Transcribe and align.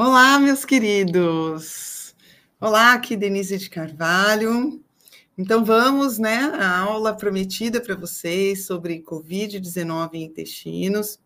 Olá, 0.00 0.38
meus 0.38 0.64
queridos. 0.64 2.14
Olá, 2.60 2.92
aqui 2.92 3.16
Denise 3.16 3.58
de 3.58 3.68
Carvalho. 3.68 4.80
Então 5.36 5.64
vamos, 5.64 6.20
né, 6.20 6.36
a 6.36 6.78
aula 6.78 7.16
prometida 7.16 7.80
para 7.80 7.96
vocês 7.96 8.64
sobre 8.64 9.02
COVID-19 9.02 10.10
em 10.14 10.22
intestinos. 10.22 11.18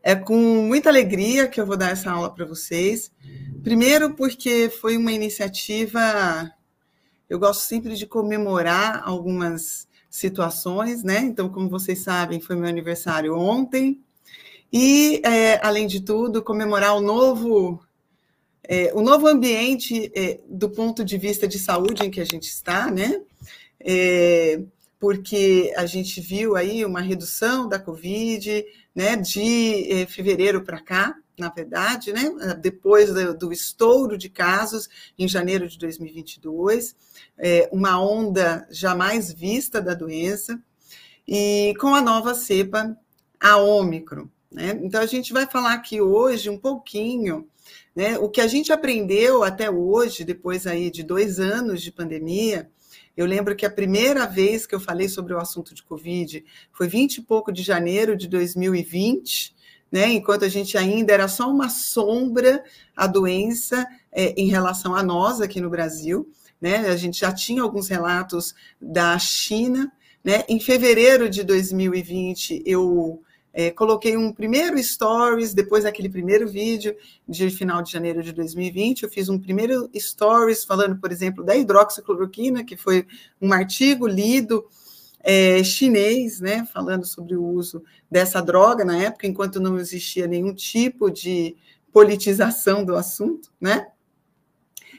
É 0.00 0.14
com 0.14 0.36
muita 0.62 0.90
alegria 0.90 1.48
que 1.48 1.60
eu 1.60 1.66
vou 1.66 1.76
dar 1.76 1.90
essa 1.90 2.12
aula 2.12 2.32
para 2.32 2.44
vocês. 2.44 3.10
Primeiro 3.64 4.14
porque 4.14 4.70
foi 4.70 4.96
uma 4.96 5.10
iniciativa 5.10 6.00
eu 7.28 7.36
gosto 7.36 7.62
sempre 7.62 7.96
de 7.96 8.06
comemorar 8.06 9.02
algumas 9.04 9.88
situações, 10.08 11.02
né? 11.02 11.18
Então, 11.18 11.48
como 11.48 11.68
vocês 11.68 11.98
sabem, 11.98 12.40
foi 12.40 12.54
meu 12.54 12.68
aniversário 12.68 13.36
ontem. 13.36 14.00
E, 14.72 15.20
é, 15.24 15.64
além 15.64 15.86
de 15.86 16.00
tudo, 16.00 16.42
comemorar 16.42 16.96
o 16.96 17.00
novo, 17.00 17.82
é, 18.62 18.92
o 18.94 19.02
novo 19.02 19.26
ambiente 19.26 20.12
é, 20.14 20.40
do 20.48 20.70
ponto 20.70 21.04
de 21.04 21.18
vista 21.18 21.48
de 21.48 21.58
saúde 21.58 22.04
em 22.04 22.10
que 22.10 22.20
a 22.20 22.24
gente 22.24 22.44
está, 22.44 22.90
né? 22.90 23.20
É, 23.80 24.60
porque 25.00 25.72
a 25.76 25.86
gente 25.86 26.20
viu 26.20 26.54
aí 26.54 26.84
uma 26.84 27.00
redução 27.00 27.66
da 27.66 27.78
Covid, 27.78 28.64
né, 28.94 29.16
de 29.16 29.90
é, 29.90 30.06
fevereiro 30.06 30.62
para 30.62 30.78
cá, 30.78 31.16
na 31.38 31.48
verdade, 31.48 32.12
né, 32.12 32.30
depois 32.60 33.10
do, 33.12 33.34
do, 33.34 33.50
estouro 33.50 34.18
de 34.18 34.28
casos 34.28 34.90
em 35.18 35.26
janeiro 35.26 35.66
de 35.66 35.78
2022, 35.78 36.94
é, 37.38 37.66
uma 37.72 37.98
onda 37.98 38.68
jamais 38.70 39.32
vista 39.32 39.80
da 39.80 39.94
doença, 39.94 40.62
e 41.26 41.74
com 41.80 41.94
a 41.94 42.02
nova 42.02 42.34
cepa, 42.34 42.94
a 43.40 43.56
Ômicron. 43.56 44.28
Né? 44.50 44.78
Então, 44.82 45.00
a 45.00 45.06
gente 45.06 45.32
vai 45.32 45.46
falar 45.46 45.74
aqui 45.74 46.00
hoje 46.00 46.50
um 46.50 46.58
pouquinho 46.58 47.48
né, 47.94 48.18
o 48.18 48.28
que 48.28 48.40
a 48.40 48.46
gente 48.46 48.72
aprendeu 48.72 49.42
até 49.42 49.70
hoje, 49.70 50.24
depois 50.24 50.66
aí 50.66 50.90
de 50.90 51.02
dois 51.02 51.38
anos 51.38 51.82
de 51.82 51.92
pandemia. 51.92 52.70
Eu 53.16 53.26
lembro 53.26 53.54
que 53.54 53.66
a 53.66 53.70
primeira 53.70 54.26
vez 54.26 54.66
que 54.66 54.74
eu 54.74 54.80
falei 54.80 55.08
sobre 55.08 55.34
o 55.34 55.38
assunto 55.38 55.74
de 55.74 55.82
Covid 55.82 56.44
foi 56.72 56.88
20 56.88 57.16
e 57.16 57.22
pouco 57.22 57.52
de 57.52 57.62
janeiro 57.62 58.16
de 58.16 58.28
2020, 58.28 59.54
né, 59.90 60.06
enquanto 60.12 60.44
a 60.44 60.48
gente 60.48 60.78
ainda 60.78 61.12
era 61.12 61.26
só 61.26 61.50
uma 61.50 61.68
sombra 61.68 62.62
a 62.96 63.06
doença 63.06 63.86
é, 64.12 64.32
em 64.40 64.48
relação 64.48 64.94
a 64.94 65.02
nós 65.02 65.40
aqui 65.40 65.60
no 65.60 65.70
Brasil. 65.70 66.30
Né, 66.60 66.88
a 66.88 66.96
gente 66.96 67.20
já 67.20 67.32
tinha 67.32 67.62
alguns 67.62 67.88
relatos 67.88 68.54
da 68.80 69.18
China. 69.18 69.92
Né, 70.22 70.44
em 70.48 70.60
fevereiro 70.60 71.30
de 71.30 71.42
2020, 71.42 72.62
eu 72.66 73.22
é, 73.52 73.70
coloquei 73.70 74.16
um 74.16 74.32
primeiro 74.32 74.80
stories, 74.82 75.52
depois 75.52 75.84
daquele 75.84 76.08
primeiro 76.08 76.48
vídeo 76.48 76.94
de 77.28 77.50
final 77.50 77.82
de 77.82 77.90
janeiro 77.90 78.22
de 78.22 78.32
2020, 78.32 79.02
eu 79.02 79.08
fiz 79.08 79.28
um 79.28 79.38
primeiro 79.38 79.90
stories 79.96 80.64
falando, 80.64 80.98
por 80.98 81.10
exemplo, 81.10 81.44
da 81.44 81.56
hidroxicloroquina, 81.56 82.64
que 82.64 82.76
foi 82.76 83.06
um 83.40 83.52
artigo 83.52 84.06
lido 84.06 84.64
é, 85.22 85.62
chinês, 85.62 86.40
né, 86.40 86.66
falando 86.72 87.04
sobre 87.04 87.36
o 87.36 87.44
uso 87.44 87.82
dessa 88.10 88.40
droga 88.40 88.84
na 88.84 88.96
época, 88.96 89.26
enquanto 89.26 89.60
não 89.60 89.78
existia 89.78 90.26
nenhum 90.26 90.54
tipo 90.54 91.10
de 91.10 91.56
politização 91.92 92.84
do 92.84 92.94
assunto, 92.94 93.50
né? 93.60 93.86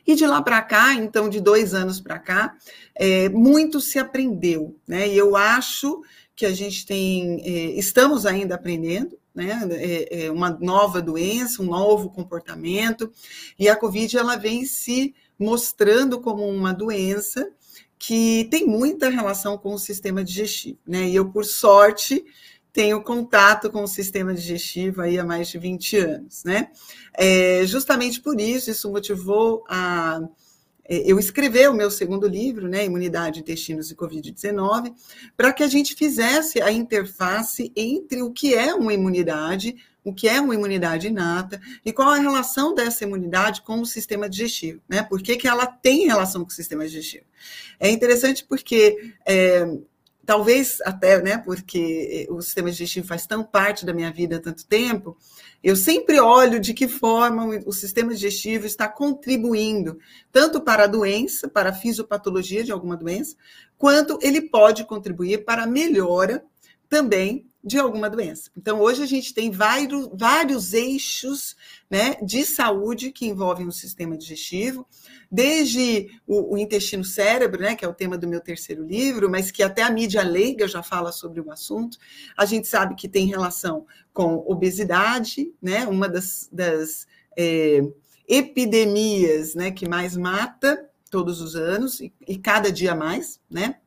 E 0.05 0.15
de 0.15 0.25
lá 0.25 0.41
para 0.41 0.61
cá, 0.61 0.93
então, 0.95 1.29
de 1.29 1.39
dois 1.39 1.73
anos 1.73 2.01
para 2.01 2.17
cá, 2.17 2.57
é, 2.95 3.29
muito 3.29 3.79
se 3.79 3.99
aprendeu, 3.99 4.75
né? 4.87 5.07
E 5.07 5.17
eu 5.17 5.35
acho 5.35 6.01
que 6.41 6.45
a 6.47 6.53
gente 6.55 6.87
tem, 6.87 7.39
é, 7.45 7.77
estamos 7.77 8.25
ainda 8.25 8.55
aprendendo, 8.55 9.15
né? 9.33 9.61
É, 9.73 10.25
é 10.25 10.31
uma 10.31 10.49
nova 10.49 10.99
doença, 10.99 11.61
um 11.61 11.67
novo 11.67 12.09
comportamento, 12.09 13.11
e 13.59 13.69
a 13.69 13.75
Covid 13.75 14.17
ela 14.17 14.37
vem 14.37 14.65
se 14.65 15.13
mostrando 15.37 16.19
como 16.19 16.43
uma 16.49 16.73
doença 16.73 17.47
que 17.99 18.47
tem 18.49 18.65
muita 18.65 19.07
relação 19.07 19.55
com 19.55 19.75
o 19.75 19.77
sistema 19.77 20.23
digestivo, 20.23 20.79
né? 20.83 21.07
E 21.07 21.15
eu, 21.15 21.29
por 21.29 21.45
sorte, 21.45 22.25
tenho 22.73 23.03
contato 23.03 23.69
com 23.69 23.83
o 23.83 23.87
sistema 23.87 24.33
digestivo 24.33 25.01
aí 25.01 25.19
há 25.19 25.23
mais 25.23 25.47
de 25.47 25.59
20 25.59 25.97
anos, 25.97 26.43
né? 26.43 26.71
É, 27.13 27.63
justamente 27.67 28.19
por 28.19 28.41
isso, 28.41 28.71
isso 28.71 28.91
motivou 28.91 29.63
a 29.69 30.21
eu 30.91 31.17
escrever 31.17 31.69
o 31.69 31.73
meu 31.73 31.89
segundo 31.89 32.27
livro, 32.27 32.67
né, 32.67 32.85
Imunidade, 32.85 33.39
Intestinos 33.39 33.89
e 33.89 33.95
Covid-19, 33.95 34.93
para 35.37 35.53
que 35.53 35.63
a 35.63 35.67
gente 35.67 35.95
fizesse 35.95 36.61
a 36.61 36.71
interface 36.71 37.71
entre 37.75 38.21
o 38.21 38.31
que 38.31 38.53
é 38.53 38.73
uma 38.73 38.93
imunidade 38.93 39.75
o 40.03 40.13
que 40.13 40.27
é 40.27 40.41
uma 40.41 40.55
imunidade 40.55 41.07
inata 41.07 41.61
e 41.85 41.93
qual 41.93 42.09
a 42.09 42.17
relação 42.17 42.73
dessa 42.73 43.03
imunidade 43.03 43.61
com 43.61 43.81
o 43.81 43.85
sistema 43.85 44.27
digestivo, 44.27 44.81
né? 44.89 45.03
Por 45.03 45.21
que, 45.21 45.37
que 45.37 45.47
ela 45.47 45.67
tem 45.67 46.07
relação 46.07 46.41
com 46.41 46.49
o 46.49 46.53
sistema 46.53 46.83
digestivo? 46.85 47.25
É 47.79 47.89
interessante 47.89 48.43
porque 48.43 49.13
é, 49.25 49.63
talvez 50.25 50.79
até, 50.85 51.21
né, 51.21 51.37
porque 51.37 52.27
o 52.29 52.41
sistema 52.41 52.69
digestivo 52.69 53.07
faz 53.07 53.25
tão 53.25 53.43
parte 53.43 53.85
da 53.85 53.93
minha 53.93 54.11
vida 54.11 54.37
há 54.37 54.39
tanto 54.39 54.65
tempo, 54.65 55.17
eu 55.63 55.75
sempre 55.75 56.19
olho 56.19 56.59
de 56.59 56.73
que 56.73 56.87
forma 56.87 57.45
o 57.65 57.71
sistema 57.71 58.13
digestivo 58.13 58.65
está 58.65 58.87
contribuindo, 58.87 59.99
tanto 60.31 60.61
para 60.61 60.85
a 60.85 60.87
doença, 60.87 61.47
para 61.47 61.69
a 61.69 61.73
fisiopatologia 61.73 62.63
de 62.63 62.71
alguma 62.71 62.97
doença, 62.97 63.35
quanto 63.77 64.17
ele 64.21 64.41
pode 64.41 64.85
contribuir 64.85 65.43
para 65.43 65.63
a 65.63 65.67
melhora 65.67 66.43
também 66.89 67.50
de 67.63 67.77
alguma 67.77 68.09
doença. 68.09 68.49
Então, 68.57 68.79
hoje 68.79 69.03
a 69.03 69.05
gente 69.05 69.33
tem 69.33 69.51
vários, 69.51 70.09
vários 70.13 70.73
eixos 70.73 71.55
né, 71.89 72.15
de 72.23 72.43
saúde 72.43 73.11
que 73.11 73.27
envolvem 73.27 73.67
o 73.67 73.71
sistema 73.71 74.17
digestivo, 74.17 74.87
desde 75.31 76.09
o, 76.25 76.55
o 76.55 76.57
intestino-cérebro, 76.57 77.61
né, 77.61 77.75
que 77.75 77.85
é 77.85 77.87
o 77.87 77.93
tema 77.93 78.17
do 78.17 78.27
meu 78.27 78.41
terceiro 78.41 78.83
livro, 78.83 79.29
mas 79.29 79.51
que 79.51 79.61
até 79.61 79.83
a 79.83 79.91
mídia 79.91 80.23
leiga 80.23 80.67
já 80.67 80.81
fala 80.81 81.11
sobre 81.11 81.39
o 81.39 81.51
assunto. 81.51 81.97
A 82.35 82.45
gente 82.45 82.67
sabe 82.67 82.95
que 82.95 83.07
tem 83.07 83.27
relação 83.27 83.85
com 84.11 84.43
obesidade, 84.47 85.53
né, 85.61 85.85
uma 85.85 86.09
das, 86.09 86.49
das 86.51 87.05
é, 87.37 87.81
epidemias 88.27 89.53
né, 89.53 89.69
que 89.69 89.87
mais 89.87 90.17
mata 90.17 90.89
todos 91.11 91.41
os 91.41 91.55
anos, 91.55 91.99
e, 91.99 92.11
e 92.27 92.37
cada 92.37 92.71
dia 92.71 92.95
mais, 92.95 93.39
né? 93.49 93.80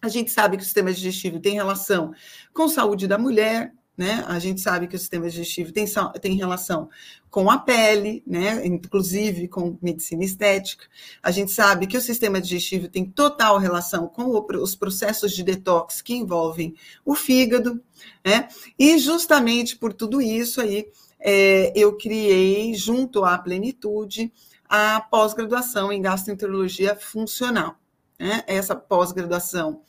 A 0.00 0.08
gente 0.08 0.30
sabe 0.30 0.56
que 0.56 0.62
o 0.62 0.64
sistema 0.64 0.92
digestivo 0.92 1.40
tem 1.40 1.54
relação 1.54 2.12
com 2.52 2.68
saúde 2.68 3.06
da 3.06 3.18
mulher, 3.18 3.72
né? 3.96 4.24
A 4.28 4.38
gente 4.38 4.60
sabe 4.60 4.86
que 4.86 4.94
o 4.94 4.98
sistema 4.98 5.28
digestivo 5.28 5.72
tem, 5.72 5.84
tem 6.20 6.36
relação 6.36 6.88
com 7.28 7.50
a 7.50 7.58
pele, 7.58 8.22
né? 8.24 8.64
Inclusive 8.64 9.48
com 9.48 9.76
medicina 9.82 10.22
estética. 10.22 10.84
A 11.20 11.32
gente 11.32 11.50
sabe 11.50 11.88
que 11.88 11.96
o 11.96 12.00
sistema 12.00 12.40
digestivo 12.40 12.86
tem 12.86 13.04
total 13.04 13.58
relação 13.58 14.06
com 14.06 14.26
o, 14.26 14.46
os 14.62 14.76
processos 14.76 15.32
de 15.32 15.42
detox 15.42 16.00
que 16.00 16.14
envolvem 16.14 16.76
o 17.04 17.16
fígado, 17.16 17.82
né? 18.24 18.46
E 18.78 18.98
justamente 18.98 19.76
por 19.76 19.92
tudo 19.92 20.22
isso 20.22 20.60
aí, 20.60 20.86
é, 21.18 21.72
eu 21.74 21.96
criei, 21.96 22.74
junto 22.74 23.24
à 23.24 23.36
plenitude, 23.36 24.32
a 24.68 25.00
pós-graduação 25.00 25.90
em 25.90 26.00
gastroenterologia 26.00 26.94
funcional. 26.94 27.76
Né? 28.18 28.42
Essa 28.46 28.76
pós-graduação 28.76 29.82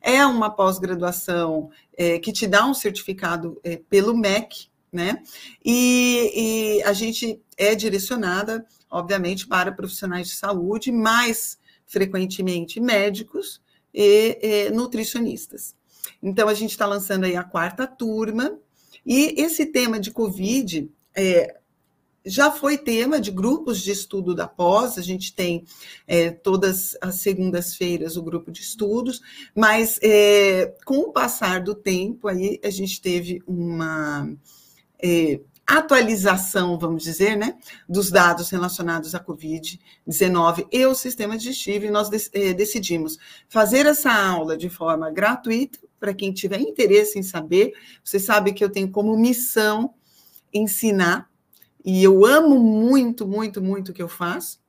é 0.00 0.24
uma 0.24 0.50
pós-graduação 0.50 1.70
é, 1.96 2.18
que 2.18 2.32
te 2.32 2.46
dá 2.46 2.66
um 2.66 2.74
certificado 2.74 3.60
é, 3.62 3.76
pelo 3.76 4.16
MEC, 4.16 4.68
né? 4.92 5.22
E, 5.64 6.78
e, 6.78 6.82
a 6.82 6.92
gente 6.92 7.40
é 7.56 7.74
direcionada, 7.74 8.64
obviamente, 8.90 9.46
para 9.46 9.72
profissionais 9.72 10.28
de 10.28 10.34
saúde, 10.34 10.90
mais 10.90 11.58
frequentemente 11.86 12.80
médicos 12.80 13.60
e, 13.92 14.38
e 14.40 14.70
nutricionistas. 14.70 15.74
Então, 16.22 16.48
a 16.48 16.54
gente 16.54 16.70
está 16.70 16.86
lançando 16.86 17.24
aí 17.24 17.36
a 17.36 17.44
quarta 17.44 17.86
turma, 17.86 18.58
e 19.04 19.34
esse 19.40 19.66
tema 19.66 19.98
de 19.98 20.10
Covid, 20.10 20.90
é, 21.14 21.57
já 22.28 22.50
foi 22.50 22.76
tema 22.76 23.20
de 23.20 23.30
grupos 23.30 23.80
de 23.80 23.90
estudo 23.90 24.34
da 24.34 24.46
pós, 24.46 24.98
a 24.98 25.02
gente 25.02 25.34
tem 25.34 25.64
é, 26.06 26.30
todas 26.30 26.96
as 27.00 27.16
segundas-feiras 27.16 28.16
o 28.16 28.22
grupo 28.22 28.50
de 28.52 28.60
estudos, 28.60 29.20
mas 29.54 29.98
é, 30.02 30.74
com 30.84 30.98
o 30.98 31.12
passar 31.12 31.62
do 31.62 31.74
tempo, 31.74 32.28
aí 32.28 32.60
a 32.62 32.70
gente 32.70 33.00
teve 33.00 33.42
uma 33.46 34.30
é, 35.02 35.40
atualização, 35.66 36.78
vamos 36.78 37.02
dizer, 37.02 37.36
né, 37.36 37.58
dos 37.88 38.10
dados 38.10 38.48
relacionados 38.48 39.14
à 39.14 39.20
Covid-19 39.22 40.66
e 40.72 40.86
o 40.86 40.94
sistema 40.94 41.36
digestivo, 41.36 41.84
e 41.84 41.90
nós 41.90 42.08
é, 42.32 42.54
decidimos 42.54 43.18
fazer 43.48 43.84
essa 43.86 44.10
aula 44.10 44.56
de 44.56 44.70
forma 44.70 45.10
gratuita, 45.10 45.78
para 46.00 46.14
quem 46.14 46.32
tiver 46.32 46.60
interesse 46.60 47.18
em 47.18 47.22
saber. 47.22 47.72
Você 48.04 48.18
sabe 48.18 48.52
que 48.52 48.62
eu 48.62 48.70
tenho 48.70 48.90
como 48.90 49.18
missão 49.18 49.92
ensinar 50.54 51.28
e 51.90 52.04
eu 52.04 52.26
amo 52.26 52.58
muito, 52.58 53.26
muito, 53.26 53.62
muito 53.62 53.88
o 53.88 53.94
que 53.94 54.02
eu 54.02 54.10
faço. 54.10 54.60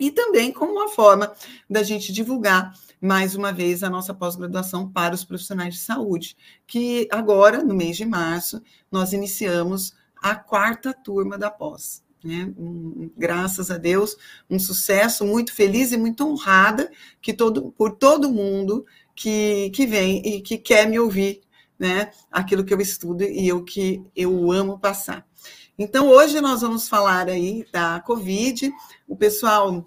E 0.00 0.10
também 0.10 0.52
como 0.52 0.72
uma 0.72 0.88
forma 0.88 1.32
da 1.70 1.84
gente 1.84 2.12
divulgar 2.12 2.76
mais 3.00 3.36
uma 3.36 3.52
vez 3.52 3.84
a 3.84 3.88
nossa 3.88 4.12
pós-graduação 4.12 4.90
para 4.90 5.14
os 5.14 5.22
profissionais 5.22 5.74
de 5.74 5.80
saúde, 5.80 6.36
que 6.66 7.06
agora, 7.12 7.62
no 7.62 7.76
mês 7.76 7.96
de 7.96 8.04
março, 8.04 8.60
nós 8.90 9.12
iniciamos 9.12 9.94
a 10.16 10.34
quarta 10.34 10.92
turma 10.92 11.38
da 11.38 11.48
pós. 11.48 12.02
Né? 12.24 12.52
Um, 12.58 13.08
graças 13.16 13.70
a 13.70 13.78
Deus, 13.78 14.16
um 14.50 14.58
sucesso, 14.58 15.24
muito 15.24 15.54
feliz 15.54 15.92
e 15.92 15.96
muito 15.96 16.26
honrada 16.26 16.90
que 17.20 17.32
todo, 17.32 17.70
por 17.70 17.92
todo 17.92 18.32
mundo 18.32 18.84
que, 19.14 19.70
que 19.70 19.86
vem 19.86 20.20
e 20.26 20.40
que 20.40 20.58
quer 20.58 20.88
me 20.88 20.98
ouvir, 20.98 21.42
né? 21.78 22.10
Aquilo 22.32 22.64
que 22.64 22.74
eu 22.74 22.80
estudo 22.80 23.22
e 23.22 23.52
o 23.52 23.62
que 23.62 24.02
eu 24.16 24.50
amo 24.50 24.80
passar. 24.80 25.24
Então, 25.82 26.08
hoje 26.08 26.40
nós 26.40 26.60
vamos 26.60 26.88
falar 26.88 27.28
aí 27.28 27.66
da 27.72 27.98
Covid. 28.06 28.72
O 29.08 29.16
pessoal 29.16 29.84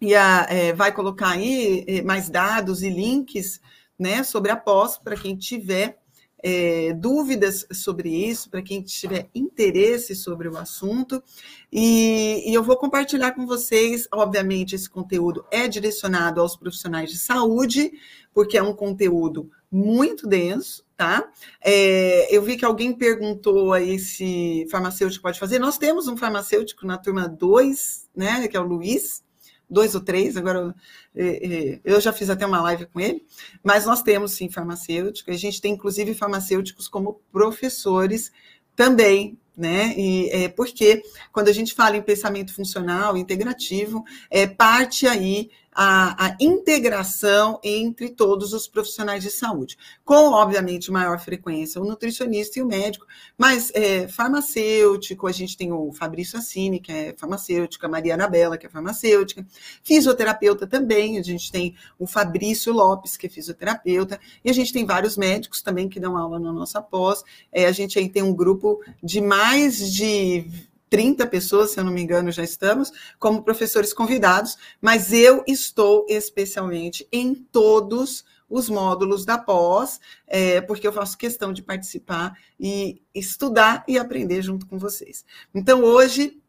ia, 0.00 0.46
é, 0.48 0.72
vai 0.72 0.92
colocar 0.92 1.32
aí 1.32 1.84
é, 1.86 2.00
mais 2.00 2.30
dados 2.30 2.82
e 2.82 2.88
links 2.88 3.60
né, 3.98 4.22
sobre 4.22 4.50
a 4.50 4.56
pós, 4.56 4.96
para 4.96 5.14
quem 5.14 5.36
tiver 5.36 5.98
é, 6.42 6.94
dúvidas 6.94 7.66
sobre 7.70 8.08
isso, 8.08 8.48
para 8.48 8.62
quem 8.62 8.80
tiver 8.80 9.28
interesse 9.34 10.14
sobre 10.14 10.48
o 10.48 10.56
assunto. 10.56 11.22
E, 11.70 12.50
e, 12.50 12.54
eu 12.54 12.62
vou 12.62 12.78
compartilhar 12.78 13.32
com 13.32 13.46
vocês, 13.46 14.08
obviamente, 14.10 14.74
esse 14.74 14.88
conteúdo 14.88 15.44
é 15.50 15.68
direcionado 15.68 16.40
aos 16.40 16.56
profissionais 16.56 17.10
de 17.10 17.18
saúde, 17.18 17.92
porque 18.32 18.56
é 18.56 18.62
um 18.62 18.72
conteúdo 18.72 19.50
muito 19.70 20.26
denso, 20.26 20.87
tá? 20.98 21.30
É, 21.64 22.26
eu 22.36 22.42
vi 22.42 22.56
que 22.56 22.64
alguém 22.64 22.92
perguntou 22.92 23.72
aí 23.72 24.00
se 24.00 24.66
farmacêutico 24.68 25.22
pode 25.22 25.38
fazer. 25.38 25.60
Nós 25.60 25.78
temos 25.78 26.08
um 26.08 26.16
farmacêutico 26.16 26.84
na 26.84 26.98
turma 26.98 27.28
2, 27.28 28.08
né, 28.16 28.48
que 28.48 28.56
é 28.56 28.60
o 28.60 28.64
Luiz, 28.64 29.22
dois 29.70 29.94
ou 29.94 30.00
três, 30.00 30.36
agora 30.36 30.74
é, 31.14 31.26
é, 31.26 31.80
eu 31.84 32.00
já 32.00 32.12
fiz 32.12 32.28
até 32.28 32.44
uma 32.44 32.60
live 32.62 32.86
com 32.86 32.98
ele, 32.98 33.24
mas 33.62 33.86
nós 33.86 34.02
temos 34.02 34.32
sim 34.32 34.50
farmacêutico, 34.50 35.30
a 35.30 35.36
gente 35.36 35.60
tem 35.60 35.74
inclusive 35.74 36.14
farmacêuticos 36.14 36.88
como 36.88 37.20
professores 37.30 38.32
também, 38.74 39.38
né? 39.56 39.94
E 39.96 40.30
é 40.30 40.48
porque 40.48 41.02
quando 41.32 41.48
a 41.48 41.52
gente 41.52 41.74
fala 41.74 41.96
em 41.96 42.02
pensamento 42.02 42.52
funcional, 42.54 43.16
integrativo, 43.16 44.04
é 44.30 44.46
parte 44.46 45.06
aí 45.06 45.50
a, 45.80 46.26
a, 46.26 46.36
integração 46.40 47.60
entre 47.62 48.08
todos 48.08 48.52
os 48.52 48.66
profissionais 48.66 49.22
de 49.22 49.30
saúde, 49.30 49.78
com, 50.04 50.32
obviamente, 50.32 50.90
maior 50.90 51.20
frequência 51.20 51.80
o 51.80 51.84
nutricionista 51.84 52.58
e 52.58 52.62
o 52.62 52.66
médico, 52.66 53.06
mas 53.36 53.70
é, 53.72 54.08
farmacêutico, 54.08 55.28
a 55.28 55.30
gente 55.30 55.56
tem 55.56 55.70
o 55.70 55.92
Fabrício 55.92 56.36
Assini, 56.36 56.80
que 56.80 56.90
é 56.90 57.14
farmacêutica, 57.16 57.86
a 57.86 57.90
Maria 57.90 58.14
Anabela, 58.14 58.58
que 58.58 58.66
é 58.66 58.68
farmacêutica, 58.68 59.46
fisioterapeuta 59.84 60.66
também, 60.66 61.16
a 61.16 61.22
gente 61.22 61.52
tem 61.52 61.76
o 61.96 62.08
Fabrício 62.08 62.72
Lopes, 62.72 63.16
que 63.16 63.28
é 63.28 63.30
fisioterapeuta, 63.30 64.18
e 64.44 64.50
a 64.50 64.52
gente 64.52 64.72
tem 64.72 64.84
vários 64.84 65.16
médicos 65.16 65.62
também 65.62 65.88
que 65.88 66.00
dão 66.00 66.16
aula 66.16 66.40
na 66.40 66.52
nossa 66.52 66.82
pós, 66.82 67.22
é, 67.52 67.66
a 67.66 67.72
gente 67.72 68.00
aí 68.00 68.08
tem 68.08 68.24
um 68.24 68.34
grupo 68.34 68.82
de 69.00 69.20
mais 69.20 69.92
de 69.92 70.44
30 70.90 71.26
pessoas, 71.26 71.70
se 71.70 71.80
eu 71.80 71.84
não 71.84 71.92
me 71.92 72.02
engano, 72.02 72.30
já 72.30 72.42
estamos, 72.42 72.92
como 73.18 73.42
professores 73.42 73.92
convidados, 73.92 74.56
mas 74.80 75.12
eu 75.12 75.44
estou 75.46 76.06
especialmente 76.08 77.06
em 77.12 77.34
todos 77.34 78.24
os 78.48 78.70
módulos 78.70 79.24
da 79.24 79.36
pós, 79.36 80.00
é, 80.26 80.60
porque 80.60 80.86
eu 80.86 80.92
faço 80.92 81.18
questão 81.18 81.52
de 81.52 81.62
participar 81.62 82.36
e 82.58 83.02
estudar 83.14 83.84
e 83.86 83.98
aprender 83.98 84.40
junto 84.42 84.66
com 84.66 84.78
vocês. 84.78 85.24
Então, 85.54 85.84
hoje, 85.84 86.40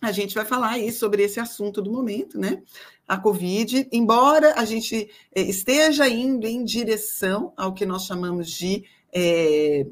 a 0.00 0.12
gente 0.12 0.34
vai 0.34 0.44
falar 0.44 0.70
aí 0.70 0.92
sobre 0.92 1.22
esse 1.22 1.40
assunto 1.40 1.82
do 1.82 1.92
momento, 1.92 2.38
né? 2.38 2.62
A 3.06 3.18
Covid, 3.18 3.88
embora 3.92 4.54
a 4.54 4.64
gente 4.64 5.10
é, 5.34 5.40
esteja 5.42 6.08
indo 6.08 6.46
em 6.46 6.64
direção 6.64 7.52
ao 7.56 7.74
que 7.74 7.84
nós 7.84 8.04
chamamos 8.04 8.50
de 8.50 8.84
é, 9.12 9.86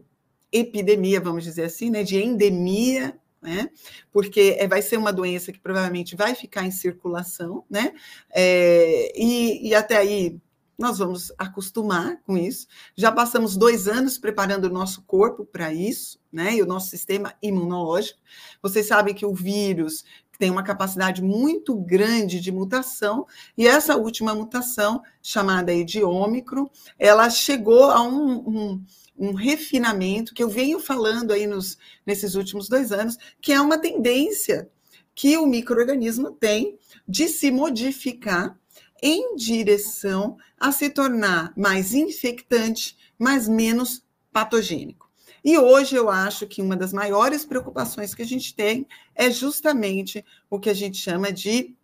epidemia, 0.53 1.21
vamos 1.21 1.45
dizer 1.45 1.65
assim, 1.65 1.91
né? 1.91 2.03
De 2.03 2.17
endemia 2.17 3.19
né? 3.47 3.71
Porque 4.13 4.57
é, 4.59 4.67
vai 4.67 4.83
ser 4.83 4.97
uma 4.97 5.13
doença 5.13 5.53
que 5.53 5.61
provavelmente 5.61 6.17
vai 6.17 6.35
ficar 6.35 6.65
em 6.65 6.71
circulação, 6.73 7.65
né? 7.71 7.93
É, 8.35 9.13
e, 9.17 9.69
e 9.69 9.75
até 9.75 9.97
aí 9.97 10.41
nós 10.77 10.99
vamos 10.99 11.33
acostumar 11.39 12.21
com 12.27 12.37
isso. 12.37 12.67
Já 12.95 13.11
passamos 13.11 13.57
dois 13.57 13.89
anos 13.89 14.19
preparando 14.19 14.65
o 14.65 14.73
nosso 14.73 15.03
corpo 15.03 15.47
para 15.47 15.73
isso, 15.73 16.19
né? 16.31 16.57
E 16.57 16.63
o 16.63 16.67
nosso 16.67 16.91
sistema 16.91 17.33
imunológico. 17.41 18.19
Vocês 18.61 18.87
sabem 18.87 19.15
que 19.15 19.25
o 19.25 19.33
vírus 19.33 20.05
tem 20.39 20.51
uma 20.51 20.63
capacidade 20.63 21.23
muito 21.23 21.75
grande 21.77 22.41
de 22.41 22.53
mutação, 22.53 23.27
e 23.57 23.67
essa 23.67 23.97
última 23.97 24.35
mutação, 24.35 25.03
chamada 25.23 25.73
aí 25.73 25.83
de 25.83 26.05
ômicron, 26.05 26.69
ela 26.99 27.31
chegou 27.31 27.91
a 27.91 28.03
um, 28.03 28.35
um 28.47 28.85
um 29.19 29.33
refinamento 29.33 30.35
que 30.35 30.43
eu 30.43 30.49
venho 30.49 30.79
falando 30.79 31.33
aí 31.33 31.47
nos, 31.47 31.79
nesses 32.05 32.35
últimos 32.35 32.69
dois 32.69 32.93
anos, 32.93 33.17
que 33.41 33.53
é 33.53 33.61
uma 33.61 33.79
tendência 33.79 34.71
que 35.15 35.37
o 35.39 35.47
microorganismo 35.47 36.31
tem 36.31 36.79
de 37.09 37.29
se 37.29 37.51
modificar 37.51 38.59
em 39.03 39.37
direção 39.37 40.37
a 40.59 40.73
se 40.73 40.91
tornar 40.91 41.53
mais 41.57 41.95
infectante, 41.95 42.97
mas 43.19 43.49
menos 43.49 44.05
patogênico. 44.33 45.11
E 45.45 45.57
hoje 45.59 45.95
eu 45.95 46.11
acho 46.11 46.47
que 46.47 46.61
uma 46.61 46.77
das 46.77 46.93
maiores 46.93 47.45
preocupações 47.45 48.15
que 48.15 48.23
a 48.23 48.27
gente 48.27 48.55
tem 48.55 48.87
é 49.15 49.31
justamente 49.31 50.25
o 50.51 50.59
que 50.59 50.69
a 50.69 50.75
gente 50.75 50.99
chama 50.99 51.33
de, 51.33 51.75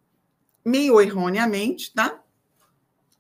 meio 0.65 1.01
erroneamente, 1.01 1.93
tá? 1.95 2.21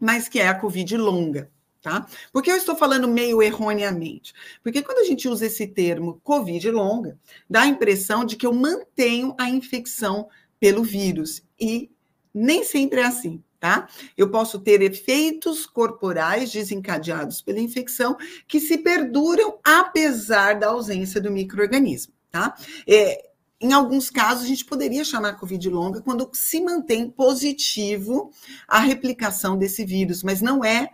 Mas 0.01 0.29
que 0.29 0.41
é 0.41 0.49
a 0.49 0.59
Covid 0.59 0.97
longa. 0.97 1.51
Tá? 1.83 2.07
Por 2.33 2.45
que 2.45 2.51
eu 2.51 2.57
estou 2.57 2.77
falando 2.77 3.09
meio 3.09 3.43
erroneamente? 3.43 4.33
Porque 4.63 4.83
quando 4.83 4.99
a 4.99 5.05
gente 5.05 5.29
usa 5.29 5.47
esse 5.47 5.67
termo 5.67 6.21
Covid 6.23 6.71
longa, 6.71 7.19
dá 7.51 7.63
a 7.63 7.67
impressão 7.67 8.25
de 8.25 8.37
que 8.37 8.47
eu 8.47 8.53
mantenho 8.53 9.35
a 9.37 9.51
infecção 9.51 10.29
pelo 10.61 10.85
vírus. 10.85 11.43
E 11.59 11.91
nem 12.33 12.63
sempre 12.63 13.01
é 13.01 13.05
assim, 13.05 13.43
tá? 13.59 13.89
Eu 14.17 14.31
posso 14.31 14.61
ter 14.61 14.81
efeitos 14.81 15.67
corporais 15.67 16.53
desencadeados 16.53 17.43
pela 17.43 17.59
infecção 17.59 18.17
que 18.47 18.61
se 18.61 18.79
perduram 18.79 19.59
apesar 19.65 20.61
da 20.61 20.69
ausência 20.69 21.21
do 21.21 21.33
microorganismo, 21.33 22.13
tá? 22.31 22.55
É, 22.87 23.29
em 23.61 23.73
alguns 23.73 24.09
casos, 24.09 24.45
a 24.45 24.49
gente 24.49 24.65
poderia 24.65 25.05
chamar 25.05 25.35
Covid 25.35 25.69
longa 25.69 26.01
quando 26.01 26.31
se 26.33 26.61
mantém 26.61 27.11
positivo 27.11 28.31
a 28.69 28.79
replicação 28.79 29.59
desse 29.59 29.85
vírus, 29.85 30.23
mas 30.23 30.41
não 30.41 30.65
é 30.65 30.89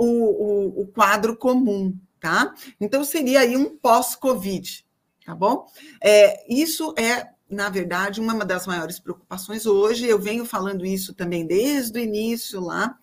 o, 0.00 0.06
o, 0.06 0.80
o 0.82 0.86
quadro 0.86 1.36
comum, 1.36 1.94
tá? 2.18 2.54
Então, 2.80 3.04
seria 3.04 3.40
aí 3.40 3.54
um 3.54 3.76
pós-Covid, 3.76 4.82
tá 5.26 5.34
bom? 5.34 5.66
É, 6.02 6.42
isso 6.48 6.94
é, 6.96 7.28
na 7.50 7.68
verdade, 7.68 8.18
uma 8.18 8.42
das 8.42 8.66
maiores 8.66 8.98
preocupações 8.98 9.66
hoje. 9.66 10.06
Eu 10.06 10.18
venho 10.18 10.46
falando 10.46 10.86
isso 10.86 11.12
também 11.12 11.46
desde 11.46 11.98
o 11.98 12.02
início 12.02 12.60
lá, 12.62 12.98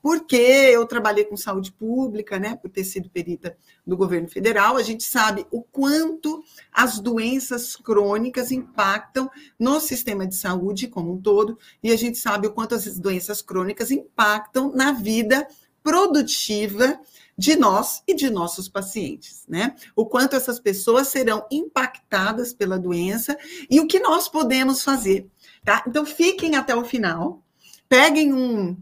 porque 0.00 0.36
eu 0.36 0.86
trabalhei 0.86 1.24
com 1.24 1.36
saúde 1.36 1.70
pública, 1.70 2.38
né, 2.38 2.56
por 2.56 2.70
ter 2.70 2.84
sido 2.84 3.10
perita 3.10 3.54
do 3.86 3.96
governo 3.96 4.28
federal, 4.28 4.76
a 4.76 4.82
gente 4.82 5.02
sabe 5.04 5.46
o 5.50 5.60
quanto 5.60 6.42
as 6.72 6.98
doenças 6.98 7.76
crônicas 7.76 8.52
impactam 8.52 9.28
no 9.58 9.80
sistema 9.80 10.26
de 10.26 10.36
saúde 10.36 10.86
como 10.86 11.12
um 11.12 11.20
todo, 11.20 11.58
e 11.82 11.90
a 11.90 11.96
gente 11.96 12.16
sabe 12.16 12.46
o 12.46 12.52
quanto 12.52 12.74
as 12.74 12.98
doenças 12.98 13.42
crônicas 13.42 13.90
impactam 13.90 14.72
na 14.72 14.92
vida 14.92 15.46
produtiva 15.82 17.00
de 17.38 17.54
nós 17.54 18.02
e 18.06 18.14
de 18.14 18.28
nossos 18.28 18.68
pacientes, 18.68 19.44
né? 19.48 19.76
O 19.94 20.04
quanto 20.04 20.34
essas 20.34 20.58
pessoas 20.58 21.06
serão 21.06 21.46
impactadas 21.52 22.52
pela 22.52 22.76
doença 22.76 23.38
e 23.70 23.78
o 23.78 23.86
que 23.86 24.00
nós 24.00 24.28
podemos 24.28 24.82
fazer, 24.82 25.30
tá? 25.64 25.84
Então 25.86 26.04
fiquem 26.04 26.56
até 26.56 26.74
o 26.74 26.84
final, 26.84 27.40
peguem 27.88 28.32
um, 28.32 28.76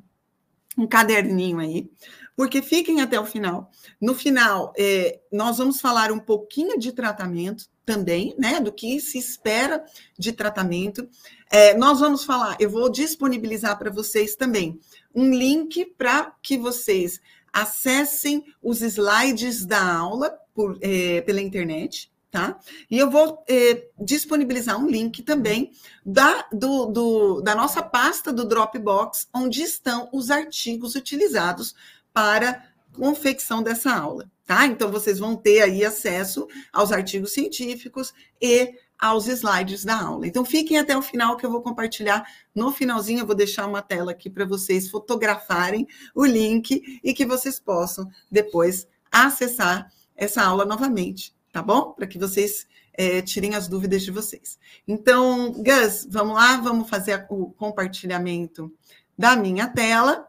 um 0.79 0.87
caderninho 0.87 1.59
aí, 1.59 1.91
porque 2.35 2.63
fiquem 2.63 3.03
até 3.03 3.21
o 3.21 3.27
final. 3.27 3.71
No 4.01 4.15
final, 4.15 4.73
é, 4.77 5.21
nós 5.31 5.59
vamos 5.59 5.79
falar 5.79 6.11
um 6.11 6.19
pouquinho 6.19 6.79
de 6.79 6.93
tratamento 6.93 7.67
também, 7.85 8.35
né? 8.39 8.59
Do 8.59 8.73
que 8.73 8.99
se 9.01 9.19
espera 9.19 9.85
de 10.19 10.33
tratamento. 10.33 11.07
É, 11.51 11.77
nós 11.77 12.01
vamos 12.01 12.25
falar, 12.25 12.57
eu 12.59 12.69
vou 12.69 12.91
disponibilizar 12.91 13.79
para 13.79 13.91
vocês 13.91 14.35
também 14.35 14.81
um 15.17 15.31
link 15.31 15.87
para 15.97 16.35
que 16.43 16.59
vocês 16.59 17.21
acessem 17.51 18.45
os 18.63 18.83
slides 18.83 19.65
da 19.65 19.83
aula 19.83 20.39
por, 20.55 20.79
é, 20.83 21.23
pela 21.23 21.41
internet, 21.41 22.13
tá? 22.31 22.61
E 22.91 22.99
eu 22.99 23.11
vou 23.11 23.43
é, 23.49 23.87
disponibilizar 23.99 24.79
um 24.79 24.87
link 24.87 25.23
também 25.23 25.73
da, 26.05 26.47
do, 26.53 26.85
do, 26.85 27.41
da 27.41 27.55
nossa 27.55 27.83
pasta 27.83 28.31
do 28.31 28.45
Dropbox, 28.45 29.27
onde 29.33 29.63
estão 29.63 30.11
os 30.13 30.31
artigos 30.31 30.95
utilizados 30.95 31.75
para 32.13 32.63
confecção 32.93 33.63
dessa 33.63 33.95
aula, 33.95 34.31
tá? 34.47 34.67
Então 34.67 34.91
vocês 34.91 35.19
vão 35.19 35.35
ter 35.35 35.63
aí 35.63 35.83
acesso 35.83 36.47
aos 36.71 36.93
artigos 36.93 37.33
científicos 37.33 38.13
e 38.41 38.75
aos 38.99 39.27
slides 39.27 39.85
da 39.85 40.01
aula. 40.01 40.27
Então, 40.27 40.45
fiquem 40.45 40.79
até 40.79 40.97
o 40.97 41.03
final 41.03 41.37
que 41.37 41.45
eu 41.45 41.51
vou 41.51 41.63
compartilhar. 41.63 42.27
No 42.55 42.73
finalzinho, 42.73 43.21
eu 43.21 43.27
vou 43.27 43.35
deixar 43.35 43.67
uma 43.67 43.83
tela 43.83 44.13
aqui 44.13 44.31
para 44.31 44.45
vocês 44.45 44.91
fotografarem 44.91 45.87
o 46.15 46.25
link 46.25 47.01
e 47.03 47.15
que 47.15 47.27
vocês 47.27 47.59
possam 47.61 48.09
depois 48.31 48.89
acessar 49.11 49.91
essa 50.17 50.43
aula 50.43 50.65
novamente, 50.65 51.35
tá 51.53 51.63
bom? 51.63 51.93
Para 51.93 52.07
que 52.07 52.19
vocês 52.19 52.67
é, 52.97 53.21
tirem 53.21 53.55
as 53.55 53.69
dúvidas 53.69 54.03
de 54.03 54.11
vocês. 54.11 54.59
Então, 54.89 55.53
Gus, 55.53 56.07
vamos 56.11 56.35
lá, 56.35 56.57
vamos 56.57 56.89
fazer 56.89 57.27
o 57.29 57.51
compartilhamento 57.51 58.73
da 59.17 59.37
minha 59.37 59.69
tela 59.69 60.29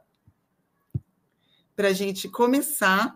para 1.76 1.90
a 1.90 1.94
gente 1.94 2.28
começar. 2.28 3.16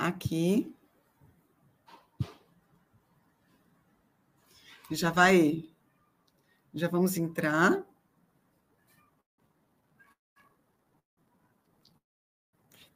Aqui. 0.00 0.74
Já 4.90 5.10
vai, 5.10 5.70
já 6.72 6.88
vamos 6.88 7.18
entrar. 7.18 7.84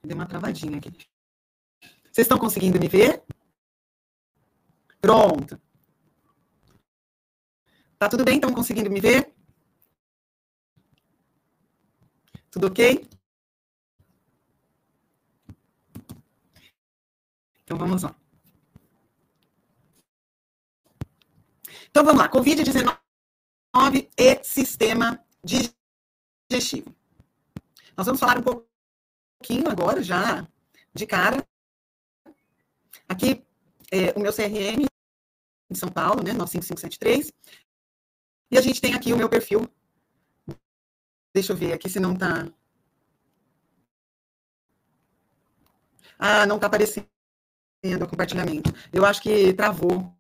Deu 0.02 0.16
uma 0.16 0.26
travadinha 0.26 0.78
aqui. 0.78 0.90
Vocês 2.10 2.24
estão 2.24 2.38
conseguindo 2.38 2.80
me 2.80 2.88
ver? 2.88 3.22
Pronto. 4.98 5.60
Tá 7.98 8.08
tudo 8.08 8.24
bem? 8.24 8.36
Estão 8.36 8.54
conseguindo 8.54 8.90
me 8.90 9.00
ver? 9.00 9.30
Tudo 12.50 12.68
ok? 12.68 13.06
Então 17.64 17.78
vamos 17.78 18.02
lá. 18.02 18.14
Então 21.88 22.04
vamos 22.04 22.20
lá. 22.20 22.28
Covid-19 22.28 22.98
e 24.18 24.44
sistema 24.44 25.24
digestivo. 25.42 26.94
Nós 27.96 28.06
vamos 28.06 28.20
falar 28.20 28.38
um 28.38 28.42
pouquinho 28.42 29.70
agora, 29.70 30.02
já 30.02 30.46
de 30.92 31.06
cara. 31.06 31.46
Aqui, 33.08 33.42
é, 33.90 34.12
o 34.16 34.20
meu 34.20 34.32
CRM 34.32 34.84
em 35.70 35.74
São 35.74 35.88
Paulo, 35.88 36.22
né, 36.22 36.32
95573. 36.32 37.32
E 38.50 38.58
a 38.58 38.60
gente 38.60 38.80
tem 38.80 38.94
aqui 38.94 39.12
o 39.12 39.16
meu 39.16 39.28
perfil. 39.28 39.66
Deixa 41.32 41.52
eu 41.52 41.56
ver 41.56 41.72
aqui 41.72 41.88
se 41.88 41.98
não 41.98 42.12
está. 42.12 42.46
Ah, 46.18 46.46
não 46.46 46.56
está 46.56 46.66
aparecendo 46.66 47.13
o 48.02 48.08
compartilhamento. 48.08 48.72
Eu 48.92 49.04
acho 49.04 49.20
que 49.20 49.52
travou. 49.52 50.14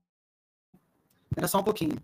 Era 1.36 1.48
só 1.48 1.60
um 1.60 1.64
pouquinho. 1.64 1.96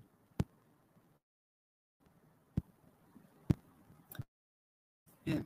É. 5.27 5.43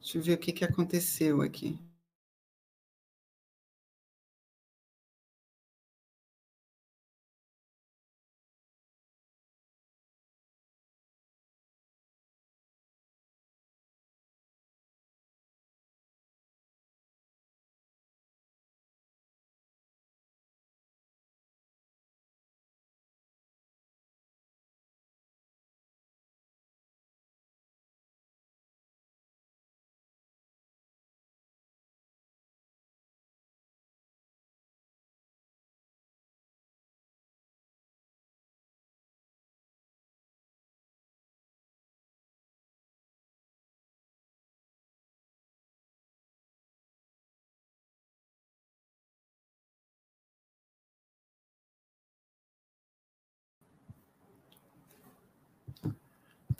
Deixa 0.00 0.18
eu 0.18 0.22
ver 0.22 0.34
o 0.34 0.38
que, 0.38 0.52
que 0.52 0.64
aconteceu 0.64 1.42
aqui. 1.42 1.78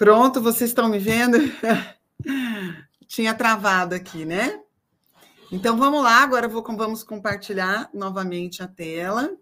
Pronto, 0.05 0.39
vocês 0.39 0.69
estão 0.69 0.87
me 0.87 0.99
vendo? 0.99 1.39
Tinha 3.09 3.33
travado 3.33 3.95
aqui, 3.95 4.27
né? 4.27 4.61
Então 5.51 5.79
vamos 5.79 6.03
lá, 6.03 6.23
agora 6.23 6.47
vou, 6.47 6.63
vamos 6.77 7.03
compartilhar 7.03 7.89
novamente 7.95 8.63
a 8.63 8.69
tela. 8.69 9.35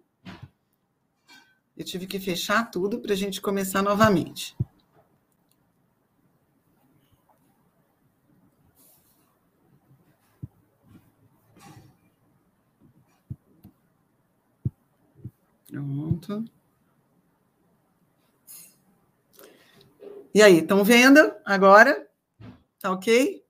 Eu 1.77 1.85
tive 1.85 2.07
que 2.07 2.21
fechar 2.21 2.71
tudo 2.71 3.01
para 3.01 3.13
a 3.13 3.17
gente 3.17 3.41
começar 3.41 3.83
novamente. 3.83 4.57
Pronto. 15.67 16.45
E 20.35 20.41
aí, 20.43 20.61
estão 20.61 20.83
vendo 20.83 21.21
agora? 21.45 22.09
Tá 22.81 22.91
ok? 22.91 23.45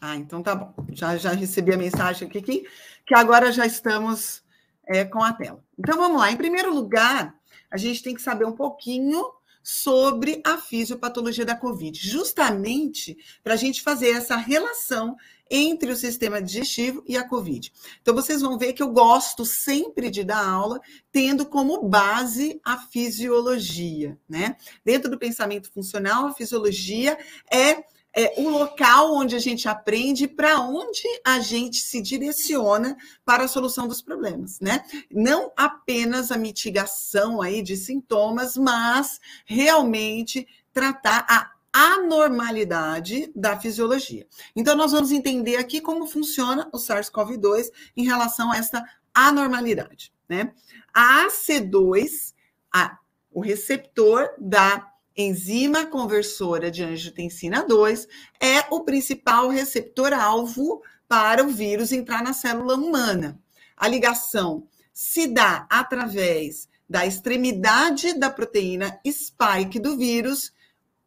Ah, 0.00 0.16
então 0.16 0.42
tá 0.42 0.56
bom. 0.56 0.74
Já, 0.90 1.16
já 1.16 1.30
recebi 1.30 1.72
a 1.72 1.76
mensagem 1.76 2.26
aqui 2.26 2.42
que, 2.42 2.68
que 3.06 3.14
agora 3.14 3.52
já 3.52 3.64
estamos 3.64 4.42
é, 4.84 5.04
com 5.04 5.22
a 5.22 5.32
tela. 5.32 5.62
Então 5.78 5.96
vamos 5.96 6.20
lá. 6.20 6.32
Em 6.32 6.36
primeiro 6.36 6.74
lugar, 6.74 7.32
a 7.70 7.76
gente 7.76 8.02
tem 8.02 8.12
que 8.12 8.20
saber 8.20 8.44
um 8.44 8.56
pouquinho 8.56 9.22
sobre 9.62 10.40
a 10.44 10.58
fisiopatologia 10.58 11.44
da 11.44 11.56
Covid, 11.56 11.98
justamente 11.98 13.16
para 13.42 13.54
a 13.54 13.56
gente 13.56 13.82
fazer 13.82 14.10
essa 14.10 14.36
relação 14.36 15.16
entre 15.50 15.92
o 15.92 15.96
sistema 15.96 16.40
digestivo 16.40 17.04
e 17.06 17.14
a 17.14 17.28
COVID. 17.28 17.70
Então, 18.00 18.14
vocês 18.14 18.40
vão 18.40 18.56
ver 18.56 18.72
que 18.72 18.82
eu 18.82 18.88
gosto 18.88 19.44
sempre 19.44 20.08
de 20.08 20.24
dar 20.24 20.42
aula 20.42 20.80
tendo 21.12 21.44
como 21.44 21.86
base 21.86 22.58
a 22.64 22.78
fisiologia, 22.78 24.18
né? 24.26 24.56
Dentro 24.82 25.10
do 25.10 25.18
pensamento 25.18 25.70
funcional, 25.70 26.26
a 26.26 26.32
fisiologia 26.32 27.18
é 27.52 27.84
é 28.14 28.34
o 28.36 28.48
local 28.48 29.14
onde 29.14 29.34
a 29.34 29.38
gente 29.38 29.68
aprende 29.68 30.28
para 30.28 30.60
onde 30.60 31.02
a 31.24 31.40
gente 31.40 31.78
se 31.78 32.00
direciona 32.00 32.96
para 33.24 33.44
a 33.44 33.48
solução 33.48 33.88
dos 33.88 34.02
problemas, 34.02 34.60
né? 34.60 34.84
Não 35.10 35.50
apenas 35.56 36.30
a 36.30 36.36
mitigação 36.36 37.40
aí 37.40 37.62
de 37.62 37.76
sintomas, 37.76 38.56
mas 38.56 39.18
realmente 39.46 40.46
tratar 40.72 41.26
a 41.28 41.50
anormalidade 41.72 43.32
da 43.34 43.58
fisiologia. 43.58 44.26
Então, 44.54 44.76
nós 44.76 44.92
vamos 44.92 45.10
entender 45.10 45.56
aqui 45.56 45.80
como 45.80 46.06
funciona 46.06 46.68
o 46.70 46.76
SARS-CoV-2 46.76 47.70
em 47.96 48.04
relação 48.04 48.52
a 48.52 48.58
essa 48.58 48.84
anormalidade. 49.14 50.12
Né? 50.28 50.52
A 50.92 51.26
AC2, 51.26 52.34
a, 52.72 52.98
o 53.30 53.40
receptor 53.40 54.28
da 54.38 54.91
enzima 55.16 55.86
conversora 55.86 56.70
de 56.70 56.82
angiotensina 56.82 57.64
2, 57.64 58.08
é 58.40 58.60
o 58.70 58.80
principal 58.80 59.48
receptor-alvo 59.48 60.82
para 61.08 61.44
o 61.44 61.48
vírus 61.48 61.92
entrar 61.92 62.22
na 62.22 62.32
célula 62.32 62.74
humana. 62.74 63.38
A 63.76 63.88
ligação 63.88 64.66
se 64.92 65.26
dá 65.26 65.66
através 65.70 66.68
da 66.88 67.06
extremidade 67.06 68.18
da 68.18 68.30
proteína 68.30 69.00
spike 69.06 69.80
do 69.80 69.96
vírus 69.96 70.52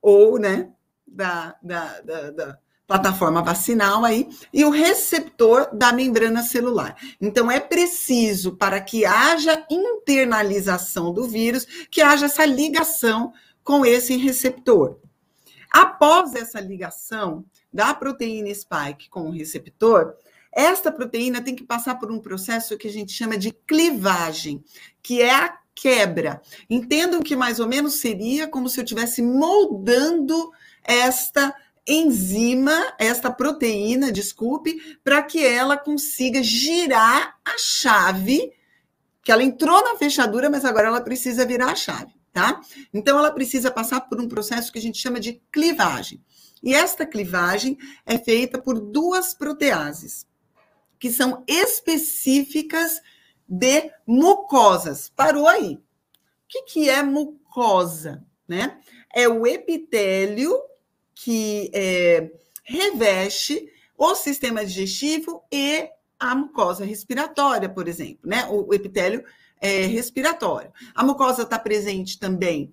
ou 0.01 0.39
né, 0.39 0.69
da, 1.07 1.55
da, 1.61 2.01
da, 2.01 2.31
da 2.31 2.59
plataforma 2.87 3.41
vacinal 3.41 4.05
aí, 4.05 4.29
e 4.53 4.63
o 4.63 4.69
receptor 4.69 5.69
da 5.73 5.91
membrana 5.91 6.43
celular. 6.43 6.95
Então, 7.19 7.49
é 7.49 7.59
preciso, 7.59 8.55
para 8.55 8.79
que 8.79 9.05
haja 9.05 9.65
internalização 9.69 11.11
do 11.11 11.27
vírus, 11.27 11.65
que 11.89 12.01
haja 12.01 12.27
essa 12.27 12.45
ligação 12.45 13.33
com 13.65 13.85
esse 13.85 14.15
receptor. 14.15 14.97
Após 15.69 16.33
essa 16.35 16.61
ligação 16.61 17.43
da 17.73 17.93
proteína 17.93 18.53
spike 18.53 19.09
com 19.09 19.27
o 19.27 19.31
receptor, 19.31 20.15
esta 20.53 20.89
proteína 20.89 21.41
tem 21.41 21.53
que 21.53 21.65
passar 21.65 21.95
por 21.95 22.09
um 22.09 22.19
processo 22.19 22.77
que 22.77 22.87
a 22.87 22.91
gente 22.91 23.11
chama 23.11 23.37
de 23.37 23.51
clivagem, 23.51 24.63
que 25.03 25.21
é 25.21 25.35
a 25.35 25.57
quebra. 25.75 26.41
Entendam 26.69 27.21
que 27.21 27.35
mais 27.35 27.59
ou 27.59 27.67
menos 27.67 27.95
seria 27.95 28.47
como 28.47 28.69
se 28.69 28.79
eu 28.79 28.85
estivesse 28.85 29.21
moldando 29.21 30.49
esta 30.81 31.53
enzima, 31.85 32.93
esta 32.97 33.29
proteína, 33.29 34.11
desculpe, 34.11 34.97
para 35.03 35.21
que 35.21 35.45
ela 35.45 35.75
consiga 35.75 36.41
girar 36.41 37.37
a 37.43 37.57
chave 37.57 38.53
que 39.21 39.31
ela 39.31 39.43
entrou 39.43 39.83
na 39.83 39.97
fechadura, 39.97 40.51
mas 40.51 40.63
agora 40.63 40.87
ela 40.87 41.01
precisa 41.01 41.47
virar 41.47 41.71
a 41.71 41.75
chave, 41.75 42.14
tá? 42.35 42.59
Então 42.93 43.17
ela 43.17 43.31
precisa 43.31 43.71
passar 43.71 44.01
por 44.01 44.19
um 44.19 44.27
processo 44.27 44.69
que 44.69 44.77
a 44.77 44.81
gente 44.81 44.97
chama 44.97 45.21
de 45.21 45.41
clivagem. 45.49 46.21
E 46.61 46.75
esta 46.75 47.05
clivagem 47.05 47.77
é 48.05 48.17
feita 48.17 48.61
por 48.61 48.77
duas 48.77 49.33
proteases, 49.33 50.27
que 50.99 51.09
são 51.09 51.45
específicas 51.47 52.99
de 53.47 53.89
mucosas. 54.05 55.07
Parou 55.15 55.47
aí. 55.47 55.75
O 55.75 55.79
que, 56.49 56.63
que 56.63 56.89
é 56.89 57.01
mucosa? 57.01 58.21
Né? 58.45 58.79
É 59.15 59.29
o 59.29 59.47
epitélio 59.47 60.61
que 61.13 61.71
é, 61.73 62.29
reveste 62.65 63.65
o 63.97 64.13
sistema 64.13 64.65
digestivo 64.65 65.41
e 65.49 65.89
a 66.19 66.35
mucosa 66.35 66.83
respiratória, 66.83 67.69
por 67.69 67.87
exemplo, 67.87 68.27
né? 68.29 68.45
O, 68.49 68.69
o 68.69 68.73
epitélio 68.73 69.23
é, 69.61 69.85
respiratório. 69.85 70.71
A 70.93 71.03
mucosa 71.03 71.43
está 71.43 71.57
presente 71.57 72.19
também 72.19 72.71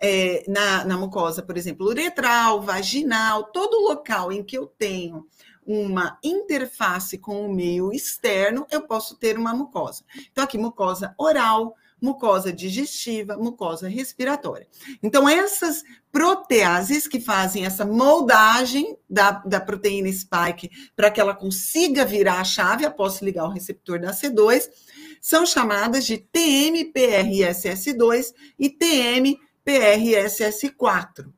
é, 0.00 0.44
na, 0.46 0.84
na 0.84 0.98
mucosa, 0.98 1.42
por 1.42 1.56
exemplo, 1.56 1.86
uretral, 1.86 2.60
vaginal, 2.60 3.44
todo 3.44 3.88
local 3.88 4.30
em 4.30 4.42
que 4.42 4.56
eu 4.58 4.66
tenho 4.66 5.26
uma 5.66 6.18
interface 6.22 7.16
com 7.16 7.46
o 7.46 7.52
meio 7.52 7.90
externo, 7.90 8.66
eu 8.70 8.82
posso 8.82 9.16
ter 9.16 9.38
uma 9.38 9.54
mucosa. 9.54 10.04
Então, 10.30 10.44
aqui, 10.44 10.58
mucosa 10.58 11.14
oral, 11.16 11.74
mucosa 12.00 12.52
digestiva, 12.52 13.38
mucosa 13.38 13.88
respiratória. 13.88 14.68
Então, 15.02 15.26
essas 15.26 15.82
proteases 16.12 17.08
que 17.08 17.18
fazem 17.18 17.64
essa 17.64 17.86
moldagem 17.86 18.98
da, 19.08 19.30
da 19.30 19.58
proteína 19.58 20.12
spike 20.12 20.70
para 20.94 21.10
que 21.10 21.18
ela 21.18 21.34
consiga 21.34 22.04
virar 22.04 22.40
a 22.40 22.44
chave 22.44 22.84
após 22.84 23.22
ligar 23.22 23.46
o 23.46 23.52
receptor 23.52 23.98
da 23.98 24.12
C2, 24.12 24.68
são 25.24 25.44
chamadas 25.46 26.04
de 26.04 26.18
TMPRSS2 26.18 28.34
e 28.58 28.68
TMPRSS4. 28.68 31.32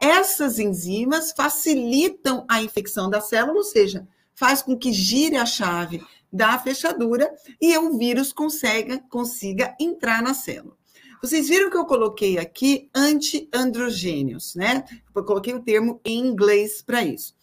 Essas 0.00 0.60
enzimas 0.60 1.32
facilitam 1.36 2.46
a 2.48 2.62
infecção 2.62 3.10
da 3.10 3.20
célula, 3.20 3.58
ou 3.58 3.64
seja, 3.64 4.06
faz 4.32 4.62
com 4.62 4.78
que 4.78 4.92
gire 4.92 5.36
a 5.36 5.44
chave 5.44 6.00
da 6.32 6.56
fechadura 6.56 7.28
e 7.60 7.76
o 7.76 7.98
vírus 7.98 8.32
consiga, 8.32 9.00
consiga 9.10 9.74
entrar 9.80 10.22
na 10.22 10.34
célula. 10.34 10.76
Vocês 11.20 11.48
viram 11.48 11.68
que 11.68 11.76
eu 11.76 11.84
coloquei 11.84 12.38
aqui 12.38 12.88
antiandrogênios, 12.94 14.54
né? 14.54 14.84
Eu 15.12 15.24
coloquei 15.24 15.52
o 15.52 15.64
termo 15.64 16.00
em 16.04 16.20
inglês 16.20 16.80
para 16.80 17.02
isso. 17.02 17.34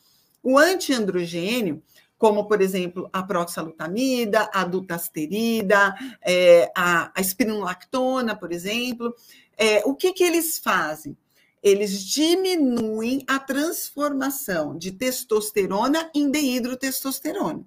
O 0.42 0.58
antiandrogênio, 0.58 1.84
como, 2.20 2.46
por 2.50 2.62
exemplo, 2.62 3.10
a 3.14 3.24
proxalutamida, 3.24 4.50
a 4.54 4.66
dutasterida, 4.66 5.96
é, 6.22 6.70
a, 6.76 7.18
a 7.18 7.22
espironolactona, 7.22 8.36
por 8.36 8.52
exemplo, 8.52 9.16
é, 9.58 9.82
o 9.86 9.96
que, 9.96 10.12
que 10.12 10.26
eles 10.26 10.60
fazem? 10.60 11.18
Eles 11.64 12.04
diminuem 12.04 13.24
a 13.26 13.40
transformação 13.40 14.78
de 14.78 14.92
testosterona 14.92 16.12
em 16.14 16.30
deidrotestosterona. 16.30 17.66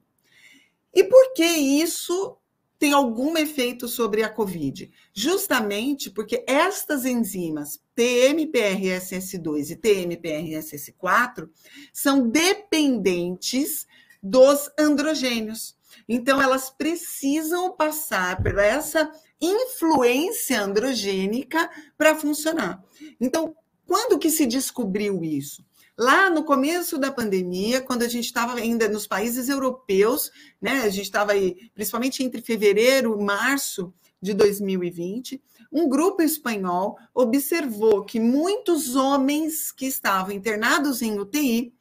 E 0.94 1.02
por 1.02 1.32
que 1.32 1.44
isso 1.44 2.36
tem 2.78 2.92
algum 2.92 3.38
efeito 3.38 3.88
sobre 3.88 4.22
a 4.22 4.28
COVID? 4.28 4.90
Justamente 5.14 6.10
porque 6.10 6.44
estas 6.46 7.06
enzimas 7.06 7.80
TMPRSS2 7.96 9.70
e 9.70 9.76
TMPRSS4 9.76 11.48
são 11.90 12.28
dependentes 12.28 13.86
dos 14.22 14.70
androgênios. 14.78 15.76
Então, 16.08 16.40
elas 16.40 16.70
precisam 16.70 17.72
passar 17.72 18.42
por 18.42 18.58
essa 18.58 19.10
influência 19.40 20.62
androgênica 20.62 21.68
para 21.98 22.14
funcionar. 22.14 22.82
Então, 23.20 23.54
quando 23.86 24.18
que 24.18 24.30
se 24.30 24.46
descobriu 24.46 25.22
isso? 25.24 25.64
Lá 25.98 26.30
no 26.30 26.44
começo 26.44 26.96
da 26.96 27.12
pandemia, 27.12 27.80
quando 27.80 28.02
a 28.02 28.08
gente 28.08 28.24
estava 28.24 28.54
ainda 28.54 28.88
nos 28.88 29.06
países 29.06 29.48
europeus, 29.48 30.30
né, 30.60 30.80
a 30.80 30.88
gente 30.88 31.04
estava 31.04 31.32
aí, 31.32 31.70
principalmente 31.74 32.22
entre 32.22 32.40
fevereiro 32.40 33.18
e 33.18 33.22
março 33.22 33.92
de 34.20 34.32
2020, 34.32 35.42
um 35.70 35.88
grupo 35.88 36.22
espanhol 36.22 36.96
observou 37.14 38.04
que 38.04 38.20
muitos 38.20 38.94
homens 38.94 39.72
que 39.72 39.86
estavam 39.86 40.32
internados 40.32 41.02
em 41.02 41.18
UTI 41.18 41.74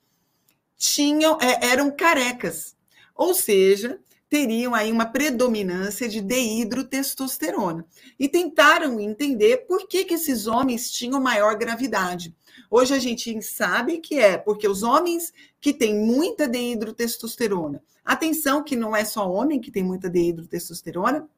tinham, 0.81 1.37
é, 1.39 1.67
eram 1.67 1.91
carecas, 1.91 2.75
ou 3.15 3.35
seja, 3.35 3.99
teriam 4.27 4.73
aí 4.73 4.91
uma 4.91 5.05
predominância 5.05 6.09
de 6.09 6.21
deidrotestosterona. 6.21 7.85
E 8.19 8.27
tentaram 8.27 8.99
entender 8.99 9.67
por 9.67 9.87
que, 9.87 10.03
que 10.05 10.15
esses 10.15 10.47
homens 10.47 10.89
tinham 10.89 11.21
maior 11.21 11.55
gravidade. 11.55 12.35
Hoje 12.69 12.95
a 12.95 12.99
gente 12.99 13.39
sabe 13.43 13.99
que 13.99 14.17
é 14.17 14.39
porque 14.39 14.67
os 14.67 14.81
homens 14.81 15.31
que 15.59 15.71
têm 15.71 15.93
muita 15.93 16.47
deidrotestosterona, 16.47 17.83
atenção 18.03 18.63
que 18.63 18.75
não 18.75 18.95
é 18.95 19.05
só 19.05 19.29
homem 19.29 19.61
que 19.61 19.69
tem 19.69 19.83
muita 19.83 20.09
deidrotestosterona, 20.09 21.29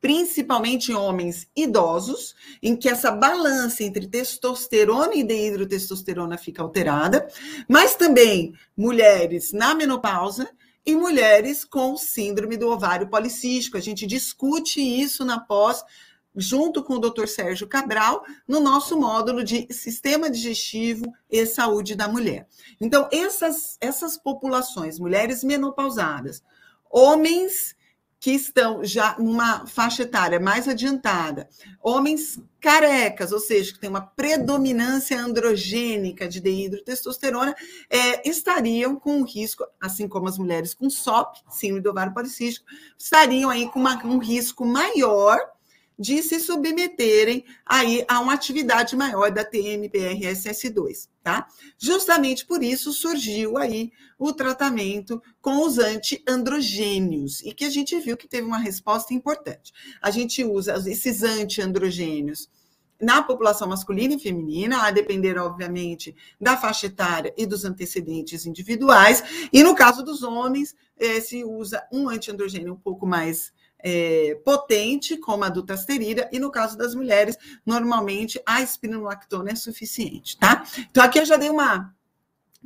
principalmente 0.00 0.92
homens 0.92 1.48
idosos, 1.54 2.34
em 2.62 2.76
que 2.76 2.88
essa 2.88 3.10
balança 3.10 3.82
entre 3.82 4.06
testosterona 4.06 5.14
e 5.14 5.24
deidrotestosterona 5.24 6.38
fica 6.38 6.62
alterada, 6.62 7.28
mas 7.68 7.94
também 7.94 8.54
mulheres 8.76 9.52
na 9.52 9.74
menopausa 9.74 10.48
e 10.84 10.94
mulheres 10.94 11.64
com 11.64 11.96
síndrome 11.96 12.56
do 12.56 12.68
ovário 12.68 13.08
policístico. 13.08 13.76
A 13.76 13.80
gente 13.80 14.06
discute 14.06 14.80
isso 14.80 15.24
na 15.24 15.38
pós 15.38 15.84
junto 16.34 16.82
com 16.82 16.94
o 16.94 16.98
Dr. 16.98 17.26
Sérgio 17.26 17.66
Cabral, 17.66 18.24
no 18.46 18.60
nosso 18.60 18.98
módulo 18.98 19.42
de 19.42 19.66
Sistema 19.72 20.30
Digestivo 20.30 21.12
e 21.28 21.44
Saúde 21.44 21.94
da 21.94 22.06
Mulher. 22.08 22.46
Então, 22.80 23.08
essas, 23.12 23.76
essas 23.80 24.16
populações, 24.16 24.98
mulheres 24.98 25.42
menopausadas, 25.42 26.42
homens 26.90 27.74
que 28.20 28.32
estão 28.32 28.84
já 28.84 29.16
numa 29.18 29.66
faixa 29.66 30.02
etária 30.02 30.38
mais 30.38 30.68
adiantada, 30.68 31.48
homens 31.82 32.38
carecas, 32.60 33.32
ou 33.32 33.40
seja, 33.40 33.72
que 33.72 33.78
tem 33.78 33.88
uma 33.88 34.02
predominância 34.02 35.18
androgênica 35.18 36.28
de 36.28 36.38
deidrotestosterona, 36.38 37.56
é, 37.88 38.28
estariam 38.28 38.94
com 38.94 39.16
um 39.16 39.24
risco, 39.24 39.64
assim 39.80 40.06
como 40.06 40.28
as 40.28 40.36
mulheres 40.36 40.74
com 40.74 40.90
SOP, 40.90 41.38
síndrome 41.48 41.80
do 41.80 41.90
ovário 41.90 42.12
policístico, 42.12 42.66
estariam 42.98 43.48
aí 43.48 43.66
com 43.70 43.80
uma, 43.80 43.96
um 44.04 44.18
risco 44.18 44.66
maior 44.66 45.38
de 46.00 46.22
se 46.22 46.40
submeterem 46.40 47.44
aí 47.66 48.02
a 48.08 48.20
uma 48.20 48.32
atividade 48.32 48.96
maior 48.96 49.30
da 49.30 49.44
TMPRSS2, 49.44 51.10
tá? 51.22 51.46
Justamente 51.76 52.46
por 52.46 52.62
isso 52.62 52.90
surgiu 52.90 53.58
aí 53.58 53.92
o 54.18 54.32
tratamento 54.32 55.22
com 55.42 55.62
os 55.66 55.78
antiandrogênios 55.78 57.42
e 57.42 57.52
que 57.52 57.66
a 57.66 57.70
gente 57.70 58.00
viu 58.00 58.16
que 58.16 58.26
teve 58.26 58.46
uma 58.46 58.56
resposta 58.56 59.12
importante. 59.12 59.74
A 60.00 60.10
gente 60.10 60.42
usa 60.42 60.74
esses 60.90 61.22
antiandrogênios 61.22 62.48
na 62.98 63.22
população 63.22 63.68
masculina 63.68 64.14
e 64.14 64.18
feminina, 64.18 64.82
a 64.82 64.90
depender, 64.90 65.38
obviamente, 65.38 66.14
da 66.40 66.56
faixa 66.56 66.86
etária 66.86 67.32
e 67.36 67.46
dos 67.46 67.64
antecedentes 67.64 68.46
individuais. 68.46 69.22
E 69.52 69.62
no 69.62 69.74
caso 69.74 70.02
dos 70.02 70.22
homens, 70.22 70.74
eh, 70.98 71.20
se 71.20 71.44
usa 71.44 71.82
um 71.90 72.08
antiandrogênio 72.08 72.74
um 72.74 72.76
pouco 72.76 73.06
mais 73.06 73.52
é, 73.82 74.38
potente, 74.44 75.16
como 75.16 75.44
a 75.44 75.48
dutasterida, 75.48 76.28
e 76.32 76.38
no 76.38 76.50
caso 76.50 76.76
das 76.76 76.94
mulheres, 76.94 77.36
normalmente 77.64 78.40
a 78.46 78.62
espironolactona 78.62 79.50
é 79.50 79.54
suficiente, 79.54 80.38
tá? 80.38 80.64
Então 80.90 81.02
aqui 81.02 81.18
eu 81.18 81.24
já 81.24 81.36
dei 81.36 81.50
uma 81.50 81.94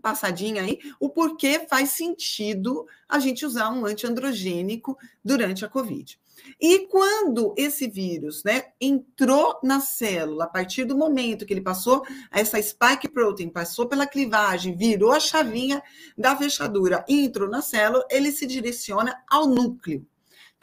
passadinha 0.03 0.62
aí, 0.62 0.79
o 1.00 1.09
porquê 1.09 1.66
faz 1.68 1.90
sentido 1.90 2.87
a 3.09 3.18
gente 3.18 3.46
usar 3.46 3.70
um 3.70 3.87
antiandrogênico 3.87 4.98
durante 5.24 5.64
a 5.64 5.68
COVID. 5.68 6.18
E 6.61 6.81
quando 6.88 7.55
esse 7.57 7.88
vírus 7.88 8.44
né, 8.44 8.64
entrou 8.81 9.59
na 9.62 9.81
célula, 9.81 10.44
a 10.44 10.48
partir 10.48 10.85
do 10.85 10.96
momento 10.96 11.46
que 11.46 11.55
ele 11.55 11.61
passou, 11.61 12.05
essa 12.31 12.61
spike 12.61 13.09
protein 13.09 13.48
passou 13.48 13.87
pela 13.87 14.07
clivagem, 14.07 14.77
virou 14.77 15.12
a 15.12 15.20
chavinha 15.20 15.83
da 16.18 16.37
fechadura 16.37 17.05
e 17.09 17.24
entrou 17.24 17.48
na 17.48 17.62
célula, 17.62 18.07
ele 18.11 18.31
se 18.31 18.46
direciona 18.46 19.22
ao 19.29 19.46
núcleo 19.46 20.07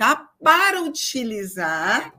tá? 0.01 0.29
Para 0.43 0.81
utilizar 0.81 2.11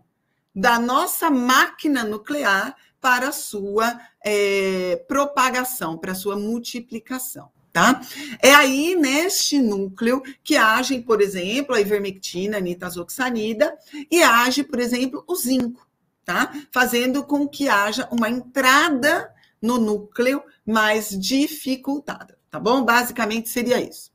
da 0.55 0.79
nossa 0.79 1.29
máquina 1.29 2.05
nuclear 2.05 2.77
para 3.01 3.31
a 3.31 3.33
sua 3.33 4.01
é, 4.25 5.05
propagação, 5.09 5.99
para 5.99 6.12
a 6.12 6.14
sua 6.14 6.37
multiplicação. 6.37 7.51
Tá? 7.73 8.01
É 8.40 8.55
aí 8.55 8.95
neste 8.95 9.59
núcleo 9.59 10.23
que 10.45 10.57
agem, 10.57 11.03
por 11.03 11.21
exemplo, 11.21 11.75
a 11.75 11.81
ivermectina, 11.81 12.59
a 12.59 12.61
nitazoxanida, 12.61 13.77
e 14.09 14.23
age, 14.23 14.62
por 14.62 14.79
exemplo, 14.79 15.25
o 15.27 15.35
zinco, 15.35 15.85
tá? 16.25 16.53
Fazendo 16.71 17.25
com 17.25 17.49
que 17.49 17.68
haja 17.68 18.07
uma 18.12 18.29
entrada 18.29 19.29
no 19.61 19.77
núcleo 19.77 20.40
mais 20.64 21.09
dificultada, 21.18 22.38
tá 22.49 22.61
bom? 22.61 22.85
Basicamente 22.85 23.49
seria 23.49 23.81
isso. 23.81 24.12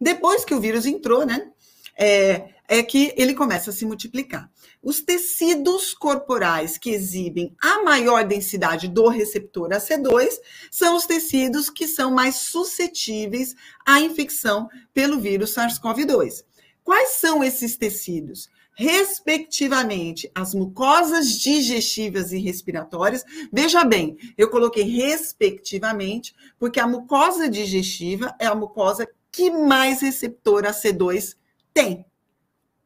Depois 0.00 0.42
que 0.42 0.54
o 0.54 0.60
vírus 0.60 0.86
entrou, 0.86 1.26
né? 1.26 1.50
É, 1.96 2.48
é 2.66 2.82
que 2.82 3.12
ele 3.16 3.34
começa 3.34 3.70
a 3.70 3.72
se 3.72 3.84
multiplicar. 3.84 4.50
os 4.82 5.00
tecidos 5.00 5.94
corporais 5.94 6.76
que 6.76 6.90
exibem 6.90 7.54
a 7.62 7.82
maior 7.82 8.24
densidade 8.24 8.88
do 8.88 9.08
receptor 9.08 9.70
AC2 9.70 10.28
são 10.70 10.96
os 10.96 11.06
tecidos 11.06 11.70
que 11.70 11.86
são 11.86 12.10
mais 12.10 12.36
suscetíveis 12.36 13.54
à 13.86 14.00
infecção 14.00 14.68
pelo 14.92 15.20
vírus 15.20 15.54
SARS-CoV-2. 15.54 16.44
Quais 16.82 17.10
são 17.10 17.42
esses 17.42 17.76
tecidos? 17.76 18.48
respectivamente, 18.76 20.30
as 20.34 20.54
mucosas 20.54 21.30
digestivas 21.30 22.32
e 22.32 22.38
respiratórias. 22.38 23.24
Veja 23.52 23.84
bem, 23.84 24.16
eu 24.36 24.50
coloquei 24.50 24.82
respectivamente, 24.82 26.34
porque 26.58 26.80
a 26.80 26.86
mucosa 26.86 27.48
digestiva 27.48 28.34
é 28.38 28.46
a 28.46 28.54
mucosa 28.54 29.08
que 29.30 29.50
mais 29.50 30.00
receptor 30.02 30.64
AC2 30.64 31.36
tem. 31.74 32.06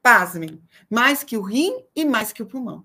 Pasmem, 0.02 0.60
mais 0.88 1.22
que 1.22 1.36
o 1.36 1.42
rim 1.42 1.84
e 1.94 2.04
mais 2.04 2.32
que 2.32 2.42
o 2.42 2.46
pulmão. 2.46 2.84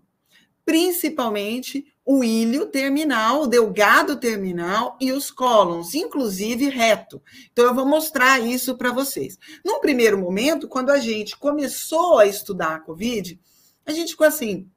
Principalmente 0.66 1.86
o 2.06 2.24
ilho 2.24 2.66
terminal, 2.66 3.44
o 3.44 3.48
delgado 3.48 4.18
terminal 4.18 4.98
e 5.00 5.12
os 5.12 5.32
cólons, 5.32 5.94
inclusive 5.96 6.68
reto. 6.70 7.22
Então, 7.52 7.66
eu 7.66 7.74
vou 7.74 7.86
mostrar 7.86 8.40
isso 8.40 8.76
para 8.78 8.92
vocês. 8.92 9.38
Num 9.64 9.80
primeiro 9.80 10.18
momento, 10.18 10.68
quando 10.68 10.90
a 10.90 11.00
gente 11.00 11.38
começou 11.38 12.20
a 12.20 12.26
estudar 12.26 12.76
a 12.76 12.80
COVID, 12.80 13.40
a 13.86 13.92
gente 13.92 14.12
ficou 14.12 14.28
assim, 14.28 14.70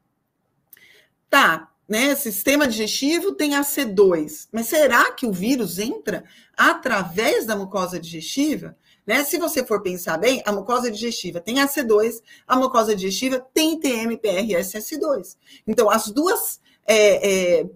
tá, 1.28 1.72
né? 1.88 2.14
Sistema 2.14 2.66
digestivo 2.66 3.32
tem 3.32 3.52
AC2, 3.52 4.48
mas 4.52 4.66
será 4.66 5.12
que 5.12 5.26
o 5.26 5.32
vírus 5.32 5.78
entra 5.78 6.24
através 6.56 7.46
da 7.46 7.56
mucosa 7.56 7.98
digestiva? 7.98 8.76
Né? 9.06 9.22
Se 9.22 9.38
você 9.38 9.64
for 9.64 9.82
pensar 9.82 10.18
bem, 10.18 10.42
a 10.44 10.52
mucosa 10.52 10.90
digestiva 10.90 11.40
tem 11.40 11.56
AC2, 11.56 12.20
a 12.46 12.56
mucosa 12.56 12.94
digestiva 12.94 13.38
tem 13.54 13.78
TMPRSS2. 13.78 15.36
Então, 15.66 15.88
as 15.88 16.08
duas. 16.08 16.60
É, 16.88 17.60
é, 17.60 17.66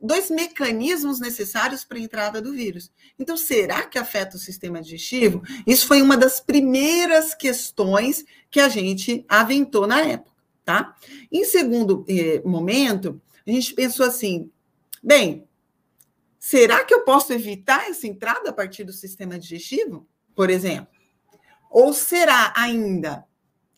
dois 0.00 0.30
mecanismos 0.30 1.18
necessários 1.18 1.84
para 1.84 1.98
a 1.98 2.00
entrada 2.00 2.40
do 2.40 2.52
vírus. 2.52 2.90
Então, 3.18 3.36
será 3.36 3.82
que 3.84 3.98
afeta 3.98 4.36
o 4.36 4.38
sistema 4.38 4.80
digestivo? 4.80 5.42
Isso 5.66 5.86
foi 5.86 6.00
uma 6.00 6.16
das 6.16 6.40
primeiras 6.40 7.34
questões 7.34 8.24
que 8.50 8.60
a 8.60 8.68
gente 8.68 9.24
aventou 9.28 9.86
na 9.86 10.00
época, 10.00 10.36
tá? 10.64 10.96
Em 11.30 11.44
segundo 11.44 12.04
eh, 12.08 12.40
momento, 12.44 13.20
a 13.46 13.50
gente 13.50 13.74
pensou 13.74 14.06
assim: 14.06 14.50
bem, 15.02 15.48
será 16.38 16.84
que 16.84 16.94
eu 16.94 17.02
posso 17.02 17.32
evitar 17.32 17.90
essa 17.90 18.06
entrada 18.06 18.50
a 18.50 18.52
partir 18.52 18.84
do 18.84 18.92
sistema 18.92 19.38
digestivo? 19.38 20.06
Por 20.38 20.50
exemplo? 20.50 20.86
Ou 21.68 21.92
será 21.92 22.52
ainda 22.56 23.26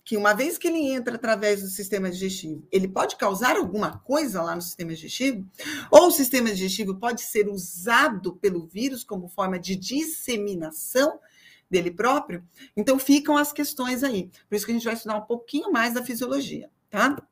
que 0.04 0.14
uma 0.14 0.34
vez 0.34 0.58
que 0.58 0.68
ele 0.68 0.92
entra 0.92 1.14
através 1.14 1.62
do 1.62 1.68
sistema 1.68 2.10
digestivo, 2.10 2.68
ele 2.70 2.86
pode 2.86 3.16
causar 3.16 3.56
alguma 3.56 3.98
coisa 4.00 4.42
lá 4.42 4.54
no 4.54 4.60
sistema 4.60 4.92
digestivo? 4.92 5.48
Ou 5.90 6.08
o 6.08 6.10
sistema 6.10 6.50
digestivo 6.50 6.96
pode 6.96 7.22
ser 7.22 7.48
usado 7.48 8.36
pelo 8.36 8.66
vírus 8.66 9.02
como 9.02 9.26
forma 9.26 9.58
de 9.58 9.74
disseminação 9.74 11.18
dele 11.70 11.90
próprio? 11.90 12.46
Então 12.76 12.98
ficam 12.98 13.38
as 13.38 13.54
questões 13.54 14.04
aí. 14.04 14.30
Por 14.46 14.54
isso 14.54 14.66
que 14.66 14.72
a 14.72 14.74
gente 14.74 14.84
vai 14.84 14.92
estudar 14.92 15.16
um 15.16 15.24
pouquinho 15.24 15.72
mais 15.72 15.94
da 15.94 16.04
fisiologia, 16.04 16.68
tá? 16.90 17.26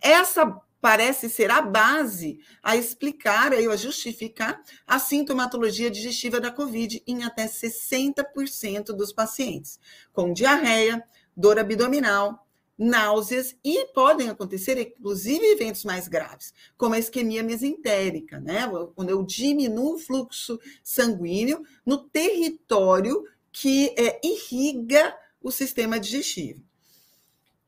Essa 0.00 0.60
parece 0.86 1.28
ser 1.28 1.50
a 1.50 1.60
base 1.60 2.38
a 2.62 2.76
explicar, 2.76 3.52
a 3.52 3.76
justificar 3.76 4.62
a 4.86 5.00
sintomatologia 5.00 5.90
digestiva 5.90 6.40
da 6.40 6.48
COVID 6.48 7.02
em 7.04 7.24
até 7.24 7.44
60% 7.44 8.94
dos 8.96 9.12
pacientes, 9.12 9.80
com 10.12 10.32
diarreia, 10.32 11.02
dor 11.36 11.58
abdominal, 11.58 12.46
náuseas 12.78 13.56
e 13.64 13.86
podem 13.86 14.28
acontecer, 14.28 14.78
inclusive, 14.78 15.44
eventos 15.44 15.82
mais 15.82 16.06
graves, 16.06 16.54
como 16.78 16.94
a 16.94 17.00
isquemia 17.00 17.42
mesentérica, 17.42 18.38
né? 18.38 18.70
Quando 18.94 19.10
eu 19.10 19.24
diminuo 19.24 19.96
o 19.96 19.98
fluxo 19.98 20.56
sanguíneo 20.84 21.64
no 21.84 21.98
território 21.98 23.24
que 23.50 23.92
é, 23.98 24.20
irriga 24.22 25.16
o 25.42 25.50
sistema 25.50 25.98
digestivo. 25.98 26.62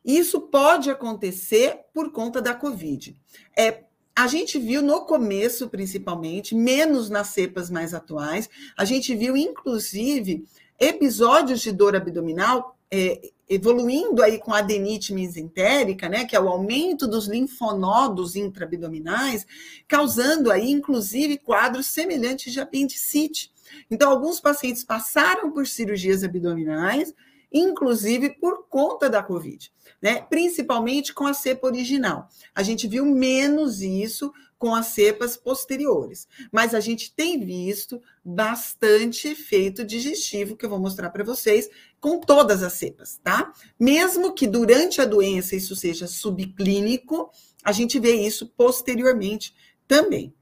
Isso 0.05 0.41
pode 0.41 0.91
acontecer 0.91 1.81
por 1.93 2.13
conta 2.13 2.41
da 2.41 2.55
Covid. 2.55 3.17
É, 3.57 3.85
a 4.17 4.27
gente 4.27 4.59
viu 4.59 4.83
no 4.83 5.03
começo, 5.03 5.69
principalmente, 5.69 6.55
menos 6.55 7.09
nas 7.09 7.29
cepas 7.29 7.71
mais 7.71 7.95
atuais, 7.95 8.49
a 8.77 8.85
gente 8.85 9.15
viu, 9.15 9.37
inclusive, 9.37 10.45
episódios 10.79 11.61
de 11.61 11.71
dor 11.71 11.95
abdominal 11.95 12.77
é, 12.91 13.31
evoluindo 13.49 14.23
aí 14.23 14.39
com 14.39 14.53
adenite 14.53 15.15
mesentérica, 15.15 16.09
né, 16.09 16.25
que 16.25 16.37
é 16.37 16.41
o 16.41 16.49
aumento 16.49 17.07
dos 17.07 17.27
linfonodos 17.27 18.37
intraabdominais, 18.37 19.47
causando 19.87 20.51
aí, 20.51 20.71
inclusive, 20.71 21.39
quadros 21.39 21.87
semelhantes 21.87 22.53
de 22.53 22.61
apendicite. 22.61 23.53
Então, 23.91 24.11
alguns 24.11 24.41
pacientes 24.41 24.85
passaram 24.85 25.51
por 25.51 25.67
cirurgias 25.67 26.25
abdominais, 26.25 27.15
inclusive 27.53 28.31
por 28.41 28.67
conta 28.69 29.09
da 29.09 29.23
Covid, 29.23 29.73
né? 30.01 30.21
Principalmente 30.23 31.15
com 31.15 31.27
a 31.27 31.35
cepa 31.35 31.67
original. 31.67 32.29
A 32.55 32.63
gente 32.63 32.87
viu 32.87 33.05
menos 33.07 33.81
isso 33.81 34.33
com 34.59 34.75
as 34.75 34.87
cepas 34.87 35.37
posteriores, 35.37 36.27
mas 36.51 36.75
a 36.75 36.81
gente 36.81 37.15
tem 37.15 37.39
visto 37.39 38.03
bastante 38.25 39.29
efeito 39.29 39.85
digestivo 39.85 40.57
que 40.57 40.67
eu 40.67 40.71
vou 40.71 40.81
mostrar 40.81 41.11
para 41.11 41.23
vocês 41.23 41.71
com 42.01 42.19
todas 42.19 42.63
as 42.63 42.73
cepas, 42.73 43.21
tá? 43.23 43.53
Mesmo 43.79 44.35
que 44.35 44.47
durante 44.47 45.01
a 45.01 45.05
doença 45.05 45.55
isso 45.55 45.77
seja 45.77 46.09
subclínico, 46.09 47.31
a 47.63 47.71
gente 47.71 48.01
vê 48.01 48.15
isso 48.15 48.49
posteriormente 48.57 49.55
também. 49.87 50.35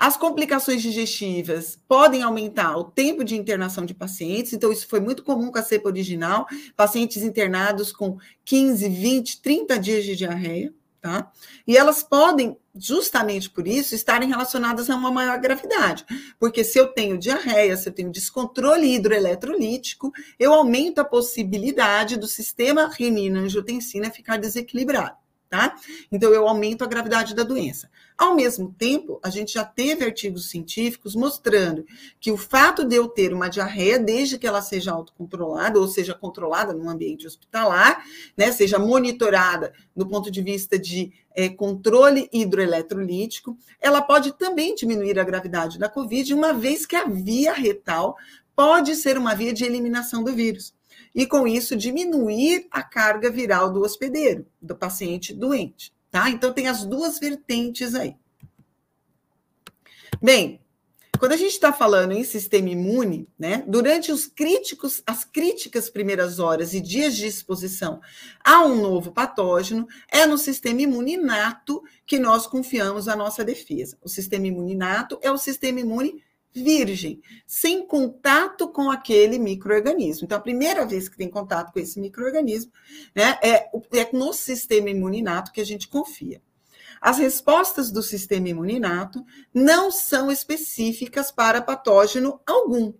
As 0.00 0.16
complicações 0.16 0.80
digestivas 0.80 1.78
podem 1.86 2.22
aumentar 2.22 2.74
o 2.74 2.84
tempo 2.84 3.22
de 3.22 3.36
internação 3.36 3.84
de 3.84 3.92
pacientes, 3.92 4.54
então 4.54 4.72
isso 4.72 4.88
foi 4.88 4.98
muito 4.98 5.22
comum 5.22 5.52
com 5.52 5.58
a 5.58 5.62
cepa 5.62 5.90
original, 5.90 6.46
pacientes 6.74 7.22
internados 7.22 7.92
com 7.92 8.16
15, 8.46 8.88
20, 8.88 9.42
30 9.42 9.78
dias 9.78 10.02
de 10.06 10.16
diarreia, 10.16 10.72
tá? 11.02 11.30
E 11.66 11.76
elas 11.76 12.02
podem, 12.02 12.56
justamente 12.74 13.50
por 13.50 13.68
isso, 13.68 13.94
estarem 13.94 14.26
relacionadas 14.26 14.88
a 14.88 14.96
uma 14.96 15.10
maior 15.10 15.38
gravidade, 15.38 16.06
porque 16.38 16.64
se 16.64 16.78
eu 16.78 16.86
tenho 16.86 17.18
diarreia, 17.18 17.76
se 17.76 17.90
eu 17.90 17.92
tenho 17.92 18.10
descontrole 18.10 18.94
hidroeletrolítico, 18.94 20.10
eu 20.38 20.54
aumento 20.54 21.00
a 21.00 21.04
possibilidade 21.04 22.16
do 22.16 22.26
sistema 22.26 22.88
renina-angiotensina 22.90 24.10
ficar 24.10 24.38
desequilibrado 24.38 25.19
tá? 25.50 25.74
Então, 26.12 26.32
eu 26.32 26.46
aumento 26.46 26.84
a 26.84 26.86
gravidade 26.86 27.34
da 27.34 27.42
doença. 27.42 27.90
Ao 28.16 28.36
mesmo 28.36 28.72
tempo, 28.78 29.18
a 29.20 29.28
gente 29.28 29.54
já 29.54 29.64
teve 29.64 30.04
artigos 30.04 30.48
científicos 30.48 31.16
mostrando 31.16 31.84
que 32.20 32.30
o 32.30 32.36
fato 32.36 32.84
de 32.84 32.94
eu 32.94 33.08
ter 33.08 33.34
uma 33.34 33.48
diarreia, 33.48 33.98
desde 33.98 34.38
que 34.38 34.46
ela 34.46 34.62
seja 34.62 34.92
autocontrolada, 34.92 35.80
ou 35.80 35.88
seja, 35.88 36.14
controlada 36.14 36.72
no 36.72 36.88
ambiente 36.88 37.26
hospitalar, 37.26 38.04
né, 38.36 38.52
seja 38.52 38.78
monitorada 38.78 39.72
do 39.94 40.06
ponto 40.06 40.30
de 40.30 40.40
vista 40.40 40.78
de 40.78 41.12
é, 41.34 41.48
controle 41.48 42.28
hidroeletrolítico, 42.32 43.58
ela 43.80 44.00
pode 44.00 44.38
também 44.38 44.76
diminuir 44.76 45.18
a 45.18 45.24
gravidade 45.24 45.80
da 45.80 45.88
Covid, 45.88 46.32
uma 46.32 46.52
vez 46.52 46.86
que 46.86 46.94
a 46.94 47.06
via 47.06 47.52
retal 47.52 48.16
pode 48.54 48.94
ser 48.94 49.18
uma 49.18 49.34
via 49.34 49.52
de 49.52 49.64
eliminação 49.64 50.22
do 50.22 50.32
vírus 50.32 50.72
e, 51.14 51.26
com 51.26 51.46
isso, 51.46 51.76
diminuir 51.76 52.66
a 52.70 52.82
carga 52.82 53.30
viral 53.30 53.72
do 53.72 53.82
hospedeiro, 53.82 54.46
do 54.60 54.76
paciente 54.76 55.34
doente. 55.34 55.92
Tá? 56.10 56.28
Então, 56.30 56.52
tem 56.52 56.68
as 56.68 56.84
duas 56.84 57.18
vertentes 57.18 57.94
aí. 57.94 58.16
Bem, 60.20 60.60
quando 61.20 61.32
a 61.32 61.36
gente 61.36 61.52
está 61.52 61.70
falando 61.70 62.12
em 62.12 62.24
sistema 62.24 62.70
imune, 62.70 63.28
né, 63.38 63.62
durante 63.66 64.10
os 64.10 64.26
críticos, 64.26 65.02
as 65.06 65.22
críticas 65.22 65.90
primeiras 65.90 66.38
horas 66.38 66.72
e 66.72 66.80
dias 66.80 67.14
de 67.14 67.26
exposição 67.26 68.00
a 68.42 68.64
um 68.64 68.80
novo 68.80 69.12
patógeno, 69.12 69.86
é 70.10 70.24
no 70.24 70.38
sistema 70.38 70.80
imune 70.80 71.14
inato 71.14 71.82
que 72.06 72.18
nós 72.18 72.46
confiamos 72.46 73.06
a 73.06 73.14
nossa 73.14 73.44
defesa. 73.44 73.98
O 74.02 74.08
sistema 74.08 74.46
imune 74.46 74.72
inato 74.72 75.18
é 75.20 75.30
o 75.30 75.36
sistema 75.36 75.80
imune 75.80 76.22
virgem, 76.52 77.20
sem 77.46 77.86
contato 77.86 78.68
com 78.68 78.90
aquele 78.90 79.38
microorganismo. 79.38 80.24
Então, 80.24 80.38
a 80.38 80.40
primeira 80.40 80.84
vez 80.84 81.08
que 81.08 81.16
tem 81.16 81.28
contato 81.28 81.72
com 81.72 81.78
esse 81.78 82.00
microorganismo, 82.00 82.72
né, 83.14 83.38
é, 83.42 83.70
é 83.98 84.10
no 84.12 84.32
sistema 84.32 84.90
imuninato 84.90 85.52
que 85.52 85.60
a 85.60 85.66
gente 85.66 85.88
confia. 85.88 86.42
As 87.00 87.18
respostas 87.18 87.90
do 87.90 88.02
sistema 88.02 88.48
imuninato 88.48 89.24
não 89.54 89.90
são 89.90 90.30
específicas 90.30 91.32
para 91.32 91.62
patógeno 91.62 92.40
algum. 92.46 92.92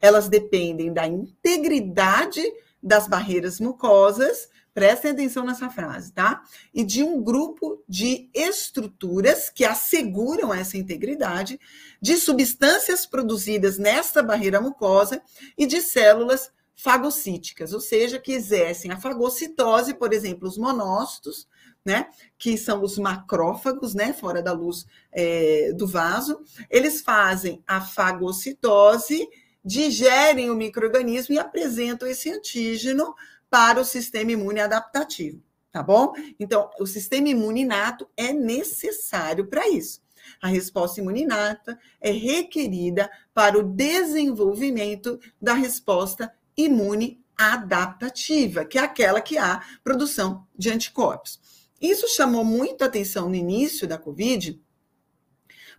Elas 0.00 0.28
dependem 0.28 0.92
da 0.92 1.06
integridade 1.06 2.42
das 2.82 3.06
barreiras 3.06 3.60
mucosas 3.60 4.48
Prestem 4.74 5.10
atenção 5.10 5.44
nessa 5.44 5.68
frase, 5.68 6.12
tá? 6.12 6.42
E 6.72 6.82
de 6.82 7.02
um 7.02 7.22
grupo 7.22 7.82
de 7.86 8.30
estruturas 8.32 9.50
que 9.50 9.64
asseguram 9.64 10.52
essa 10.52 10.78
integridade, 10.78 11.60
de 12.00 12.16
substâncias 12.16 13.04
produzidas 13.04 13.76
nesta 13.76 14.22
barreira 14.22 14.60
mucosa 14.60 15.20
e 15.58 15.66
de 15.66 15.82
células 15.82 16.50
fagocíticas, 16.74 17.72
ou 17.72 17.80
seja, 17.80 18.18
que 18.18 18.32
exercem 18.32 18.90
a 18.90 18.98
fagocitose, 18.98 19.94
por 19.94 20.12
exemplo, 20.12 20.48
os 20.48 20.58
monócitos, 20.58 21.46
né, 21.84 22.08
que 22.38 22.56
são 22.56 22.82
os 22.82 22.98
macrófagos, 22.98 23.94
né, 23.94 24.12
fora 24.12 24.42
da 24.42 24.52
luz 24.52 24.86
é, 25.12 25.72
do 25.74 25.86
vaso, 25.86 26.40
eles 26.70 27.00
fazem 27.00 27.62
a 27.66 27.80
fagocitose, 27.80 29.28
digerem 29.64 30.50
o 30.50 30.56
microorganismo 30.56 31.34
e 31.34 31.38
apresentam 31.38 32.08
esse 32.08 32.30
antígeno 32.30 33.14
para 33.52 33.78
o 33.78 33.84
sistema 33.84 34.32
imune 34.32 34.60
adaptativo, 34.60 35.42
tá 35.70 35.82
bom? 35.82 36.14
Então, 36.40 36.70
o 36.80 36.86
sistema 36.86 37.28
imune 37.28 37.60
inato 37.60 38.08
é 38.16 38.32
necessário 38.32 39.46
para 39.46 39.68
isso. 39.68 40.00
A 40.40 40.48
resposta 40.48 41.02
imunidata 41.02 41.78
é 42.00 42.10
requerida 42.10 43.10
para 43.34 43.58
o 43.58 43.62
desenvolvimento 43.62 45.20
da 45.38 45.52
resposta 45.52 46.32
imune 46.56 47.22
adaptativa, 47.36 48.64
que 48.64 48.78
é 48.78 48.80
aquela 48.80 49.20
que 49.20 49.36
há 49.36 49.62
produção 49.84 50.46
de 50.56 50.70
anticorpos. 50.70 51.38
Isso 51.78 52.08
chamou 52.08 52.46
muito 52.46 52.82
atenção 52.82 53.28
no 53.28 53.34
início 53.34 53.86
da 53.86 53.98
Covid, 53.98 54.61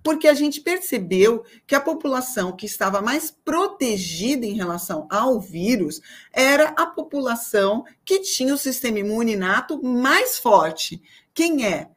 porque 0.04 0.28
a 0.28 0.34
gente 0.34 0.60
percebeu 0.60 1.46
que 1.66 1.74
a 1.74 1.80
população 1.80 2.52
que 2.52 2.66
estava 2.66 3.02
mais 3.02 3.32
protegida 3.32 4.46
em 4.46 4.54
relação 4.54 5.08
ao 5.10 5.40
vírus 5.40 6.02
era 6.32 6.70
a 6.78 6.86
população 6.86 7.86
que 8.04 8.20
tinha 8.20 8.54
o 8.54 8.58
sistema 8.58 9.00
imune 9.00 9.34
inato 9.34 9.82
mais 9.82 10.38
forte. 10.38 11.02
Quem 11.34 11.66
é? 11.66 11.90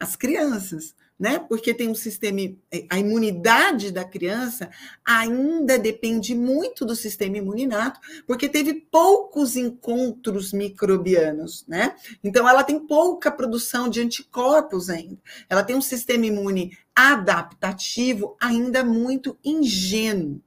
As 0.00 0.16
crianças 0.16 0.94
né? 1.18 1.38
Porque 1.38 1.72
tem 1.72 1.88
um 1.88 1.94
sistema, 1.94 2.40
eh, 2.72 2.86
a 2.90 2.98
imunidade 2.98 3.90
da 3.92 4.04
criança 4.04 4.70
ainda 5.04 5.78
depende 5.78 6.34
muito 6.34 6.84
do 6.84 6.96
sistema 6.96 7.38
imuninato, 7.38 8.00
porque 8.26 8.48
teve 8.48 8.74
poucos 8.74 9.56
encontros 9.56 10.52
microbianos, 10.52 11.64
né? 11.68 11.94
Então 12.22 12.48
ela 12.48 12.64
tem 12.64 12.78
pouca 12.78 13.30
produção 13.30 13.88
de 13.88 14.00
anticorpos 14.00 14.90
ainda. 14.90 15.18
Ela 15.48 15.62
tem 15.62 15.76
um 15.76 15.82
sistema 15.82 16.26
imune 16.26 16.76
adaptativo 16.94 18.36
ainda 18.40 18.84
muito 18.84 19.38
ingênuo. 19.44 20.40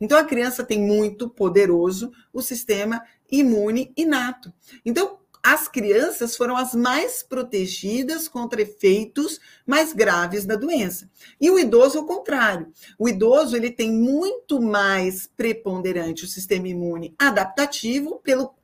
Então 0.00 0.18
a 0.18 0.24
criança 0.24 0.64
tem 0.64 0.80
muito 0.80 1.28
poderoso 1.28 2.12
o 2.32 2.40
sistema 2.40 3.02
imune 3.30 3.92
inato. 3.96 4.52
Então, 4.84 5.18
as 5.44 5.68
crianças 5.68 6.34
foram 6.36 6.56
as 6.56 6.74
mais 6.74 7.22
protegidas 7.22 8.26
contra 8.28 8.62
efeitos 8.62 9.38
mais 9.66 9.92
graves 9.92 10.46
da 10.46 10.56
doença. 10.56 11.10
E 11.38 11.50
o 11.50 11.58
idoso, 11.58 11.98
ao 11.98 12.06
contrário. 12.06 12.72
O 12.98 13.06
idoso 13.06 13.54
ele 13.54 13.70
tem 13.70 13.92
muito 13.92 14.58
mais 14.58 15.28
preponderante 15.36 16.24
o 16.24 16.28
sistema 16.28 16.66
imune 16.66 17.14
adaptativo 17.18 18.20
pelo 18.24 18.54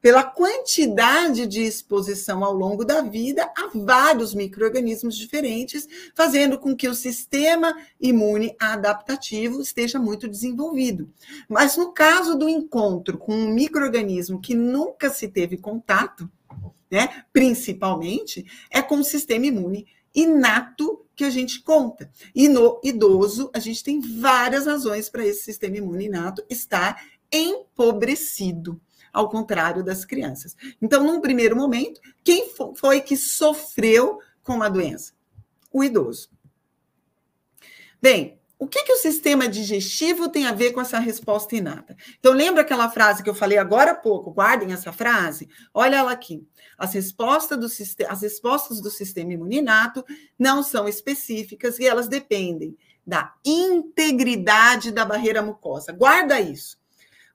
pela 0.00 0.24
quantidade 0.24 1.46
de 1.46 1.62
exposição 1.62 2.42
ao 2.44 2.52
longo 2.52 2.84
da 2.84 3.02
vida 3.02 3.50
a 3.56 3.70
vários 3.74 4.34
micro-organismos 4.34 5.16
diferentes, 5.16 5.86
fazendo 6.14 6.58
com 6.58 6.74
que 6.74 6.88
o 6.88 6.94
sistema 6.94 7.76
imune 8.00 8.56
adaptativo 8.58 9.60
esteja 9.60 9.98
muito 9.98 10.26
desenvolvido. 10.26 11.10
Mas 11.48 11.76
no 11.76 11.92
caso 11.92 12.36
do 12.36 12.48
encontro 12.48 13.18
com 13.18 13.34
um 13.34 13.52
micro-organismo 13.52 14.40
que 14.40 14.54
nunca 14.54 15.10
se 15.10 15.28
teve 15.28 15.58
contato, 15.58 16.30
né, 16.90 17.24
principalmente, 17.32 18.44
é 18.70 18.82
com 18.82 18.96
o 18.96 19.04
sistema 19.04 19.46
imune 19.46 19.86
inato 20.14 21.04
que 21.14 21.22
a 21.22 21.30
gente 21.30 21.62
conta. 21.62 22.10
E 22.34 22.48
no 22.48 22.80
idoso, 22.82 23.50
a 23.54 23.58
gente 23.58 23.84
tem 23.84 24.00
várias 24.00 24.66
razões 24.66 25.08
para 25.08 25.24
esse 25.24 25.44
sistema 25.44 25.76
imune 25.76 26.06
inato 26.06 26.42
estar 26.48 27.00
empobrecido 27.30 28.80
ao 29.12 29.28
contrário 29.28 29.82
das 29.82 30.04
crianças. 30.04 30.56
Então, 30.80 31.04
num 31.04 31.20
primeiro 31.20 31.56
momento, 31.56 32.00
quem 32.24 32.52
foi 32.74 33.00
que 33.00 33.16
sofreu 33.16 34.20
com 34.42 34.62
a 34.62 34.68
doença? 34.68 35.12
O 35.72 35.84
idoso. 35.84 36.30
Bem, 38.00 38.40
o 38.60 38.66
que, 38.66 38.82
que 38.82 38.92
o 38.92 38.98
sistema 38.98 39.48
digestivo 39.48 40.28
tem 40.28 40.44
a 40.44 40.52
ver 40.52 40.72
com 40.72 40.82
essa 40.82 40.98
resposta 40.98 41.56
inata? 41.56 41.96
Então, 42.18 42.32
lembra 42.32 42.60
aquela 42.60 42.90
frase 42.90 43.22
que 43.22 43.30
eu 43.30 43.34
falei 43.34 43.56
agora 43.56 43.92
há 43.92 43.94
pouco? 43.94 44.30
Guardem 44.30 44.74
essa 44.74 44.92
frase. 44.92 45.48
Olha 45.72 45.96
ela 45.96 46.12
aqui. 46.12 46.46
As 46.76 46.92
respostas 46.92 47.58
do, 47.58 48.06
as 48.06 48.20
respostas 48.20 48.80
do 48.82 48.90
sistema 48.90 49.32
imuninato 49.32 50.04
não 50.38 50.62
são 50.62 50.86
específicas 50.86 51.78
e 51.78 51.86
elas 51.86 52.06
dependem 52.06 52.76
da 53.06 53.34
integridade 53.44 54.92
da 54.92 55.06
barreira 55.06 55.40
mucosa. 55.40 55.90
Guarda 55.90 56.38
isso. 56.38 56.78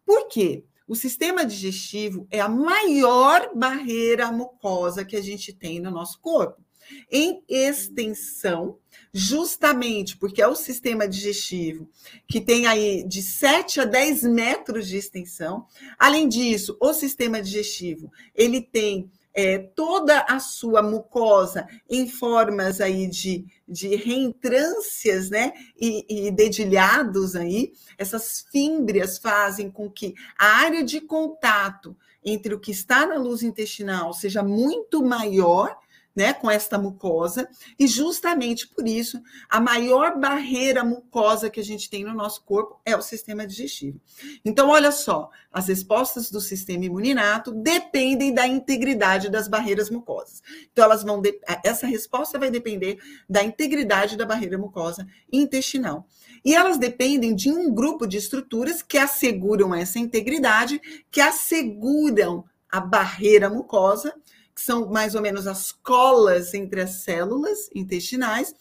Por 0.06 0.28
quê? 0.28 0.64
O 0.88 0.95
sistema 0.95 1.45
digestivo 1.45 2.28
é 2.30 2.39
a 2.39 2.50
maior 2.50 3.52
barreira 3.56 4.32
mucosa 4.32 5.04
que 5.04 5.15
a 5.15 5.21
gente 5.21 5.52
tem 5.52 5.80
no 5.80 5.89
nosso 5.89 6.19
corpo. 6.19 6.63
Em 7.12 7.43
extensão, 7.50 8.78
justamente 9.12 10.15
porque 10.17 10.41
é 10.41 10.48
o 10.48 10.56
sistema 10.56 11.08
digestivo 11.08 11.89
que 12.28 12.39
tem 12.39 12.67
aí 12.67 13.04
de 13.08 13.24
7 13.24 13.82
a 13.82 13.86
10 13.86 14.24
metros 14.24 14.88
de 14.88 14.98
extensão. 14.98 15.65
Além 15.98 16.30
disso, 16.30 16.78
o 16.80 16.93
sistema 16.93 17.41
digestivo, 17.41 18.12
ele 18.36 18.62
tem 18.62 19.10
é, 19.36 19.58
toda 19.58 20.21
a 20.21 20.39
sua 20.39 20.82
mucosa 20.82 21.67
em 21.89 22.08
formas 22.08 22.80
aí 22.80 23.06
de, 23.08 23.45
de 23.67 23.95
reentrâncias, 23.98 25.30
né, 25.30 25.52
e, 25.80 26.28
e 26.28 26.32
dedilhados 26.32 27.36
aí, 27.36 27.74
essas 27.98 28.45
fímbrias 28.50 29.17
fazem 29.17 29.69
com 29.69 29.89
que 29.89 30.15
a 30.39 30.62
área 30.62 30.84
de 30.84 31.02
contato 31.02 31.95
entre 32.24 32.54
o 32.54 32.60
que 32.60 32.71
está 32.71 33.06
na 33.06 33.17
luz 33.17 33.43
intestinal 33.43 34.13
seja 34.13 34.41
muito 34.41 35.04
maior 35.04 35.78
né, 36.15 36.34
com 36.34 36.49
esta 36.49 36.78
mucosa, 36.78 37.47
e 37.78 37.88
justamente 37.88 38.67
por 38.67 38.88
isso 38.88 39.21
a 39.49 39.60
maior 39.60 40.17
barreira 40.17 40.84
mucosa 40.84 41.49
que 41.49 41.60
a 41.60 41.63
gente 41.63 41.89
tem 41.89 42.06
no 42.06 42.13
nosso 42.13 42.43
corpo 42.43 42.80
é 42.86 42.95
o 42.95 43.01
sistema 43.01 43.45
digestivo. 43.45 43.99
Então, 44.43 44.69
olha 44.69 44.91
só, 44.91 45.30
as 45.51 45.67
respostas 45.67 46.32
do 46.32 46.39
sistema 46.39 46.86
imuninato 46.86 47.51
dependem 47.51 48.34
da 48.34 48.47
integridade 48.47 49.30
das 49.30 49.47
barreiras 49.47 49.89
mucosas. 49.89 50.41
Então, 50.71 50.86
elas 50.86 51.04
vão 51.04 51.21
de... 51.21 51.38
essa 51.63 51.86
resposta 51.86 52.39
vai 52.39 52.49
depender 52.49 52.97
da 53.30 53.43
integridade 53.43 54.15
da 54.15 54.25
barreira 54.25 54.58
mucosa 54.58 55.06
intestinal. 55.32 56.08
E 56.43 56.56
elas 56.56 56.78
dependem 56.78 57.36
de 57.36 57.51
um 57.51 57.73
grupo 57.73 58.06
de 58.06 58.17
estruturas 58.17 58.82
que 58.82 58.97
asseguram 58.97 59.73
essa 59.73 59.97
integridade, 59.97 60.80
que 61.10 61.19
asseguram 61.19 62.45
a 62.69 62.80
barreira 62.80 63.49
mucosa 63.49 64.13
que 64.56 64.62
são 64.62 64.89
mais 64.89 65.15
ou 65.15 65.22
menos 65.22 65.46
as 65.46 65.74
colas 65.74 66.54
entre 66.54 66.82
as 66.82 67.04
células 67.04 67.70
intestinais, 67.76 68.54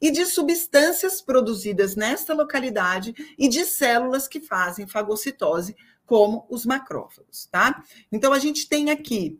e 0.00 0.10
de 0.10 0.24
substâncias 0.24 1.20
produzidas 1.20 1.94
nesta 1.94 2.32
localidade 2.32 3.14
e 3.38 3.48
de 3.48 3.66
células 3.66 4.26
que 4.26 4.40
fazem 4.40 4.86
fagocitose, 4.86 5.76
como 6.06 6.46
os 6.48 6.64
macrófagos, 6.64 7.46
tá? 7.46 7.84
Então 8.10 8.32
a 8.32 8.38
gente 8.38 8.68
tem 8.68 8.90
aqui 8.90 9.38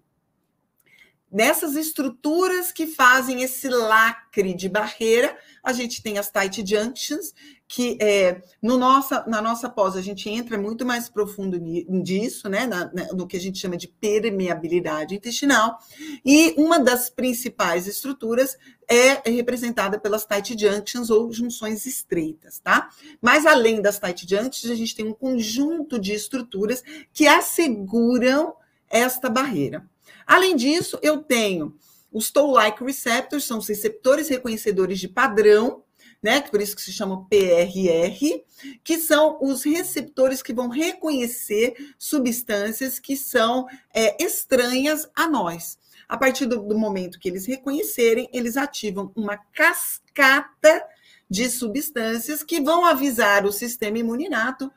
nessas 1.31 1.77
estruturas 1.77 2.71
que 2.71 2.87
fazem 2.87 3.43
esse 3.43 3.69
lacre 3.69 4.53
de 4.53 4.69
barreira, 4.69 5.37
a 5.63 5.73
gente 5.73 6.03
tem 6.03 6.19
as 6.19 6.31
tight 6.31 6.63
junctions, 6.67 7.33
que 7.75 7.97
é, 8.03 8.43
no 8.61 8.77
nossa, 8.77 9.25
na 9.27 9.41
nossa 9.41 9.67
pós 9.67 9.97
a 9.97 10.03
gente 10.03 10.29
entra 10.29 10.59
muito 10.59 10.85
mais 10.85 11.09
profundo 11.09 11.57
nisso, 11.59 12.47
né, 12.47 12.67
na, 12.67 12.93
na, 12.93 13.07
no 13.15 13.27
que 13.27 13.35
a 13.35 13.41
gente 13.41 13.59
chama 13.59 13.79
de 13.79 13.89
permeabilidade 13.89 15.15
intestinal, 15.15 15.79
e 16.23 16.55
uma 16.59 16.79
das 16.79 17.09
principais 17.09 17.87
estruturas 17.87 18.59
é 18.87 19.27
representada 19.31 19.99
pelas 19.99 20.27
tight 20.27 20.55
junctions 20.55 21.09
ou 21.09 21.33
junções 21.33 21.87
estreitas, 21.87 22.59
tá? 22.59 22.91
Mas 23.23 23.47
além 23.47 23.81
das 23.81 23.99
tight 23.99 24.29
junctions, 24.29 24.71
a 24.71 24.75
gente 24.75 24.95
tem 24.95 25.07
um 25.07 25.15
conjunto 25.15 25.99
de 25.99 26.13
estruturas 26.13 26.85
que 27.11 27.27
asseguram 27.27 28.55
esta 28.91 29.31
barreira. 29.31 29.89
Além 30.27 30.57
disso, 30.57 30.99
eu 31.01 31.23
tenho 31.23 31.75
os 32.13 32.31
toll-like 32.31 32.85
receptors, 32.85 33.45
são 33.45 33.57
os 33.57 33.67
receptores 33.67 34.29
reconhecedores 34.29 35.01
de 35.01 35.09
padrão, 35.09 35.83
né? 36.23 36.41
Por 36.41 36.61
isso 36.61 36.77
que 36.77 36.83
se 36.83 36.93
chama 36.93 37.27
PRR, 37.29 38.43
que 38.85 38.99
são 38.99 39.39
os 39.43 39.65
receptores 39.65 40.41
que 40.43 40.53
vão 40.53 40.69
reconhecer 40.69 41.95
substâncias 41.99 42.99
que 42.99 43.17
são 43.17 43.67
é, 43.93 44.23
estranhas 44.23 45.09
a 45.15 45.29
nós. 45.29 45.79
A 46.09 46.17
partir 46.17 46.47
do, 46.47 46.63
do 46.63 46.79
momento 46.79 47.19
que 47.19 47.29
eles 47.29 47.47
reconhecerem, 47.47 48.29
eles 48.33 48.57
ativam 48.57 49.11
uma 49.17 49.37
cascata 49.37 50.85
de 51.29 51.49
substâncias 51.49 52.43
que 52.43 52.61
vão 52.61 52.85
avisar 52.85 53.45
o 53.45 53.53
sistema 53.53 53.99
imuninato: 53.99 54.71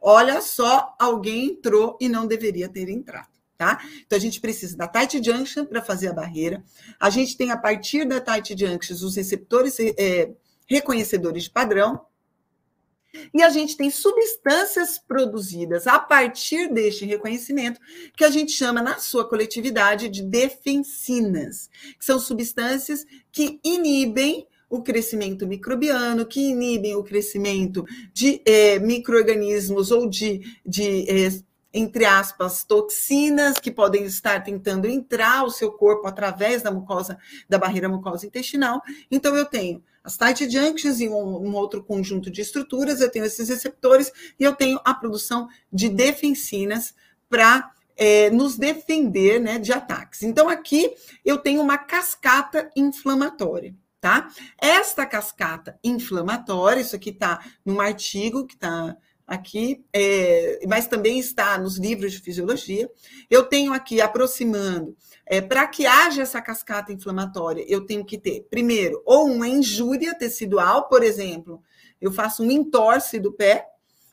olha 0.00 0.40
só, 0.40 0.94
alguém 0.98 1.46
entrou 1.46 1.98
e 2.00 2.08
não 2.08 2.26
deveria 2.26 2.68
ter 2.68 2.88
entrado. 2.88 3.34
Tá? 3.56 3.80
Então, 4.04 4.18
a 4.18 4.20
gente 4.20 4.40
precisa 4.40 4.76
da 4.76 4.88
tight 4.88 5.22
junction 5.24 5.64
para 5.64 5.80
fazer 5.80 6.08
a 6.08 6.12
barreira. 6.12 6.62
A 6.98 7.08
gente 7.08 7.36
tem, 7.36 7.52
a 7.52 7.56
partir 7.56 8.04
da 8.04 8.20
tight 8.20 8.54
junction, 8.58 8.94
os 8.94 9.16
receptores 9.16 9.78
é, 9.80 10.32
reconhecedores 10.66 11.44
de 11.44 11.50
padrão. 11.50 12.06
E 13.32 13.42
a 13.42 13.48
gente 13.48 13.76
tem 13.76 13.90
substâncias 13.90 14.98
produzidas 14.98 15.86
a 15.86 15.98
partir 15.98 16.72
deste 16.72 17.04
reconhecimento, 17.04 17.80
que 18.16 18.24
a 18.24 18.30
gente 18.30 18.50
chama 18.50 18.82
na 18.82 18.98
sua 18.98 19.28
coletividade 19.28 20.08
de 20.08 20.22
defensinas, 20.22 21.70
que 21.96 22.04
são 22.04 22.18
substâncias 22.18 23.06
que 23.30 23.60
inibem 23.62 24.46
o 24.68 24.82
crescimento 24.82 25.46
microbiano, 25.46 26.26
que 26.26 26.40
inibem 26.40 26.96
o 26.96 27.04
crescimento 27.04 27.84
de 28.12 28.42
é, 28.44 28.80
micro-organismos 28.80 29.92
ou 29.92 30.08
de, 30.08 30.40
de 30.66 31.08
é, 31.08 31.28
entre 31.72 32.04
aspas, 32.04 32.64
toxinas 32.64 33.58
que 33.58 33.70
podem 33.70 34.04
estar 34.04 34.42
tentando 34.42 34.88
entrar 34.88 35.44
o 35.44 35.50
seu 35.50 35.72
corpo 35.72 36.06
através 36.06 36.62
da 36.62 36.70
mucosa, 36.70 37.18
da 37.48 37.58
barreira 37.58 37.88
mucosa 37.88 38.26
intestinal. 38.26 38.80
Então, 39.10 39.36
eu 39.36 39.44
tenho 39.44 39.82
as 40.04 40.18
tight 40.18 40.48
junctions 40.50 41.00
e 41.00 41.08
um, 41.08 41.48
um, 41.48 41.54
outro 41.54 41.82
conjunto 41.82 42.30
de 42.30 42.42
estruturas, 42.42 43.00
eu 43.00 43.10
tenho 43.10 43.24
esses 43.24 43.48
receptores 43.48 44.12
e 44.38 44.44
eu 44.44 44.54
tenho 44.54 44.78
a 44.84 44.92
produção 44.92 45.48
de 45.72 45.88
defensinas 45.88 46.94
para 47.28 47.72
é, 47.96 48.28
nos 48.28 48.58
defender 48.58 49.40
né, 49.40 49.58
de 49.58 49.72
ataques. 49.72 50.22
Então, 50.22 50.48
aqui 50.48 50.94
eu 51.24 51.38
tenho 51.38 51.62
uma 51.62 51.78
cascata 51.78 52.70
inflamatória. 52.76 53.74
Tá? 53.98 54.28
Esta 54.60 55.06
cascata 55.06 55.78
inflamatória, 55.82 56.82
isso 56.82 56.94
aqui 56.94 57.08
está 57.08 57.42
num 57.64 57.80
artigo 57.80 58.46
que 58.46 58.52
está 58.52 58.94
aqui, 59.26 59.84
é, 59.92 60.60
mas 60.68 60.86
também 60.86 61.18
está 61.18 61.58
nos 61.58 61.78
livros 61.78 62.12
de 62.12 62.20
fisiologia. 62.20 62.90
Eu 63.30 63.44
tenho 63.44 63.72
aqui 63.72 64.00
aproximando 64.00 64.96
é, 65.26 65.40
Para 65.40 65.66
que 65.66 65.86
haja 65.86 66.22
essa 66.22 66.40
cascata 66.40 66.92
inflamatória, 66.92 67.64
eu 67.66 67.86
tenho 67.86 68.04
que 68.04 68.18
ter, 68.18 68.46
primeiro, 68.50 69.02
ou 69.06 69.26
uma 69.26 69.48
injúria 69.48 70.14
tecidual, 70.14 70.88
por 70.88 71.02
exemplo, 71.02 71.62
eu 72.00 72.12
faço 72.12 72.42
um 72.42 72.50
entorse 72.50 73.18
do 73.18 73.32
pé, 73.32 73.66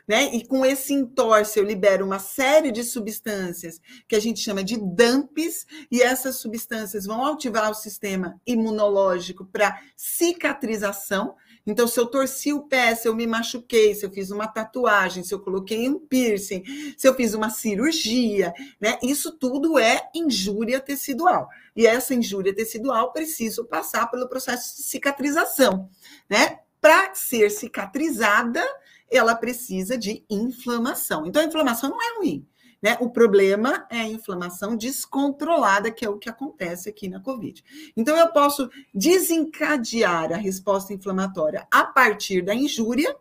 né? 0.08 0.34
E 0.34 0.45
com 0.45 0.65
esse 0.65 0.93
entorse 0.93 1.60
eu 1.60 1.65
libero 1.65 2.06
uma 2.06 2.19
série 2.19 2.71
de 2.71 2.84
substâncias 2.84 3.80
que 4.08 4.15
a 4.15 4.19
gente 4.19 4.39
chama 4.39 4.63
de 4.63 4.78
DAMPs, 4.78 5.65
e 5.91 6.02
essas 6.02 6.38
substâncias 6.38 7.06
vão 7.06 7.26
ativar 7.26 7.69
o 7.69 7.76
sistema 7.76 8.39
imunológico 8.45 9.45
para 9.45 9.80
cicatrização. 9.97 11.36
Então, 11.65 11.88
se 11.88 12.00
eu 12.00 12.08
torci 12.08 12.52
o 12.52 12.63
pé, 12.63 12.95
se 12.95 13.08
eu 13.08 13.15
me 13.15 13.28
machuquei, 13.28 13.93
se 13.93 14.06
eu 14.06 14.12
fiz 14.12 14.32
uma 14.32 14.47
tatuagem, 14.47 15.24
se 15.24 15.34
eu 15.34 15.39
coloquei 15.39 15.88
um 15.88 16.00
piercing, 16.00 16.63
se 16.97 17.08
eu 17.08 17.13
fiz 17.13 17.34
uma 17.34 17.50
cirurgia, 17.50 18.54
né? 18.80 18.97
Isso 19.04 19.32
tudo 19.38 19.78
é 19.78 20.10
injúria 20.13 20.80
tecidual. 20.80 21.47
E 21.76 21.86
essa 21.86 22.13
injúria 22.13 22.54
tecidual 22.54 23.12
preciso 23.12 23.65
passar 23.65 24.10
pelo 24.10 24.28
processo 24.28 24.78
de 24.78 24.84
cicatrização, 24.84 25.89
né? 26.30 26.60
Para 26.80 27.13
ser 27.13 27.52
cicatrizada, 27.52 28.63
ela 29.10 29.36
precisa 29.36 29.97
de 29.97 30.26
inflamação. 30.30 31.26
Então, 31.28 31.41
a 31.41 31.45
inflamação 31.45 31.91
não 31.91 32.02
é 32.02 32.17
ruim. 32.17 32.47
Né? 32.81 32.97
O 32.99 33.09
problema 33.09 33.85
é 33.89 33.99
a 33.99 34.07
inflamação 34.07 34.75
descontrolada, 34.75 35.91
que 35.91 36.03
é 36.03 36.09
o 36.09 36.17
que 36.17 36.29
acontece 36.29 36.89
aqui 36.89 37.07
na 37.07 37.19
COVID. 37.19 37.63
Então, 37.95 38.17
eu 38.17 38.27
posso 38.29 38.69
desencadear 38.93 40.33
a 40.33 40.37
resposta 40.37 40.93
inflamatória 40.93 41.67
a 41.71 41.83
partir 41.83 42.41
da 42.41 42.55
injúria, 42.55 43.15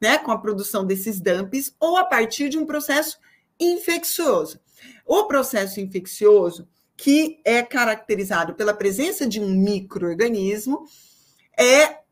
né, 0.00 0.18
com 0.18 0.32
a 0.32 0.38
produção 0.38 0.84
desses 0.84 1.20
dumps, 1.20 1.74
ou 1.78 1.96
a 1.96 2.04
partir 2.04 2.48
de 2.48 2.58
um 2.58 2.66
processo 2.66 3.18
infeccioso. 3.60 4.58
O 5.06 5.24
processo 5.24 5.80
infeccioso, 5.80 6.68
que 6.96 7.40
é 7.44 7.62
caracterizado 7.62 8.54
pela 8.54 8.74
presença 8.74 9.26
de 9.26 9.40
um 9.40 9.48
microorganismo, 9.48 10.86
é 11.56 12.02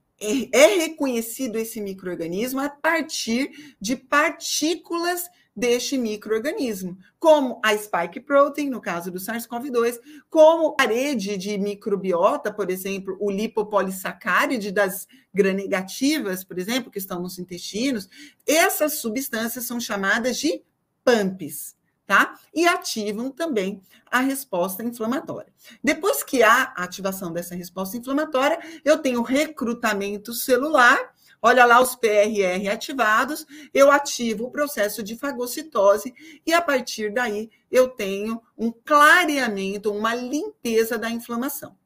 é 0.52 0.76
reconhecido 0.76 1.58
esse 1.58 1.80
microorganismo 1.80 2.60
a 2.60 2.68
partir 2.68 3.74
de 3.80 3.96
partículas 3.96 5.28
deste 5.54 5.98
microorganismo, 5.98 6.96
como 7.18 7.60
a 7.62 7.76
spike 7.76 8.20
protein, 8.20 8.70
no 8.70 8.80
caso 8.80 9.10
do 9.10 9.18
SARS-CoV-2, 9.18 9.98
como 10.30 10.68
a 10.68 10.76
parede 10.76 11.36
de 11.36 11.58
microbiota, 11.58 12.52
por 12.52 12.70
exemplo, 12.70 13.16
o 13.20 13.30
lipopolissacáride 13.30 14.72
das 14.72 15.06
gram-negativas, 15.32 16.42
por 16.42 16.58
exemplo, 16.58 16.90
que 16.90 16.98
estão 16.98 17.20
nos 17.20 17.38
intestinos, 17.38 18.08
essas 18.46 18.94
substâncias 18.94 19.64
são 19.66 19.78
chamadas 19.78 20.38
de 20.38 20.62
PAMPs, 21.04 21.76
tá? 22.06 22.38
E 22.54 22.66
ativam 22.66 23.30
também 23.30 23.82
a 24.10 24.20
resposta 24.20 24.82
inflamatória. 24.82 25.52
Depois 25.82 26.22
que 26.22 26.42
há 26.42 26.72
a 26.76 26.84
ativação 26.84 27.32
dessa 27.32 27.54
resposta 27.54 27.96
inflamatória, 27.96 28.58
eu 28.84 28.98
tenho 28.98 29.22
recrutamento 29.22 30.32
celular, 30.32 30.98
Olha 31.44 31.64
lá 31.64 31.82
os 31.82 31.96
PRR 31.96 32.68
ativados, 32.70 33.44
eu 33.74 33.90
ativo 33.90 34.44
o 34.44 34.50
processo 34.50 35.02
de 35.02 35.16
fagocitose 35.16 36.14
e 36.46 36.52
a 36.52 36.62
partir 36.62 37.12
daí 37.12 37.50
eu 37.68 37.88
tenho 37.88 38.40
um 38.56 38.70
clareamento, 38.70 39.92
uma 39.92 40.14
limpeza 40.14 40.96
da 40.96 41.10
inflamação. 41.10 41.76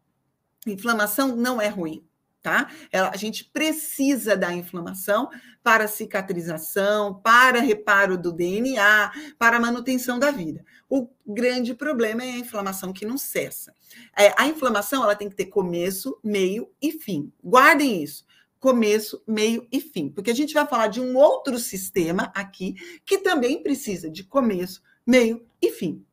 Inflamação 0.66 1.34
não 1.34 1.58
é 1.58 1.68
ruim, 1.68 2.04
tá? 2.42 2.68
A 2.92 3.16
gente 3.16 3.44
precisa 3.44 4.36
da 4.36 4.52
inflamação 4.52 5.30
para 5.62 5.88
cicatrização, 5.88 7.14
para 7.14 7.58
reparo 7.60 8.18
do 8.18 8.32
DNA, 8.32 9.10
para 9.38 9.58
manutenção 9.58 10.18
da 10.18 10.30
vida. 10.30 10.66
O 10.86 11.08
grande 11.26 11.72
problema 11.72 12.22
é 12.22 12.32
a 12.32 12.38
inflamação 12.38 12.92
que 12.92 13.06
não 13.06 13.16
cessa. 13.16 13.72
É, 14.14 14.34
a 14.36 14.46
inflamação 14.46 15.02
ela 15.02 15.16
tem 15.16 15.30
que 15.30 15.34
ter 15.34 15.46
começo, 15.46 16.18
meio 16.22 16.70
e 16.82 16.92
fim. 16.92 17.32
Guardem 17.42 18.02
isso 18.02 18.26
começo, 18.58 19.22
meio 19.26 19.66
e 19.70 19.80
fim, 19.80 20.08
porque 20.08 20.30
a 20.30 20.34
gente 20.34 20.54
vai 20.54 20.66
falar 20.66 20.88
de 20.88 21.00
um 21.00 21.16
outro 21.16 21.58
sistema 21.58 22.32
aqui 22.34 22.74
que 23.04 23.18
também 23.18 23.62
precisa 23.62 24.10
de 24.10 24.24
começo, 24.24 24.82
meio 25.06 25.46
e 25.60 25.70
fim. 25.70 26.04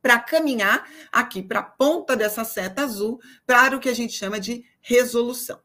Para 0.00 0.18
caminhar 0.18 0.88
aqui 1.12 1.42
para 1.42 1.60
a 1.60 1.64
ponta 1.64 2.16
dessa 2.16 2.44
seta 2.44 2.82
azul 2.82 3.20
para 3.46 3.76
o 3.76 3.80
que 3.80 3.88
a 3.88 3.94
gente 3.94 4.14
chama 4.14 4.40
de 4.40 4.64
resolução. 4.80 5.60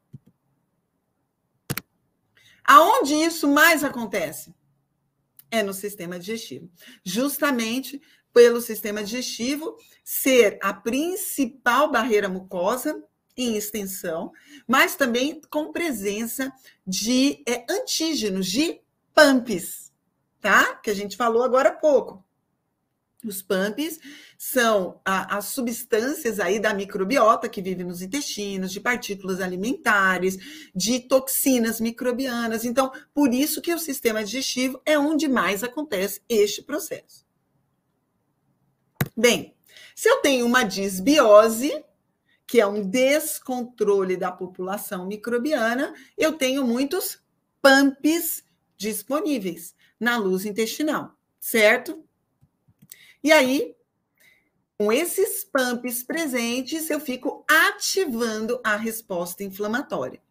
Aonde 2.63 3.13
isso 3.13 3.47
mais 3.47 3.83
acontece? 3.83 4.53
É 5.49 5.63
no 5.63 5.73
sistema 5.73 6.19
digestivo. 6.19 6.69
Justamente 7.03 8.01
pelo 8.33 8.61
sistema 8.61 9.03
digestivo 9.03 9.77
ser 10.03 10.59
a 10.61 10.73
principal 10.73 11.89
barreira 11.89 12.27
mucosa 12.29 13.03
em 13.37 13.55
extensão, 13.55 14.31
mas 14.67 14.95
também 14.95 15.39
com 15.49 15.71
presença 15.71 16.51
de 16.85 17.43
é, 17.47 17.65
antígenos, 17.69 18.47
de 18.47 18.81
PAMPs, 19.13 19.91
tá? 20.41 20.75
Que 20.75 20.89
a 20.89 20.93
gente 20.95 21.15
falou 21.15 21.43
agora 21.43 21.69
há 21.69 21.73
pouco. 21.73 22.25
Os 23.25 23.41
PAMPs 23.41 23.99
são 24.37 25.01
a, 25.03 25.37
as 25.37 25.45
substâncias 25.45 26.39
aí 26.39 26.59
da 26.59 26.73
microbiota 26.73 27.49
que 27.49 27.61
vive 27.61 27.83
nos 27.83 28.01
intestinos, 28.01 28.71
de 28.71 28.79
partículas 28.79 29.41
alimentares, 29.41 30.37
de 30.73 30.99
toxinas 30.99 31.81
microbianas. 31.81 32.63
Então, 32.63 32.91
por 33.13 33.33
isso 33.33 33.61
que 33.61 33.73
o 33.73 33.79
sistema 33.79 34.23
digestivo 34.23 34.81
é 34.85 34.97
onde 34.97 35.27
mais 35.27 35.63
acontece 35.63 36.21
este 36.29 36.61
processo. 36.61 37.25
Bem, 39.15 39.55
se 39.95 40.07
eu 40.07 40.17
tenho 40.17 40.45
uma 40.45 40.63
disbiose, 40.63 41.83
que 42.47 42.61
é 42.61 42.65
um 42.65 42.81
descontrole 42.81 44.15
da 44.15 44.31
população 44.31 45.05
microbiana, 45.05 45.93
eu 46.17 46.33
tenho 46.33 46.65
muitos 46.65 47.21
PAMPs 47.61 48.43
disponíveis 48.77 49.75
na 49.99 50.17
luz 50.17 50.45
intestinal, 50.45 51.13
certo? 51.39 52.01
E 53.21 53.31
aí, 53.33 53.75
com 54.77 54.91
esses 54.91 55.43
PAMPs 55.43 56.03
presentes, 56.03 56.89
eu 56.89 57.01
fico 57.01 57.43
ativando 57.49 58.61
a 58.63 58.77
resposta 58.77 59.43
inflamatória. 59.43 60.21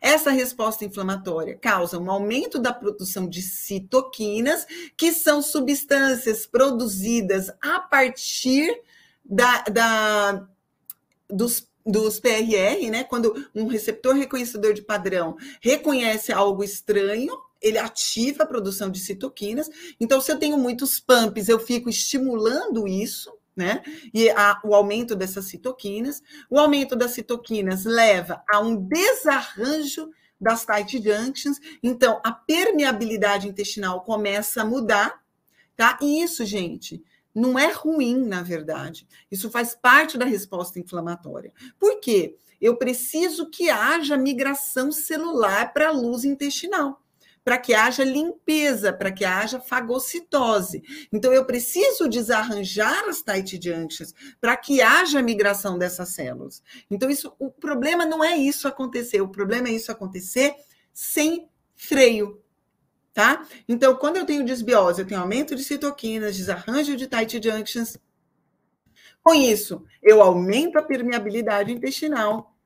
Essa 0.00 0.30
resposta 0.30 0.84
inflamatória 0.84 1.56
causa 1.56 1.98
um 1.98 2.10
aumento 2.10 2.58
da 2.58 2.74
produção 2.74 3.26
de 3.26 3.40
citoquinas, 3.40 4.66
que 4.96 5.12
são 5.12 5.40
substâncias 5.40 6.44
produzidas 6.44 7.50
a 7.62 7.80
partir 7.80 8.82
da, 9.24 9.62
da 9.62 10.48
dos, 11.32 11.66
dos 11.84 12.20
PRR, 12.20 12.90
né? 12.90 13.04
Quando 13.04 13.48
um 13.54 13.66
receptor 13.66 14.14
reconhecedor 14.14 14.74
de 14.74 14.82
padrão 14.82 15.36
reconhece 15.60 16.32
algo 16.32 16.62
estranho, 16.62 17.32
ele 17.60 17.78
ativa 17.78 18.42
a 18.42 18.46
produção 18.46 18.90
de 18.90 18.98
citoquinas. 18.98 19.68
Então, 20.00 20.20
se 20.20 20.32
eu 20.32 20.38
tenho 20.38 20.58
muitos 20.58 20.98
pumps, 20.98 21.48
eu 21.48 21.58
fico 21.58 21.88
estimulando 21.88 22.88
isso, 22.88 23.32
né? 23.54 23.82
E 24.12 24.28
a, 24.30 24.60
o 24.64 24.74
aumento 24.74 25.14
dessas 25.14 25.46
citoquinas. 25.46 26.22
O 26.50 26.58
aumento 26.58 26.96
das 26.96 27.12
citoquinas 27.12 27.84
leva 27.84 28.42
a 28.50 28.60
um 28.60 28.76
desarranjo 28.76 30.10
das 30.40 30.64
tight 30.64 31.00
junctions. 31.00 31.60
Então, 31.82 32.20
a 32.24 32.32
permeabilidade 32.32 33.46
intestinal 33.46 34.02
começa 34.02 34.62
a 34.62 34.64
mudar, 34.64 35.22
tá? 35.76 35.96
E 36.02 36.22
isso, 36.22 36.44
gente, 36.44 37.02
não 37.34 37.58
é 37.58 37.72
ruim, 37.72 38.26
na 38.26 38.42
verdade. 38.42 39.06
Isso 39.30 39.50
faz 39.50 39.74
parte 39.74 40.18
da 40.18 40.24
resposta 40.24 40.78
inflamatória. 40.78 41.52
Por 41.78 42.00
quê? 42.00 42.36
Eu 42.60 42.76
preciso 42.76 43.50
que 43.50 43.70
haja 43.70 44.16
migração 44.16 44.92
celular 44.92 45.72
para 45.72 45.88
a 45.88 45.92
luz 45.92 46.24
intestinal. 46.24 47.02
para 47.44 47.58
que 47.58 47.74
haja 47.74 48.04
limpeza, 48.04 48.92
para 48.92 49.10
que 49.10 49.24
haja 49.24 49.60
fagocitose. 49.60 50.82
Então, 51.12 51.32
eu 51.32 51.44
preciso 51.44 52.08
desarranjar 52.08 53.08
as 53.08 53.22
tight 53.22 53.58
junctions 53.62 54.14
para 54.40 54.56
que 54.56 54.80
haja 54.80 55.22
migração 55.22 55.78
dessas 55.78 56.10
células. 56.10 56.62
Então, 56.90 57.10
isso, 57.10 57.34
o 57.38 57.50
problema 57.50 58.06
não 58.06 58.22
é 58.22 58.36
isso 58.36 58.68
acontecer, 58.68 59.20
o 59.20 59.28
problema 59.28 59.68
é 59.68 59.72
isso 59.72 59.90
acontecer 59.90 60.54
sem 60.92 61.48
freio. 61.74 62.41
Tá? 63.12 63.46
Então, 63.68 63.94
quando 63.94 64.16
eu 64.16 64.24
tenho 64.24 64.44
desbiose, 64.44 65.02
eu 65.02 65.06
tenho 65.06 65.20
aumento 65.20 65.54
de 65.54 65.62
citoquinas, 65.62 66.36
desarranjo 66.36 66.96
de 66.96 67.06
tight 67.06 67.40
junctions. 67.42 67.98
Com 69.22 69.34
isso, 69.34 69.84
eu 70.02 70.22
aumento 70.22 70.78
a 70.78 70.82
permeabilidade 70.82 71.72
intestinal. 71.72 72.56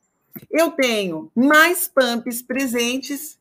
Eu 0.51 0.70
tenho 0.70 1.30
mais 1.34 1.88
pumps 1.88 2.42
presentes 2.42 3.38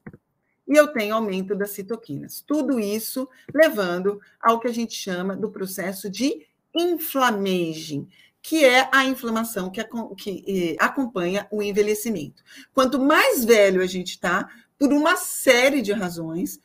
e 0.67 0.75
eu 0.75 0.87
tenho 0.87 1.15
aumento 1.15 1.55
das 1.55 1.71
citoquinas. 1.71 2.41
Tudo 2.41 2.79
isso 2.79 3.29
levando 3.53 4.19
ao 4.41 4.59
que 4.59 4.67
a 4.67 4.73
gente 4.73 4.95
chama 4.95 5.35
do 5.35 5.51
processo 5.51 6.09
de 6.09 6.45
inflammaging, 6.73 8.07
que 8.41 8.65
é 8.65 8.89
a 8.91 9.05
inflamação 9.05 9.69
que, 9.69 9.83
que 10.17 10.43
eh, 10.47 10.75
acompanha 10.79 11.47
o 11.51 11.61
envelhecimento. 11.61 12.43
Quanto 12.73 12.99
mais 12.99 13.45
velho 13.45 13.81
a 13.81 13.87
gente 13.87 14.11
está, 14.11 14.49
por 14.77 14.91
uma 14.91 15.15
série 15.15 15.81
de 15.81 15.93
razões, 15.93 16.59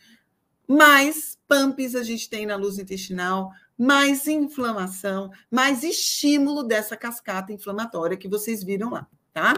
mais 0.71 1.37
pumps 1.49 1.97
a 1.97 2.03
gente 2.05 2.31
tem 2.31 2.47
na 2.47 2.55
luz 2.55 2.79
intestinal, 2.79 3.51
mais 3.77 4.29
inflamação, 4.29 5.31
mais 5.51 5.83
estímulo 5.83 6.63
dessa 6.63 6.97
cascata 6.97 7.53
inflamatória 7.53 8.17
que 8.17 8.29
vocês 8.29 8.63
viram 8.63 8.91
lá 8.91 9.09
tá? 9.33 9.55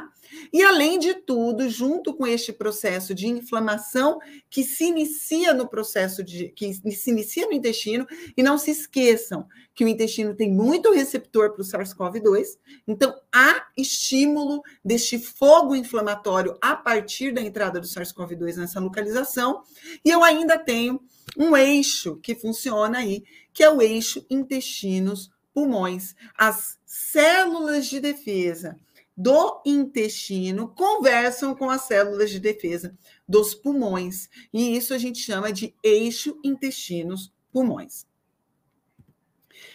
E 0.52 0.62
além 0.62 0.98
de 0.98 1.14
tudo, 1.14 1.68
junto 1.68 2.14
com 2.14 2.26
este 2.26 2.52
processo 2.52 3.14
de 3.14 3.26
inflamação 3.26 4.18
que 4.48 4.62
se 4.62 4.84
inicia 4.84 5.52
no 5.52 5.68
processo 5.68 6.22
de 6.22 6.48
que 6.48 6.72
se 6.72 7.10
inicia 7.10 7.46
no 7.46 7.52
intestino, 7.52 8.06
e 8.36 8.42
não 8.42 8.56
se 8.58 8.70
esqueçam 8.70 9.46
que 9.74 9.84
o 9.84 9.88
intestino 9.88 10.34
tem 10.34 10.50
muito 10.50 10.92
receptor 10.92 11.52
para 11.52 11.62
o 11.62 11.64
SARS-CoV-2, 11.64 12.58
então 12.86 13.14
há 13.32 13.66
estímulo 13.76 14.62
deste 14.84 15.18
fogo 15.18 15.74
inflamatório 15.74 16.56
a 16.60 16.76
partir 16.76 17.32
da 17.32 17.40
entrada 17.40 17.80
do 17.80 17.86
SARS-CoV-2 17.86 18.56
nessa 18.56 18.80
localização, 18.80 19.62
e 20.04 20.10
eu 20.10 20.22
ainda 20.22 20.58
tenho 20.58 21.00
um 21.36 21.56
eixo 21.56 22.16
que 22.16 22.34
funciona 22.34 22.98
aí, 22.98 23.24
que 23.52 23.62
é 23.62 23.70
o 23.70 23.80
eixo 23.80 24.24
intestinos 24.28 25.30
pulmões. 25.52 26.14
As 26.36 26.78
células 26.84 27.86
de 27.86 28.00
defesa 28.00 28.76
do 29.16 29.62
intestino 29.66 30.68
conversam 30.68 31.54
com 31.54 31.68
as 31.68 31.82
células 31.82 32.30
de 32.30 32.40
defesa 32.40 32.96
dos 33.28 33.54
pulmões. 33.54 34.28
E 34.52 34.76
isso 34.76 34.94
a 34.94 34.98
gente 34.98 35.18
chama 35.18 35.52
de 35.52 35.74
eixo 35.82 36.38
intestinos-pulmões. 36.42 38.06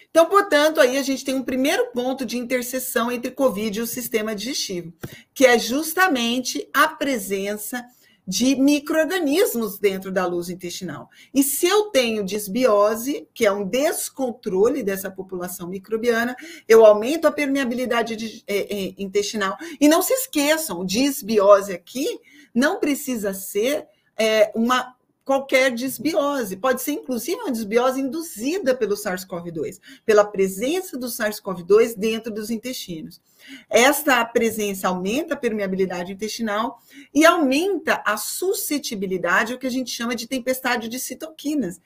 Então, 0.09 0.25
portanto, 0.25 0.79
aí 0.79 0.97
a 0.97 1.03
gente 1.03 1.23
tem 1.23 1.35
um 1.35 1.43
primeiro 1.43 1.91
ponto 1.91 2.25
de 2.25 2.37
interseção 2.37 3.11
entre 3.11 3.29
COVID 3.29 3.77
e 3.77 3.81
o 3.81 3.87
sistema 3.87 4.35
digestivo, 4.35 4.91
que 5.33 5.45
é 5.45 5.59
justamente 5.59 6.67
a 6.73 6.87
presença 6.87 7.85
de 8.27 8.55
micro-organismos 8.55 9.79
dentro 9.79 10.11
da 10.11 10.25
luz 10.25 10.49
intestinal. 10.49 11.09
E 11.33 11.41
se 11.41 11.65
eu 11.65 11.85
tenho 11.85 12.25
desbiose, 12.25 13.27
que 13.33 13.45
é 13.45 13.51
um 13.51 13.63
descontrole 13.63 14.83
dessa 14.83 15.09
população 15.09 15.67
microbiana, 15.69 16.35
eu 16.67 16.85
aumento 16.85 17.25
a 17.25 17.31
permeabilidade 17.31 18.15
de, 18.17 18.43
é, 18.45 18.57
é, 18.57 18.93
intestinal. 18.97 19.55
E 19.79 19.87
não 19.87 20.01
se 20.01 20.13
esqueçam, 20.13 20.85
desbiose 20.85 21.71
aqui 21.71 22.19
não 22.53 22.79
precisa 22.79 23.33
ser 23.33 23.87
é, 24.17 24.51
uma 24.55 24.95
qualquer 25.23 25.71
desbiose. 25.71 26.55
Pode 26.55 26.81
ser, 26.81 26.93
inclusive, 26.93 27.39
uma 27.41 27.51
desbiose 27.51 27.99
induzida 27.99 28.73
pelo 28.73 28.95
SARS-CoV-2, 28.95 29.79
pela 30.05 30.25
presença 30.25 30.97
do 30.97 31.07
SARS-CoV-2 31.07 31.95
dentro 31.97 32.33
dos 32.33 32.49
intestinos. 32.49 33.21
Esta 33.69 34.23
presença 34.25 34.87
aumenta 34.87 35.33
a 35.33 35.37
permeabilidade 35.37 36.11
intestinal 36.11 36.79
e 37.13 37.25
aumenta 37.25 38.01
a 38.05 38.17
suscetibilidade, 38.17 39.53
o 39.53 39.59
que 39.59 39.67
a 39.67 39.71
gente 39.71 39.91
chama 39.91 40.15
de 40.15 40.27
tempestade 40.27 40.87
de 40.87 40.99
citoquinas, 40.99 41.79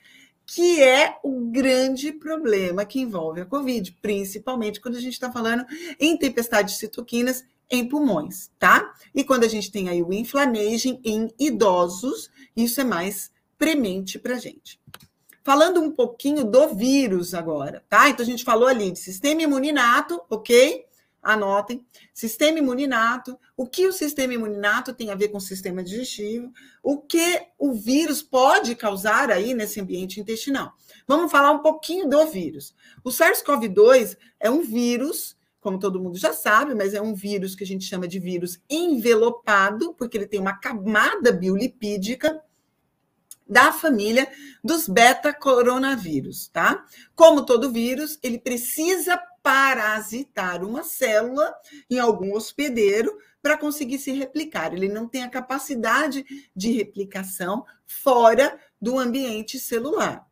que 0.46 0.82
é 0.82 1.18
o 1.22 1.50
grande 1.50 2.12
problema 2.12 2.84
que 2.84 3.00
envolve 3.00 3.40
a 3.40 3.46
COVID, 3.46 3.98
principalmente 4.02 4.80
quando 4.80 4.96
a 4.96 5.00
gente 5.00 5.14
está 5.14 5.30
falando 5.30 5.64
em 5.98 6.16
tempestade 6.16 6.72
de 6.72 6.78
citoquinas 6.78 7.44
em 7.70 7.88
pulmões, 7.88 8.50
tá? 8.58 8.94
E 9.14 9.24
quando 9.24 9.44
a 9.44 9.48
gente 9.48 9.72
tem 9.72 9.88
aí 9.88 10.02
o 10.02 10.12
inflammation 10.12 11.00
em 11.02 11.32
idosos, 11.38 12.30
isso 12.54 12.80
é 12.80 12.84
mais 12.84 13.30
premente 13.56 14.18
para 14.18 14.38
gente. 14.38 14.78
Falando 15.42 15.80
um 15.80 15.90
pouquinho 15.90 16.44
do 16.44 16.68
vírus 16.74 17.32
agora, 17.32 17.82
tá? 17.88 18.08
Então 18.08 18.24
a 18.24 18.28
gente 18.28 18.44
falou 18.44 18.68
ali 18.68 18.90
de 18.90 18.98
sistema 18.98 19.42
imuninato, 19.42 20.20
ok? 20.28 20.84
Anotem. 21.22 21.86
Sistema 22.12 22.58
imuninato. 22.58 23.38
O 23.56 23.66
que 23.66 23.86
o 23.86 23.92
sistema 23.92 24.34
imuninato 24.34 24.92
tem 24.92 25.10
a 25.10 25.14
ver 25.14 25.28
com 25.28 25.38
o 25.38 25.40
sistema 25.40 25.82
digestivo? 25.82 26.52
O 26.82 26.98
que 26.98 27.46
o 27.58 27.72
vírus 27.72 28.22
pode 28.22 28.74
causar 28.74 29.30
aí 29.30 29.54
nesse 29.54 29.80
ambiente 29.80 30.20
intestinal? 30.20 30.72
Vamos 31.06 31.30
falar 31.30 31.52
um 31.52 31.60
pouquinho 31.60 32.08
do 32.08 32.26
vírus. 32.26 32.74
O 33.04 33.10
SARS-CoV-2 33.10 34.16
é 34.40 34.50
um 34.50 34.62
vírus 34.62 35.36
como 35.62 35.78
todo 35.78 36.00
mundo 36.00 36.18
já 36.18 36.32
sabe, 36.32 36.74
mas 36.74 36.92
é 36.92 37.00
um 37.00 37.14
vírus 37.14 37.54
que 37.54 37.62
a 37.62 37.66
gente 37.66 37.84
chama 37.84 38.08
de 38.08 38.18
vírus 38.18 38.60
envelopado, 38.68 39.94
porque 39.94 40.18
ele 40.18 40.26
tem 40.26 40.40
uma 40.40 40.58
camada 40.58 41.30
biolipídica 41.30 42.42
da 43.48 43.72
família 43.72 44.28
dos 44.62 44.88
beta-coronavírus, 44.88 46.48
tá? 46.48 46.84
Como 47.14 47.46
todo 47.46 47.70
vírus, 47.70 48.18
ele 48.24 48.40
precisa 48.40 49.20
parasitar 49.42 50.64
uma 50.64 50.82
célula 50.82 51.54
em 51.90 51.98
algum 51.98 52.34
hospedeiro 52.34 53.18
para 53.42 53.58
conseguir 53.58 53.98
se 53.98 54.12
replicar. 54.12 54.72
Ele 54.72 54.88
não 54.88 55.08
tem 55.08 55.24
a 55.24 55.28
capacidade 55.28 56.24
de 56.54 56.70
replicação 56.72 57.64
fora 57.86 58.58
do 58.80 58.98
ambiente 58.98 59.58
celular. 59.58 60.26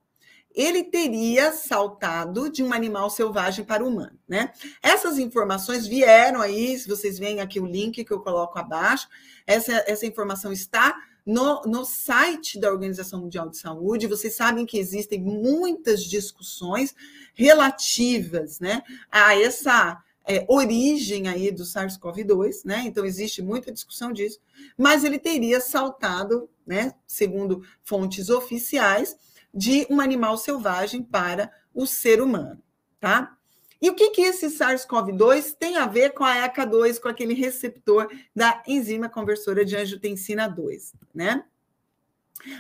Ele 0.53 0.83
teria 0.83 1.53
saltado 1.53 2.51
de 2.51 2.63
um 2.63 2.73
animal 2.73 3.09
selvagem 3.09 3.65
para 3.65 3.85
o 3.85 3.89
humano, 3.89 4.19
né? 4.29 4.53
Essas 4.83 5.17
informações 5.17 5.87
vieram 5.87 6.41
aí, 6.41 6.77
se 6.77 6.89
vocês 6.89 7.19
veem 7.19 7.41
aqui 7.41 7.61
o 7.61 7.67
link 7.67 8.05
que 8.05 8.13
eu 8.13 8.21
coloco 8.21 8.59
abaixo, 8.59 9.09
essa, 9.47 9.85
essa 9.87 10.07
informação 10.07 10.53
está 10.53 10.97
no, 11.25 11.63
no 11.63 11.85
site 11.85 12.59
da 12.59 12.71
Organização 12.71 13.21
Mundial 13.21 13.49
de 13.49 13.59
Saúde. 13.59 14.07
Vocês 14.07 14.35
sabem 14.35 14.67
que 14.67 14.79
existem 14.79 15.21
muitas 15.21 16.05
discussões 16.05 16.95
relativas 17.35 18.61
né, 18.61 18.83
a 19.11 19.35
essa 19.39 20.03
é, 20.27 20.45
origem 20.49 21.29
aí 21.29 21.51
do 21.51 21.65
SARS-CoV-2, 21.65 22.65
né? 22.65 22.83
Então 22.87 23.05
existe 23.05 23.43
muita 23.43 23.73
discussão 23.73 24.13
disso, 24.13 24.39
mas 24.77 25.03
ele 25.03 25.19
teria 25.19 25.61
saltado, 25.61 26.49
né, 26.67 26.95
segundo 27.07 27.63
fontes 27.83 28.31
oficiais, 28.31 29.17
de 29.53 29.87
um 29.91 30.01
animal 30.01 30.37
selvagem 30.37 31.03
para 31.03 31.51
o 31.75 31.87
ser 31.87 32.21
humano, 32.21 32.63
tá? 33.01 33.37
E 33.81 33.89
o 33.89 33.95
que, 33.95 34.11
que 34.11 34.23
esse 34.23 34.47
SARS-CoV-2 34.47 35.57
tem 35.59 35.77
a 35.77 35.87
ver 35.87 36.11
com 36.11 36.23
a 36.23 36.49
ECA2, 36.49 37.01
com 37.01 37.09
aquele 37.09 37.33
receptor 37.33 38.11
da 38.37 38.63
enzima 38.67 39.09
conversora 39.09 39.65
de 39.65 39.75
angiotensina 39.75 40.47
2, 40.47 40.93
né? 41.15 41.45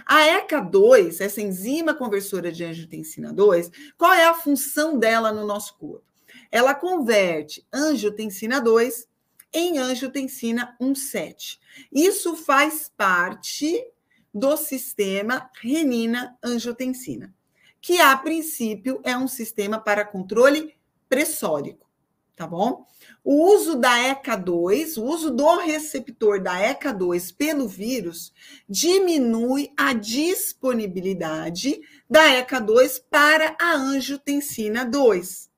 A 0.06 0.20
ECA2, 0.20 1.20
essa 1.20 1.40
enzima 1.40 1.94
conversora 1.94 2.50
de 2.50 2.64
angiotensina 2.64 3.32
2, 3.32 3.70
qual 3.96 4.12
é 4.12 4.26
a 4.26 4.34
função 4.34 4.98
dela 4.98 5.32
no 5.32 5.46
nosso 5.46 5.76
corpo? 5.76 6.04
Ela 6.50 6.74
converte 6.74 7.66
angiotensina 7.72 8.60
2 8.60 9.08
em 9.52 9.78
angiotensina 9.78 10.76
1,7. 10.80 11.58
Isso 11.92 12.36
faz 12.36 12.90
parte 12.96 13.84
do 14.32 14.56
sistema 14.56 15.50
renina-angiotensina, 15.60 17.34
que 17.80 18.00
a 18.00 18.16
princípio 18.16 19.00
é 19.02 19.16
um 19.16 19.26
sistema 19.26 19.80
para 19.80 20.04
controle 20.04 20.74
pressórico, 21.10 21.90
tá 22.36 22.46
bom? 22.46 22.86
O 23.22 23.52
uso 23.52 23.74
da 23.74 23.98
ECA2, 23.98 24.96
o 24.96 25.04
uso 25.04 25.30
do 25.30 25.58
receptor 25.58 26.40
da 26.40 26.54
ECA2 26.54 27.34
pelo 27.36 27.68
vírus 27.68 28.32
diminui 28.68 29.72
a 29.76 29.92
disponibilidade 29.92 31.80
da 32.08 32.22
ECA2 32.42 33.02
para 33.10 33.56
a 33.60 33.74
angiotensina 33.74 34.86
2, 34.86 35.50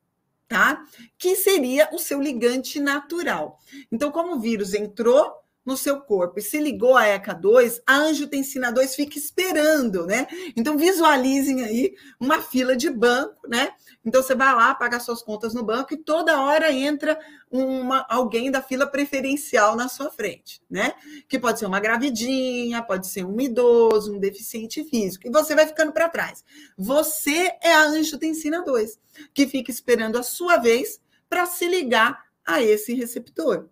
tá? 0.49 0.85
Que 1.19 1.37
seria 1.37 1.89
o 1.93 1.99
seu 1.99 2.21
ligante 2.21 2.81
natural. 2.81 3.59
Então, 3.93 4.11
como 4.11 4.37
o 4.37 4.41
vírus 4.41 4.73
entrou 4.73 5.42
no 5.65 5.77
seu 5.77 6.01
corpo 6.01 6.39
e 6.39 6.43
se 6.43 6.59
ligou 6.59 6.97
a 6.97 7.05
ECA2, 7.05 7.81
a 7.87 7.95
angiotensina 7.95 8.73
2 8.73 8.95
fica 8.95 9.17
esperando, 9.17 10.07
né? 10.07 10.27
Então 10.57 10.77
visualizem 10.77 11.63
aí 11.63 11.95
uma 12.19 12.41
fila 12.41 12.77
de 12.77 12.91
banco, 12.91 13.49
né? 13.49 13.71
Então 14.05 14.23
você 14.23 14.35
vai 14.35 14.53
lá, 14.55 14.75
paga 14.75 14.99
suas 14.99 15.23
contas 15.23 15.55
no 15.55 15.63
banco 15.63 15.95
e 15.95 15.97
toda 15.97 16.41
hora 16.41 16.73
entra 16.73 17.19
uma, 17.51 18.05
alguém 18.09 18.51
da 18.51 18.61
fila 18.61 18.87
preferencial 18.87 19.77
na 19.77 19.89
sua 19.89 20.11
frente, 20.11 20.61
né? 20.69 20.95
Que 21.29 21.39
pode 21.39 21.61
ser 21.61 21.67
uma 21.67 21.81
gravidinha, 21.81 22.83
pode 22.83 23.07
ser 23.07 23.25
um 23.25 23.41
idoso, 23.41 24.15
um 24.15 24.19
deficiente 24.19 24.83
físico, 24.85 25.29
e 25.29 25.31
você 25.31 25.55
vai 25.55 25.67
ficando 25.67 25.93
para 25.93 26.09
trás. 26.09 26.45
Você 26.77 27.53
é 27.63 27.73
a 27.73 27.85
angiotensina 27.85 28.63
2, 28.63 28.99
que 29.33 29.47
fica 29.47 29.71
esperando 29.71 30.19
a 30.19 30.23
sua 30.23 30.57
vez 30.57 31.01
para 31.29 31.47
se 31.47 31.69
ligar 31.69 32.25
a 32.45 32.61
esse 32.61 32.95
receptor. 32.95 33.69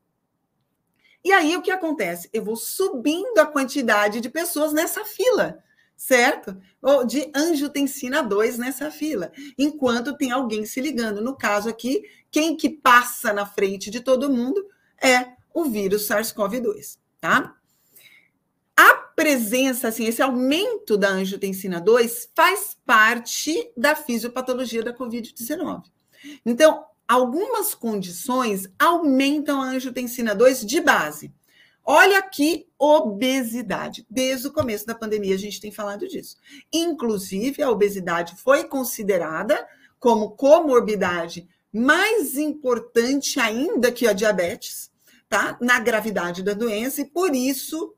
E 1.24 1.32
aí 1.32 1.56
o 1.56 1.62
que 1.62 1.70
acontece? 1.70 2.28
Eu 2.32 2.44
vou 2.44 2.56
subindo 2.56 3.38
a 3.38 3.46
quantidade 3.46 4.20
de 4.20 4.30
pessoas 4.30 4.72
nessa 4.72 5.04
fila, 5.04 5.62
certo? 5.96 6.56
Ou 6.80 7.04
de 7.04 7.30
angiotensina 7.34 8.22
2 8.22 8.56
nessa 8.56 8.90
fila, 8.90 9.30
enquanto 9.58 10.16
tem 10.16 10.30
alguém 10.30 10.64
se 10.64 10.80
ligando. 10.80 11.20
No 11.20 11.36
caso 11.36 11.68
aqui, 11.68 12.02
quem 12.30 12.56
que 12.56 12.70
passa 12.70 13.32
na 13.32 13.44
frente 13.44 13.90
de 13.90 14.00
todo 14.00 14.30
mundo 14.30 14.66
é 15.02 15.32
o 15.52 15.64
vírus 15.64 16.08
SARS-CoV-2, 16.08 16.98
tá? 17.20 17.54
A 18.76 18.94
presença, 18.94 19.88
assim, 19.88 20.06
esse 20.06 20.22
aumento 20.22 20.96
da 20.96 21.10
angiotensina 21.10 21.78
2 21.78 22.30
faz 22.34 22.78
parte 22.86 23.70
da 23.76 23.94
fisiopatologia 23.94 24.82
da 24.82 24.94
COVID-19. 24.94 25.82
Então, 26.46 26.86
algumas 27.10 27.74
condições 27.74 28.68
aumentam 28.78 29.60
a 29.60 29.64
angiotensina 29.64 30.32
2 30.32 30.64
de 30.64 30.80
base. 30.80 31.34
Olha 31.84 32.20
aqui, 32.20 32.68
obesidade. 32.78 34.06
Desde 34.08 34.46
o 34.46 34.52
começo 34.52 34.86
da 34.86 34.94
pandemia 34.94 35.34
a 35.34 35.38
gente 35.38 35.60
tem 35.60 35.72
falado 35.72 36.06
disso. 36.06 36.36
Inclusive, 36.72 37.64
a 37.64 37.70
obesidade 37.70 38.36
foi 38.36 38.62
considerada 38.62 39.66
como 39.98 40.30
comorbidade 40.36 41.48
mais 41.72 42.36
importante 42.38 43.40
ainda 43.40 43.90
que 43.90 44.06
a 44.06 44.12
diabetes, 44.12 44.92
tá? 45.28 45.58
Na 45.60 45.80
gravidade 45.80 46.44
da 46.44 46.54
doença, 46.54 47.00
e 47.00 47.06
por 47.06 47.34
isso 47.34 47.92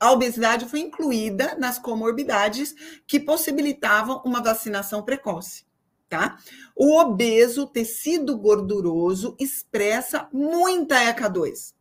a 0.00 0.10
obesidade 0.10 0.64
foi 0.64 0.80
incluída 0.80 1.54
nas 1.56 1.78
comorbidades 1.78 2.74
que 3.06 3.20
possibilitavam 3.20 4.20
uma 4.24 4.42
vacinação 4.42 5.04
precoce 5.04 5.64
tá? 6.08 6.38
O 6.74 6.98
obeso, 6.98 7.66
tecido 7.66 8.36
gorduroso, 8.36 9.36
expressa 9.38 10.28
muita 10.32 10.96
ECA2. 10.96 11.74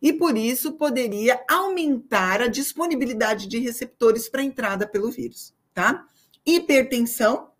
E 0.00 0.12
por 0.12 0.36
isso 0.36 0.72
poderia 0.72 1.40
aumentar 1.48 2.42
a 2.42 2.48
disponibilidade 2.48 3.46
de 3.46 3.60
receptores 3.60 4.28
para 4.28 4.42
entrada 4.42 4.86
pelo 4.86 5.12
vírus, 5.12 5.54
tá? 5.72 6.04
Hipertensão, 6.44 7.51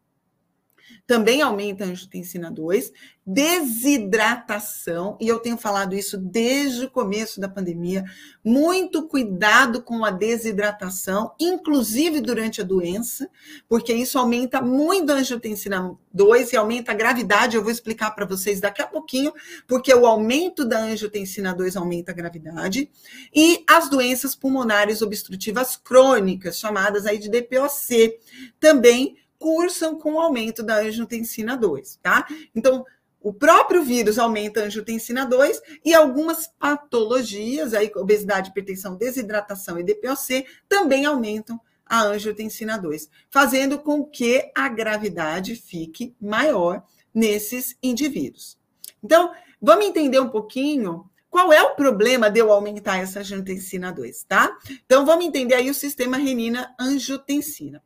também 1.06 1.42
aumenta 1.42 1.84
a 1.84 1.88
angiotensina 1.88 2.50
2, 2.50 2.92
desidratação, 3.24 5.16
e 5.20 5.28
eu 5.28 5.38
tenho 5.38 5.56
falado 5.56 5.94
isso 5.94 6.18
desde 6.18 6.86
o 6.86 6.90
começo 6.90 7.40
da 7.40 7.48
pandemia, 7.48 8.04
muito 8.44 9.06
cuidado 9.06 9.82
com 9.82 10.04
a 10.04 10.10
desidratação, 10.10 11.32
inclusive 11.38 12.20
durante 12.20 12.60
a 12.60 12.64
doença, 12.64 13.28
porque 13.68 13.92
isso 13.92 14.18
aumenta 14.18 14.60
muito 14.60 15.12
a 15.12 15.16
angiotensina 15.16 15.96
2 16.12 16.52
e 16.52 16.56
aumenta 16.56 16.90
a 16.90 16.94
gravidade, 16.94 17.56
eu 17.56 17.62
vou 17.62 17.70
explicar 17.70 18.10
para 18.10 18.26
vocês 18.26 18.60
daqui 18.60 18.82
a 18.82 18.86
pouquinho, 18.86 19.32
porque 19.68 19.94
o 19.94 20.06
aumento 20.06 20.64
da 20.64 20.80
angiotensina 20.80 21.54
2 21.54 21.76
aumenta 21.76 22.10
a 22.10 22.14
gravidade, 22.14 22.90
e 23.32 23.64
as 23.68 23.88
doenças 23.88 24.34
pulmonares 24.34 25.00
obstrutivas 25.00 25.76
crônicas, 25.76 26.58
chamadas 26.58 27.06
aí 27.06 27.18
de 27.18 27.28
DPOC, 27.28 28.18
também 28.58 29.21
cursam 29.42 29.98
com 29.98 30.14
o 30.14 30.20
aumento 30.20 30.62
da 30.62 30.76
angiotensina 30.76 31.56
2, 31.56 31.98
tá? 32.00 32.24
Então, 32.54 32.84
o 33.20 33.32
próprio 33.32 33.82
vírus 33.82 34.18
aumenta 34.18 34.60
a 34.60 34.64
angiotensina 34.64 35.26
2 35.26 35.60
e 35.84 35.92
algumas 35.92 36.46
patologias, 36.46 37.74
aí 37.74 37.90
obesidade, 37.96 38.50
hipertensão, 38.50 38.94
desidratação 38.94 39.78
e 39.78 39.82
DPOC, 39.82 40.46
também 40.68 41.04
aumentam 41.04 41.60
a 41.84 42.02
angiotensina 42.04 42.78
2, 42.78 43.10
fazendo 43.28 43.80
com 43.80 44.04
que 44.04 44.50
a 44.54 44.68
gravidade 44.68 45.56
fique 45.56 46.14
maior 46.20 46.84
nesses 47.12 47.76
indivíduos. 47.82 48.56
Então, 49.02 49.32
vamos 49.60 49.86
entender 49.86 50.20
um 50.20 50.28
pouquinho 50.28 51.10
qual 51.28 51.52
é 51.52 51.60
o 51.62 51.74
problema 51.74 52.30
de 52.30 52.38
eu 52.38 52.52
aumentar 52.52 52.98
essa 52.98 53.20
angiotensina 53.20 53.92
2, 53.92 54.24
tá? 54.24 54.56
Então, 54.86 55.04
vamos 55.04 55.24
entender 55.24 55.54
aí 55.54 55.68
o 55.68 55.74
sistema 55.74 56.16
renina-angiotensina. 56.16 57.82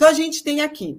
Então, 0.00 0.08
a 0.08 0.14
gente 0.14 0.42
tem 0.42 0.62
aqui 0.62 0.98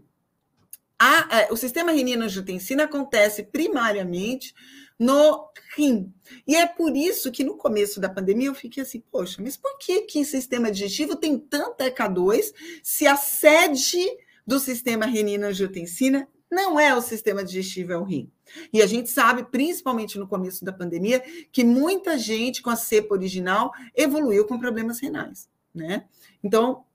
a, 0.99 1.39
a, 1.39 1.51
o 1.51 1.57
sistema 1.57 1.91
renina-angiotensina 1.91 2.83
acontece 2.83 3.41
primariamente 3.41 4.53
no 4.99 5.49
rim. 5.75 6.13
E 6.45 6.55
é 6.55 6.67
por 6.67 6.95
isso 6.95 7.31
que 7.31 7.43
no 7.43 7.57
começo 7.57 7.99
da 7.99 8.07
pandemia 8.07 8.49
eu 8.49 8.53
fiquei 8.53 8.83
assim, 8.83 9.03
poxa, 9.11 9.41
mas 9.41 9.57
por 9.57 9.75
que 9.79 10.01
que 10.01 10.23
sistema 10.23 10.71
digestivo 10.71 11.15
tem 11.15 11.39
tanta 11.39 11.89
ECA2 11.89 12.53
se 12.83 13.07
a 13.07 13.15
sede 13.15 14.05
do 14.45 14.59
sistema 14.59 15.07
renina-angiotensina 15.07 16.27
não 16.51 16.79
é 16.79 16.95
o 16.95 17.01
sistema 17.01 17.43
digestivo, 17.43 17.93
é 17.93 17.97
o 17.97 18.03
rim? 18.03 18.31
E 18.71 18.83
a 18.83 18.85
gente 18.85 19.09
sabe, 19.09 19.45
principalmente 19.45 20.19
no 20.19 20.27
começo 20.27 20.63
da 20.63 20.71
pandemia, 20.71 21.23
que 21.51 21.63
muita 21.63 22.19
gente 22.19 22.61
com 22.61 22.69
a 22.69 22.75
cepa 22.75 23.15
original 23.15 23.71
evoluiu 23.95 24.45
com 24.45 24.59
problemas 24.59 24.99
renais, 24.99 25.49
né? 25.73 26.05
Então, 26.43 26.85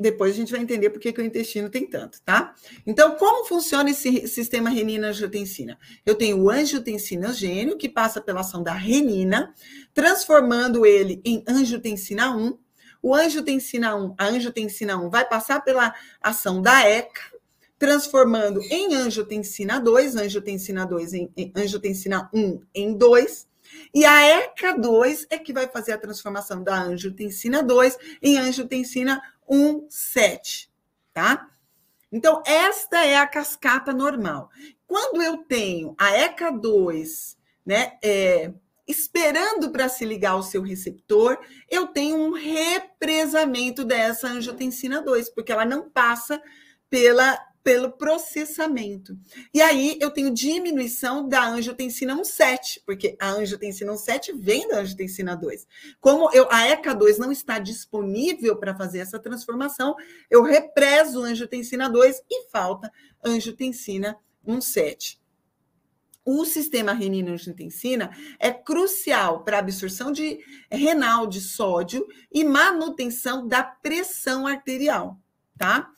depois 0.00 0.32
a 0.32 0.36
gente 0.36 0.50
vai 0.50 0.62
entender 0.62 0.88
por 0.88 0.98
que, 0.98 1.10
o 1.10 1.24
intestino 1.24 1.68
tem 1.68 1.86
tanto, 1.86 2.22
tá? 2.22 2.54
Então, 2.86 3.16
como 3.16 3.44
funciona 3.44 3.90
esse 3.90 4.26
sistema 4.26 4.70
renina-angiotensina? 4.70 5.78
Eu 6.06 6.14
tenho 6.14 6.42
o 6.42 6.48
angiotensinogênio, 6.48 7.76
que 7.76 7.88
passa 7.88 8.18
pela 8.18 8.40
ação 8.40 8.62
da 8.62 8.72
renina, 8.72 9.54
transformando 9.92 10.86
ele 10.86 11.20
em 11.22 11.44
angiotensina 11.46 12.34
1. 12.34 12.58
O 13.02 13.14
angiotensina 13.14 13.94
1, 13.94 14.14
a 14.16 14.26
angiotensina 14.28 14.96
1 14.96 15.10
vai 15.10 15.28
passar 15.28 15.60
pela 15.60 15.94
ação 16.22 16.62
da 16.62 16.88
ECA, 16.88 17.20
transformando 17.78 18.60
em 18.70 18.94
angiotensina 18.94 19.78
2, 19.78 20.16
angiotensina 20.16 20.86
2 20.86 21.12
em, 21.12 21.32
em 21.36 21.52
angiotensina 21.54 22.30
1 22.32 22.60
em 22.74 22.96
2. 22.96 23.49
E 23.92 24.04
a 24.04 24.20
ECA2 24.20 25.26
é 25.30 25.38
que 25.38 25.52
vai 25.52 25.68
fazer 25.68 25.92
a 25.92 25.98
transformação 25.98 26.62
da 26.62 26.80
angiotensina 26.80 27.62
2 27.62 27.98
em 28.22 28.38
angiotensina 28.38 29.20
1, 29.48 29.86
7, 29.88 30.70
tá? 31.12 31.48
Então, 32.12 32.42
esta 32.44 33.04
é 33.04 33.16
a 33.16 33.26
cascata 33.26 33.92
normal. 33.92 34.50
Quando 34.86 35.22
eu 35.22 35.38
tenho 35.38 35.94
a 35.98 36.10
ECA2, 36.12 37.36
né, 37.64 37.92
é, 38.02 38.52
esperando 38.86 39.70
para 39.70 39.88
se 39.88 40.04
ligar 40.04 40.32
ao 40.32 40.42
seu 40.42 40.62
receptor, 40.62 41.38
eu 41.68 41.86
tenho 41.86 42.16
um 42.16 42.32
represamento 42.32 43.84
dessa 43.84 44.26
angiotensina 44.26 45.00
2, 45.00 45.30
porque 45.30 45.52
ela 45.52 45.64
não 45.64 45.88
passa 45.88 46.42
pela 46.88 47.38
pelo 47.62 47.92
processamento. 47.92 49.16
E 49.52 49.60
aí 49.60 49.98
eu 50.00 50.10
tenho 50.10 50.32
diminuição 50.32 51.28
da 51.28 51.46
angiotensina 51.46 52.16
1,7, 52.16 52.82
porque 52.86 53.16
a 53.20 53.30
angiotensina 53.30 53.92
1,7 53.92 54.34
vem 54.36 54.68
da 54.68 54.78
angiotensina 54.80 55.36
2. 55.36 55.66
Como 56.00 56.30
eu, 56.32 56.46
a 56.50 56.68
ECA2 56.68 57.18
não 57.18 57.30
está 57.30 57.58
disponível 57.58 58.56
para 58.56 58.74
fazer 58.74 59.00
essa 59.00 59.18
transformação, 59.18 59.94
eu 60.30 60.42
represo 60.42 61.22
angiotensina 61.22 61.88
2 61.88 62.22
e 62.30 62.48
falta 62.50 62.90
angiotensina 63.24 64.16
1,7. 64.46 65.18
O 66.24 66.44
sistema 66.44 66.92
renina-angiotensina 66.92 68.10
é 68.38 68.52
crucial 68.52 69.42
para 69.42 69.56
a 69.56 69.60
absorção 69.60 70.12
de 70.12 70.38
renal 70.70 71.26
de 71.26 71.40
sódio 71.40 72.06
e 72.30 72.44
manutenção 72.44 73.48
da 73.48 73.62
pressão 73.62 74.46
arterial, 74.46 75.18
tá? 75.56 75.90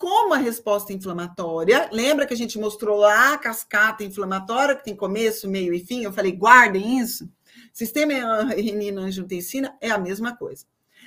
Como 0.00 0.32
a 0.32 0.38
resposta 0.38 0.94
inflamatória, 0.94 1.90
lembra 1.92 2.26
que 2.26 2.32
a 2.32 2.36
gente 2.36 2.58
mostrou 2.58 2.96
lá 2.96 3.34
a 3.34 3.38
cascata 3.38 4.02
inflamatória, 4.02 4.74
que 4.74 4.82
tem 4.82 4.96
começo, 4.96 5.46
meio 5.46 5.74
e 5.74 5.84
fim? 5.84 6.02
Eu 6.02 6.10
falei, 6.10 6.32
guardem 6.32 6.98
isso. 6.98 7.30
Sistema 7.70 8.44
renina-angiotensina 8.44 9.76
é 9.78 9.90
a 9.90 9.98
mesma 9.98 10.34
coisa. 10.34 10.64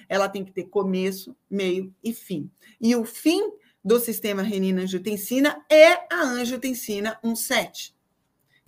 Ela 0.07 0.29
tem 0.29 0.45
que 0.45 0.51
ter 0.51 0.65
começo, 0.65 1.35
meio 1.49 1.91
e 2.03 2.13
fim. 2.13 2.51
E 2.79 2.95
o 2.95 3.03
fim 3.03 3.41
do 3.83 3.99
sistema 3.99 4.43
renina-angiotensina 4.43 5.65
é 5.67 5.93
a 6.13 6.21
angiotensina 6.21 7.19
1,7, 7.23 7.95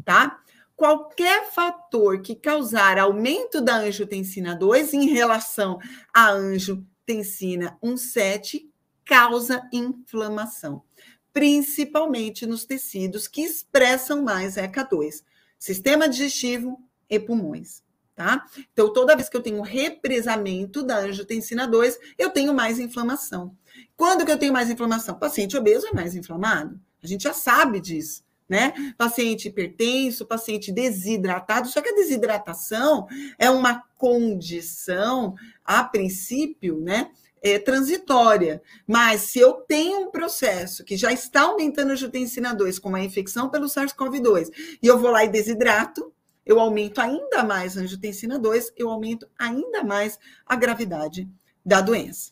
tá? 0.03 0.39
Qualquer 0.75 1.51
fator 1.51 2.23
que 2.23 2.33
causar 2.33 2.97
aumento 2.97 3.61
da 3.61 3.75
angiotensina 3.75 4.55
2 4.55 4.91
em 4.95 5.09
relação 5.09 5.77
à 6.11 6.31
angiotensina 6.31 7.77
1,7 7.83 8.73
causa 9.05 9.67
inflamação, 9.71 10.83
principalmente 11.31 12.45
nos 12.45 12.65
tecidos 12.65 13.27
que 13.27 13.41
expressam 13.41 14.23
mais 14.23 14.55
ECA2, 14.55 15.23
sistema 15.57 16.09
digestivo 16.09 16.81
e 17.09 17.19
pulmões, 17.19 17.83
tá? 18.15 18.45
Então, 18.73 18.91
toda 18.91 19.15
vez 19.15 19.29
que 19.29 19.37
eu 19.37 19.43
tenho 19.43 19.61
represamento 19.61 20.81
da 20.81 20.97
angiotensina 20.97 21.67
2, 21.67 21.99
eu 22.17 22.29
tenho 22.31 22.53
mais 22.53 22.79
inflamação. 22.79 23.55
Quando 23.95 24.25
que 24.25 24.31
eu 24.31 24.39
tenho 24.39 24.53
mais 24.53 24.69
inflamação? 24.69 25.19
Paciente 25.19 25.55
obeso 25.55 25.87
é 25.87 25.93
mais 25.93 26.15
inflamado. 26.15 26.79
A 27.03 27.07
gente 27.07 27.23
já 27.23 27.33
sabe 27.33 27.79
disso, 27.79 28.23
né? 28.47 28.73
Paciente 28.97 29.47
hipertenso, 29.47 30.25
paciente 30.25 30.71
desidratado, 30.71 31.67
só 31.67 31.81
que 31.81 31.89
a 31.89 31.95
desidratação 31.95 33.07
é 33.37 33.49
uma 33.49 33.83
condição, 33.97 35.35
a 35.63 35.83
princípio, 35.83 36.79
né? 36.79 37.11
É, 37.41 37.59
transitória. 37.59 38.61
Mas 38.87 39.21
se 39.21 39.39
eu 39.39 39.53
tenho 39.53 39.99
um 39.99 40.11
processo 40.11 40.83
que 40.83 40.97
já 40.97 41.11
está 41.11 41.41
aumentando 41.41 41.91
a 41.91 41.93
angiotensina 41.93 42.55
2 42.55 42.79
com 42.79 42.89
uma 42.89 43.03
infecção 43.03 43.49
pelo 43.49 43.67
SARS-CoV-2 43.67 44.77
e 44.81 44.87
eu 44.87 44.97
vou 44.97 45.11
lá 45.11 45.23
e 45.23 45.29
desidrato, 45.29 46.11
eu 46.43 46.59
aumento 46.59 46.99
ainda 46.99 47.43
mais 47.43 47.77
a 47.77 47.81
angiotensina 47.81 48.39
2, 48.39 48.73
eu 48.77 48.89
aumento 48.89 49.27
ainda 49.37 49.83
mais 49.83 50.17
a 50.45 50.55
gravidade 50.55 51.29
da 51.63 51.81
doença. 51.81 52.31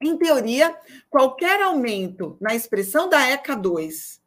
Em 0.00 0.16
teoria, 0.16 0.74
qualquer 1.10 1.62
aumento 1.62 2.36
na 2.40 2.54
expressão 2.54 3.08
da 3.08 3.20
ECA2 3.20 4.20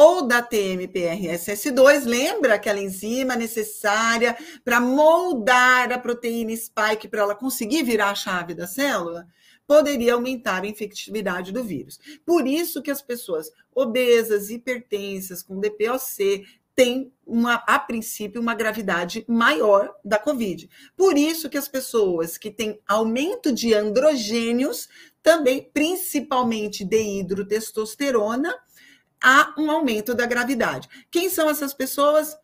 ou 0.00 0.26
da 0.26 0.42
TMPRSS2, 0.42 2.06
lembra 2.06 2.54
aquela 2.54 2.80
enzima 2.80 3.36
necessária 3.36 4.34
para 4.64 4.80
moldar 4.80 5.92
a 5.92 5.98
proteína 5.98 6.56
spike 6.56 7.06
para 7.06 7.20
ela 7.20 7.34
conseguir 7.34 7.82
virar 7.82 8.08
a 8.08 8.14
chave 8.14 8.54
da 8.54 8.66
célula? 8.66 9.28
Poderia 9.66 10.14
aumentar 10.14 10.62
a 10.62 10.66
infectividade 10.66 11.52
do 11.52 11.62
vírus. 11.62 12.00
Por 12.24 12.46
isso 12.46 12.80
que 12.80 12.90
as 12.90 13.02
pessoas 13.02 13.52
obesas, 13.74 14.48
hipertensas, 14.48 15.42
com 15.42 15.60
DPOC, 15.60 16.46
tem 16.74 17.12
uma, 17.26 17.56
a 17.66 17.78
princípio, 17.78 18.40
uma 18.40 18.54
gravidade 18.54 19.22
maior 19.28 19.94
da 20.02 20.18
Covid. 20.18 20.66
Por 20.96 21.18
isso 21.18 21.50
que 21.50 21.58
as 21.58 21.68
pessoas 21.68 22.38
que 22.38 22.50
têm 22.50 22.80
aumento 22.88 23.52
de 23.52 23.74
androgênios, 23.74 24.88
também, 25.22 25.68
principalmente 25.74 26.86
de 26.86 27.20
hidrotestosterona, 27.20 28.56
há 29.22 29.54
um 29.58 29.70
aumento 29.70 30.14
da 30.14 30.26
gravidade. 30.26 30.88
Quem 31.10 31.28
são 31.28 31.48
essas 31.48 31.74
pessoas? 31.74 32.36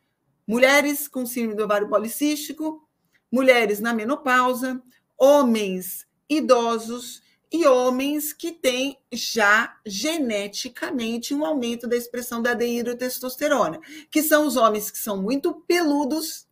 Mulheres 0.47 1.09
com 1.09 1.27
síndrome 1.27 1.57
do 1.57 1.65
ovário 1.65 1.89
policístico, 1.89 2.87
mulheres 3.31 3.81
na 3.81 3.93
menopausa, 3.93 4.81
homens 5.19 6.07
idosos 6.29 7.23
e 7.51 7.67
homens 7.67 8.33
que 8.33 8.53
têm 8.53 8.99
já 9.13 9.77
geneticamente 9.87 11.33
um 11.35 11.45
aumento 11.45 11.87
da 11.87 11.97
expressão 11.97 12.43
da 12.43 12.55
dehidrotestosterona, 12.55 13.81
que 14.11 14.23
são 14.23 14.47
os 14.47 14.57
homens 14.57 14.91
que 14.91 14.99
são 14.99 15.23
muito 15.23 15.55
peludos, 15.67 16.47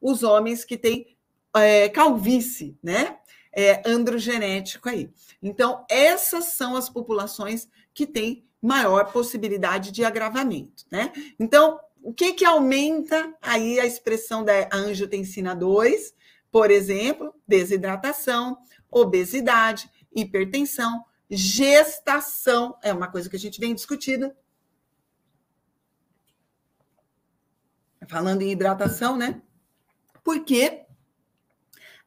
os 0.00 0.22
homens 0.22 0.64
que 0.64 0.76
têm 0.76 1.16
é, 1.54 1.88
calvície, 1.88 2.76
né? 2.82 3.18
É, 3.52 3.82
androgenético 3.86 4.88
aí. 4.88 5.10
Então, 5.42 5.86
essas 5.88 6.46
são 6.46 6.76
as 6.76 6.90
populações 6.90 7.66
que 7.94 8.06
têm 8.06 8.45
maior 8.60 9.12
possibilidade 9.12 9.92
de 9.92 10.04
agravamento, 10.04 10.84
né? 10.90 11.12
Então, 11.38 11.78
o 12.02 12.12
que 12.12 12.32
que 12.32 12.44
aumenta 12.44 13.34
aí 13.42 13.80
a 13.80 13.86
expressão 13.86 14.44
da 14.44 14.68
angiotensina 14.72 15.54
2? 15.54 16.14
Por 16.50 16.70
exemplo, 16.70 17.34
desidratação, 17.46 18.58
obesidade, 18.90 19.90
hipertensão, 20.14 21.04
gestação, 21.28 22.78
é 22.82 22.92
uma 22.92 23.10
coisa 23.10 23.28
que 23.28 23.36
a 23.36 23.38
gente 23.38 23.60
vem 23.60 23.74
discutindo. 23.74 24.32
Falando 28.08 28.42
em 28.42 28.52
hidratação, 28.52 29.16
né? 29.16 29.42
Porque 30.22 30.86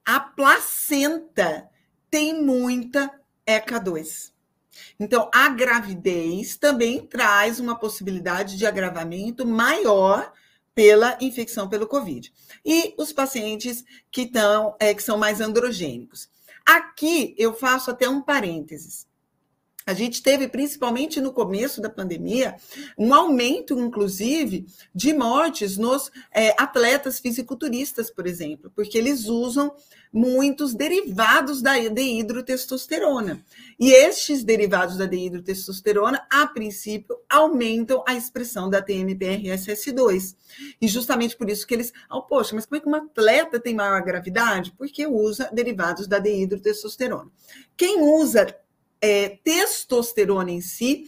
a 0.06 0.20
placenta 0.20 1.70
tem 2.10 2.42
muita 2.42 3.14
ECA2. 3.46 4.32
Então, 5.00 5.30
a 5.34 5.50
gravidez 5.50 6.56
também 6.58 7.06
traz 7.06 7.60
uma 7.60 7.76
possibilidade 7.76 8.58
de 8.58 8.66
agravamento 8.66 9.46
maior 9.46 10.32
pela 10.76 11.18
infecção 11.20 11.68
pelo 11.68 11.88
Covid. 11.88 12.32
E 12.64 12.94
os 12.98 13.12
pacientes 13.12 13.84
que, 14.12 14.26
tão, 14.26 14.76
é, 14.80 14.94
que 14.94 15.04
são 15.04 15.18
mais 15.18 15.42
androgênicos. 15.42 16.30
Aqui 16.66 17.36
eu 17.38 17.54
faço 17.54 17.92
até 17.92 18.08
um 18.08 18.22
parênteses. 18.22 19.09
A 19.90 19.94
gente 19.96 20.22
teve, 20.22 20.48
principalmente 20.48 21.20
no 21.20 21.34
começo 21.34 21.82
da 21.82 21.90
pandemia, 21.90 22.56
um 22.96 23.12
aumento, 23.12 23.74
inclusive, 23.80 24.68
de 24.94 25.12
mortes 25.14 25.78
nos 25.78 26.12
é, 26.32 26.54
atletas 26.62 27.20
fisiculturistas, 27.20 28.12
por 28.12 28.28
exemplo, 28.28 28.72
porque 28.76 29.00
eles 29.00 29.26
usam 29.26 29.74
muitos 30.14 30.76
derivados 30.76 31.60
da 31.60 31.74
dehidrotestosterona. 31.90 33.44
E 33.80 33.92
estes 33.92 34.44
derivados 34.44 34.96
da 34.96 35.08
dehidrotestosterona, 35.08 36.24
a 36.30 36.46
princípio, 36.46 37.18
aumentam 37.28 38.04
a 38.08 38.14
expressão 38.14 38.70
da 38.70 38.84
TMPRSS2. 38.84 40.36
E 40.80 40.88
justamente 40.88 41.36
por 41.36 41.50
isso 41.50 41.66
que 41.66 41.74
eles, 41.74 41.92
oh, 42.12 42.22
poxa, 42.22 42.54
mas 42.54 42.68
como 42.68 42.78
é 42.78 42.80
que 42.80 42.90
um 42.90 42.94
atleta 42.94 43.60
tem 43.60 43.74
maior 43.74 44.04
gravidade? 44.04 44.72
Porque 44.78 45.08
usa 45.08 45.50
derivados 45.52 46.08
da 46.08 46.20
dehidrotestosterona. 46.20 47.32
Quem 47.76 48.04
usa 48.04 48.56
é, 49.02 49.30
testosterona 49.44 50.52
em 50.52 50.62
si 50.62 51.06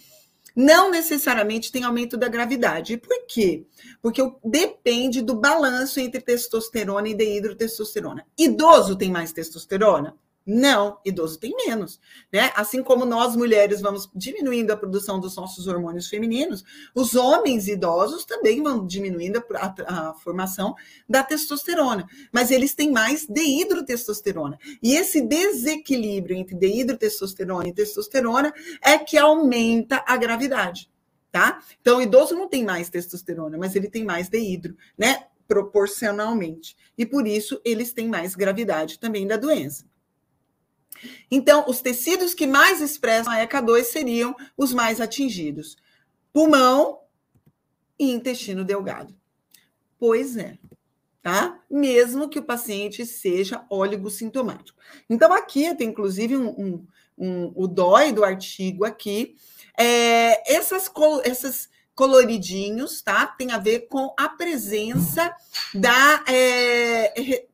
não 0.56 0.92
necessariamente 0.92 1.72
tem 1.72 1.84
aumento 1.84 2.18
da 2.18 2.28
gravidade. 2.28 2.98
Por 2.98 3.26
quê? 3.26 3.66
Porque 4.02 4.22
depende 4.44 5.22
do 5.22 5.36
balanço 5.36 6.00
entre 6.00 6.20
testosterona 6.20 7.08
e 7.08 7.14
dehidrotestosterona. 7.14 8.26
Idoso 8.38 8.98
tem 8.98 9.10
mais 9.10 9.32
testosterona? 9.32 10.18
Não, 10.46 10.98
idoso 11.06 11.40
tem 11.40 11.54
menos, 11.68 12.00
né? 12.34 12.52
Assim 12.56 12.82
como 12.82 13.06
nós 13.06 13.36
mulheres 13.36 13.80
vamos 13.80 14.10
diminuindo 14.16 14.72
a 14.72 14.78
produção 14.78 15.20
dos 15.20 15.36
nossos 15.36 15.68
hormônios 15.68 16.08
femininos, 16.08 16.64
os 16.96 17.14
homens 17.14 17.68
idosos 17.68 18.26
também 18.26 18.62
vão 18.62 18.86
diminuindo 18.86 19.38
a, 19.38 19.76
a, 19.88 20.10
a 20.10 20.14
formação 20.16 20.74
da 21.08 21.24
testosterona, 21.24 22.08
mas 22.32 22.50
eles 22.50 22.74
têm 22.74 22.92
mais 22.92 23.28
dehidrotestosterona. 23.28 24.58
E 24.82 24.96
esse 24.96 25.22
desequilíbrio 25.22 26.36
entre 26.36 26.56
dehidrotestosterona 26.56 27.70
e 27.70 27.74
testosterona 27.74 28.52
é 28.82 28.98
que 28.98 29.20
aumenta 29.20 30.04
a 30.08 30.18
gravidade, 30.18 30.90
tá? 31.32 31.62
Então, 31.80 32.00
o 32.00 32.02
idoso 32.02 32.34
não 32.34 32.50
tem 32.50 32.66
mais 32.66 32.90
testosterona, 32.90 33.60
mas 33.60 33.76
ele 33.76 33.90
tem 33.90 34.04
mais 34.04 34.28
dehidro, 34.28 34.76
né? 34.98 35.28
Proporcionalmente. 35.48 36.76
E 36.98 37.06
por 37.06 37.28
isso 37.28 37.62
eles 37.64 37.94
têm 37.94 38.08
mais 38.08 38.34
gravidade 38.34 38.98
também 38.98 39.28
da 39.28 39.38
doença. 39.38 39.91
Então, 41.30 41.66
os 41.68 41.82
tecidos 41.82 42.34
que 42.34 42.48
mais 42.48 42.82
expressam 42.82 43.32
a 43.32 43.46
ECA2 43.46 43.84
seriam 43.84 44.36
os 44.58 44.74
mais 44.74 45.00
atingidos: 45.00 45.78
pulmão 46.34 47.00
e 48.00 48.12
intestino 48.12 48.64
delgado. 48.64 49.16
Pois 50.00 50.36
é, 50.36 50.58
tá? 51.22 51.60
Mesmo 51.70 52.30
que 52.30 52.40
o 52.40 52.44
paciente 52.44 53.06
seja 53.06 53.66
sintomático. 54.10 54.80
Então, 55.10 55.32
aqui 55.32 55.74
tem 55.76 55.90
inclusive 55.90 56.36
um, 56.36 56.50
um, 56.50 56.88
um, 57.18 57.52
o 57.56 57.68
DOI 57.68 58.12
do 58.12 58.24
artigo 58.24 58.84
aqui. 58.84 59.36
É, 59.78 60.54
essas, 60.54 60.92
essas 61.24 61.70
coloridinhos, 61.94 63.02
tá? 63.02 63.28
Tem 63.28 63.52
a 63.52 63.58
ver 63.58 63.82
com 63.82 64.14
a 64.18 64.30
presença 64.30 65.34
da 65.74 66.24
é, 66.28 67.46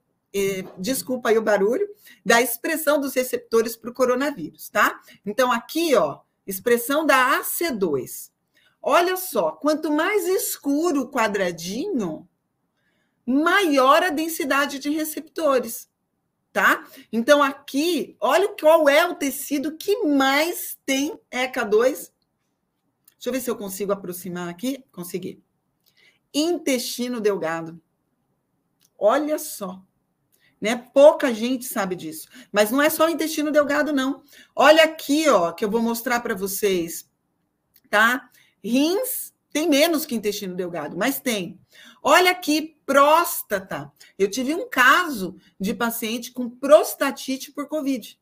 desculpa 0.77 1.29
aí 1.29 1.37
o 1.37 1.41
barulho, 1.41 1.87
da 2.25 2.41
expressão 2.41 2.99
dos 2.99 3.13
receptores 3.13 3.75
para 3.75 3.89
o 3.89 3.93
coronavírus, 3.93 4.69
tá? 4.69 5.01
Então, 5.25 5.51
aqui, 5.51 5.95
ó, 5.95 6.21
expressão 6.45 7.05
da 7.05 7.39
AC2. 7.39 8.31
Olha 8.81 9.17
só, 9.17 9.51
quanto 9.51 9.91
mais 9.91 10.25
escuro 10.27 11.01
o 11.01 11.11
quadradinho, 11.11 12.27
maior 13.25 14.03
a 14.03 14.09
densidade 14.09 14.79
de 14.79 14.89
receptores, 14.89 15.89
tá? 16.53 16.87
Então, 17.11 17.41
aqui, 17.41 18.15
olha 18.19 18.47
qual 18.49 18.87
é 18.87 19.05
o 19.05 19.15
tecido 19.15 19.77
que 19.77 20.03
mais 20.03 20.77
tem 20.85 21.19
ECA2. 21.31 22.11
Deixa 23.17 23.29
eu 23.29 23.33
ver 23.33 23.41
se 23.41 23.49
eu 23.49 23.57
consigo 23.57 23.91
aproximar 23.91 24.47
aqui. 24.47 24.83
Consegui. 24.91 25.43
Intestino 26.33 27.19
delgado. 27.19 27.81
Olha 28.97 29.39
só. 29.39 29.83
Né? 30.59 30.75
Pouca 30.93 31.33
gente 31.33 31.65
sabe 31.65 31.95
disso. 31.95 32.27
Mas 32.51 32.71
não 32.71 32.81
é 32.81 32.89
só 32.89 33.05
o 33.05 33.09
intestino 33.09 33.51
delgado, 33.51 33.93
não. 33.93 34.23
Olha 34.55 34.83
aqui, 34.83 35.29
ó, 35.29 35.51
que 35.51 35.63
eu 35.63 35.69
vou 35.69 35.81
mostrar 35.81 36.19
para 36.19 36.33
vocês, 36.35 37.09
tá? 37.89 38.29
Rins 38.63 39.33
tem 39.51 39.69
menos 39.69 40.05
que 40.05 40.15
intestino 40.15 40.55
delgado, 40.55 40.97
mas 40.97 41.19
tem. 41.19 41.59
Olha 42.03 42.31
aqui, 42.31 42.77
próstata. 42.85 43.91
Eu 44.17 44.29
tive 44.29 44.53
um 44.53 44.69
caso 44.69 45.35
de 45.59 45.73
paciente 45.73 46.31
com 46.31 46.49
prostatite 46.49 47.51
por 47.51 47.67
Covid. 47.67 48.19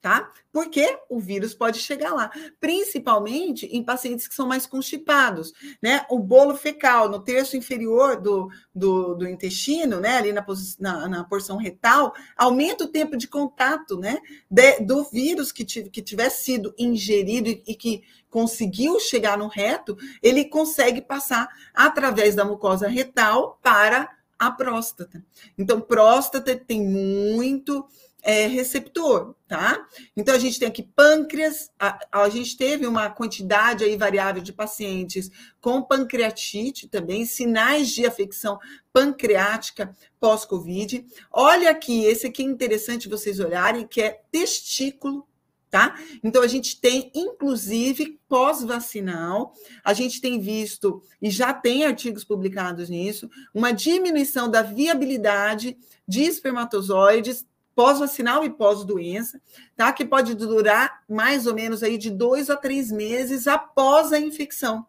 Tá? 0.00 0.30
Porque 0.52 0.98
o 1.08 1.18
vírus 1.18 1.54
pode 1.54 1.78
chegar 1.78 2.14
lá, 2.14 2.30
principalmente 2.60 3.66
em 3.66 3.82
pacientes 3.82 4.28
que 4.28 4.34
são 4.34 4.46
mais 4.46 4.66
constipados, 4.66 5.52
né? 5.82 6.06
O 6.08 6.18
bolo 6.18 6.54
fecal 6.54 7.08
no 7.08 7.20
terço 7.20 7.56
inferior 7.56 8.20
do, 8.20 8.48
do, 8.74 9.14
do 9.14 9.28
intestino, 9.28 10.00
né? 10.00 10.16
Ali 10.16 10.32
na, 10.32 10.44
na, 10.78 11.08
na, 11.08 11.24
porção 11.24 11.56
retal, 11.56 12.14
aumenta 12.36 12.84
o 12.84 12.88
tempo 12.88 13.16
de 13.16 13.26
contato, 13.26 13.98
né? 13.98 14.18
De, 14.50 14.80
do 14.80 15.04
vírus 15.04 15.50
que, 15.50 15.64
que 15.64 16.02
tiver 16.02 16.30
sido 16.30 16.74
ingerido 16.78 17.48
e, 17.48 17.62
e 17.66 17.74
que 17.74 18.02
conseguiu 18.30 19.00
chegar 19.00 19.36
no 19.36 19.48
reto, 19.48 19.96
ele 20.22 20.44
consegue 20.44 21.00
passar 21.00 21.48
através 21.74 22.34
da 22.34 22.44
mucosa 22.44 22.86
retal 22.86 23.58
para 23.62 24.16
a 24.38 24.50
próstata. 24.50 25.24
Então, 25.56 25.80
próstata 25.80 26.54
tem 26.54 26.80
muito 26.80 27.84
é, 28.22 28.46
receptor, 28.46 29.34
tá? 29.46 29.86
Então 30.16 30.34
a 30.34 30.38
gente 30.38 30.58
tem 30.58 30.68
aqui 30.68 30.82
pâncreas, 30.82 31.70
a, 31.78 31.98
a, 32.12 32.28
gente 32.28 32.56
teve 32.56 32.86
uma 32.86 33.08
quantidade 33.08 33.84
aí 33.84 33.96
variável 33.96 34.42
de 34.42 34.52
pacientes 34.52 35.30
com 35.60 35.82
pancreatite 35.82 36.88
também, 36.88 37.24
sinais 37.24 37.90
de 37.90 38.06
afecção 38.06 38.58
pancreática 38.92 39.94
pós-Covid. 40.18 41.06
Olha 41.30 41.70
aqui, 41.70 42.04
esse 42.04 42.26
aqui 42.26 42.42
é 42.42 42.46
interessante 42.46 43.08
vocês 43.08 43.38
olharem, 43.38 43.86
que 43.86 44.00
é 44.00 44.20
testículo. 44.30 45.26
Tá? 45.70 45.98
Então, 46.24 46.40
a 46.40 46.46
gente 46.46 46.80
tem, 46.80 47.12
inclusive, 47.14 48.18
pós-vacinal, 48.26 49.52
a 49.84 49.92
gente 49.92 50.18
tem 50.18 50.40
visto, 50.40 51.02
e 51.20 51.30
já 51.30 51.52
tem 51.52 51.84
artigos 51.84 52.24
publicados 52.24 52.88
nisso, 52.88 53.28
uma 53.52 53.70
diminuição 53.70 54.50
da 54.50 54.62
viabilidade 54.62 55.76
de 56.08 56.22
espermatozoides 56.22 57.46
pós-vacinal 57.78 58.44
e 58.44 58.50
pós-doença, 58.50 59.40
tá? 59.76 59.92
Que 59.92 60.04
pode 60.04 60.34
durar 60.34 61.04
mais 61.08 61.46
ou 61.46 61.54
menos 61.54 61.80
aí 61.84 61.96
de 61.96 62.10
dois 62.10 62.50
a 62.50 62.56
três 62.56 62.90
meses 62.90 63.46
após 63.46 64.12
a 64.12 64.18
infecção, 64.18 64.84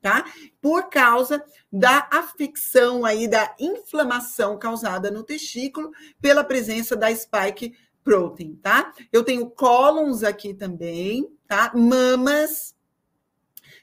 tá? 0.00 0.24
Por 0.58 0.88
causa 0.88 1.44
da 1.70 2.08
afecção 2.10 3.04
aí, 3.04 3.28
da 3.28 3.54
inflamação 3.60 4.58
causada 4.58 5.10
no 5.10 5.22
testículo 5.22 5.90
pela 6.22 6.42
presença 6.42 6.96
da 6.96 7.14
spike 7.14 7.76
protein, 8.02 8.54
tá? 8.62 8.94
Eu 9.12 9.22
tenho 9.22 9.50
cólons 9.50 10.22
aqui 10.22 10.54
também, 10.54 11.30
tá? 11.46 11.70
Mamas, 11.74 12.74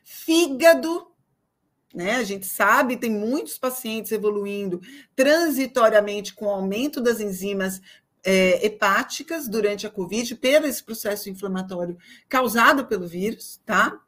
fígado, 0.04 1.10
né? 1.94 2.18
A 2.18 2.24
gente 2.24 2.46
sabe, 2.46 2.98
tem 2.98 3.12
muitos 3.12 3.58
pacientes 3.58 4.12
evoluindo 4.12 4.80
transitoriamente 5.16 6.34
com 6.34 6.50
aumento 6.50 7.02
das 7.02 7.20
enzimas 7.20 7.82
é, 8.24 8.66
hepáticas 8.66 9.48
durante 9.48 9.88
a 9.88 9.90
Covid, 9.90 10.36
pelo 10.36 10.68
esse 10.68 10.84
processo 10.84 11.30
inflamatório 11.30 11.98
causado 12.28 12.86
pelo 12.86 13.08
vírus, 13.08 13.60
tá? 13.66 14.00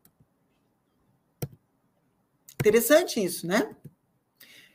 Interessante 2.60 3.24
isso, 3.24 3.48
né? 3.48 3.76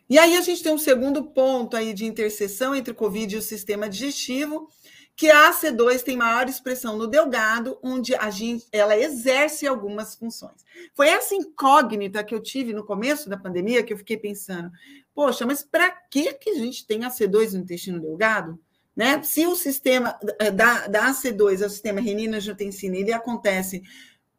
E 0.09 0.18
aí 0.18 0.37
a 0.37 0.41
gente 0.41 0.62
tem 0.62 0.72
um 0.72 0.78
segundo 0.78 1.24
ponto 1.24 1.76
aí 1.76 1.93
de 1.93 2.07
interseção 2.07 2.74
entre 2.74 2.95
Covid 2.95 3.34
e 3.34 3.39
o 3.39 3.43
sistema 3.43 3.89
digestivo, 3.89 4.68
que 5.16 5.30
a 5.30 5.51
AC2 5.51 6.03
tem 6.03 6.16
maior 6.16 6.49
expressão 6.49 6.97
no 6.97 7.07
delgado, 7.07 7.78
onde 7.82 8.14
a 8.14 8.28
gente, 8.28 8.66
ela 8.70 8.97
exerce 8.97 9.66
algumas 9.66 10.14
funções. 10.14 10.64
Foi 10.95 11.09
essa 11.09 11.34
incógnita 11.34 12.22
que 12.22 12.34
eu 12.34 12.43
tive 12.43 12.74
no 12.74 12.84
começo 12.84 13.28
da 13.28 13.37
pandemia 13.37 13.82
que 13.82 13.93
eu 13.93 13.99
fiquei 13.99 14.18
pensando, 14.18 14.70
poxa, 15.14 15.47
mas 15.47 15.62
para 15.62 15.91
que 15.91 16.34
que 16.34 16.51
a 16.51 16.55
gente 16.55 16.87
tem 16.87 17.01
AC2 17.01 17.53
no 17.53 17.61
intestino 17.61 17.99
delgado? 17.99 18.61
Né? 18.97 19.22
Se 19.22 19.47
o 19.47 19.55
sistema 19.55 20.18
eh, 20.38 20.51
da, 20.51 20.86
da 20.86 21.11
AC2 21.11 21.61
é 21.61 21.66
o 21.66 21.70
sistema 21.70 22.01
renina-angiotensina, 22.01 22.97
ele 22.97 23.12
acontece 23.12 23.82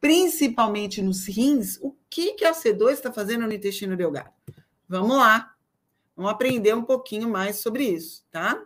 principalmente 0.00 1.00
nos 1.00 1.26
rins, 1.26 1.78
o 1.80 1.94
que, 2.10 2.34
que 2.34 2.44
a 2.44 2.52
AC2 2.52 2.90
está 2.90 3.12
fazendo 3.12 3.46
no 3.46 3.52
intestino 3.52 3.96
delgado? 3.96 4.32
Vamos 4.88 5.16
lá, 5.16 5.54
vamos 6.16 6.32
aprender 6.32 6.74
um 6.74 6.84
pouquinho 6.84 7.28
mais 7.28 7.56
sobre 7.56 7.84
isso, 7.84 8.24
tá? 8.30 8.60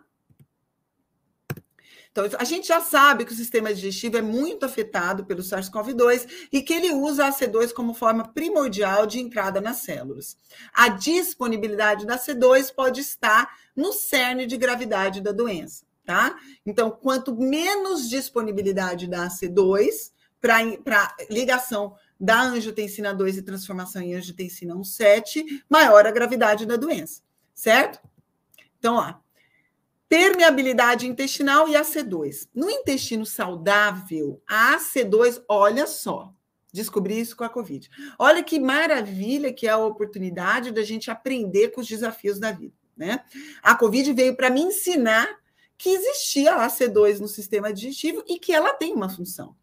Então, 2.13 2.29
a 2.37 2.43
gente 2.43 2.67
já 2.67 2.79
sabe 2.79 3.25
que 3.25 3.33
o 3.33 3.35
sistema 3.35 3.73
digestivo 3.73 4.17
é 4.17 4.21
muito 4.21 4.67
afetado 4.67 5.25
pelo 5.25 5.41
SARS-CoV-2 5.41 6.47
e 6.51 6.61
que 6.61 6.71
ele 6.71 6.91
usa 6.91 7.25
a 7.25 7.31
C2 7.31 7.73
como 7.73 7.95
forma 7.95 8.27
primordial 8.27 9.07
de 9.07 9.19
entrada 9.19 9.59
nas 9.59 9.77
células. 9.77 10.37
A 10.71 10.89
disponibilidade 10.89 12.05
da 12.05 12.15
C2 12.15 12.71
pode 12.71 13.01
estar 13.01 13.57
no 13.75 13.91
cerne 13.91 14.45
de 14.45 14.55
gravidade 14.57 15.21
da 15.21 15.31
doença, 15.31 15.85
tá? 16.05 16.37
Então, 16.63 16.91
quanto 16.91 17.35
menos 17.35 18.07
disponibilidade 18.07 19.07
da 19.07 19.27
C2 19.27 20.11
para 20.39 21.15
ligação 21.31 21.95
da 22.19 22.43
angiotensina 22.43 23.11
2 23.11 23.37
e 23.37 23.41
transformação 23.41 24.03
em 24.03 24.13
angiotensina 24.13 24.75
1,7, 24.75 25.63
maior 25.67 26.05
a 26.05 26.11
gravidade 26.11 26.67
da 26.67 26.75
doença, 26.75 27.23
certo? 27.55 27.99
Então, 28.77 28.97
ó, 28.97 29.15
permeabilidade 30.13 31.07
intestinal 31.07 31.67
e 31.67 31.73
AC2. 31.73 32.47
No 32.53 32.69
intestino 32.69 33.25
saudável, 33.25 34.39
a 34.47 34.77
AC2, 34.77 35.41
olha 35.49 35.87
só, 35.87 36.31
descobri 36.71 37.19
isso 37.19 37.35
com 37.35 37.43
a 37.43 37.49
Covid. 37.49 37.89
Olha 38.19 38.43
que 38.43 38.59
maravilha 38.59 39.51
que 39.51 39.65
é 39.65 39.71
a 39.71 39.77
oportunidade 39.79 40.69
da 40.69 40.83
gente 40.83 41.09
aprender 41.09 41.69
com 41.69 41.81
os 41.81 41.87
desafios 41.87 42.39
da 42.39 42.51
vida, 42.51 42.75
né? 42.95 43.23
A 43.63 43.73
Covid 43.73 44.13
veio 44.13 44.35
para 44.35 44.51
me 44.51 44.61
ensinar 44.61 45.27
que 45.79 45.89
existia 45.89 46.53
a 46.53 46.67
AC2 46.67 47.17
no 47.17 47.27
sistema 47.27 47.73
digestivo 47.73 48.23
e 48.27 48.37
que 48.37 48.53
ela 48.53 48.71
tem 48.71 48.93
uma 48.93 49.09
função. 49.09 49.55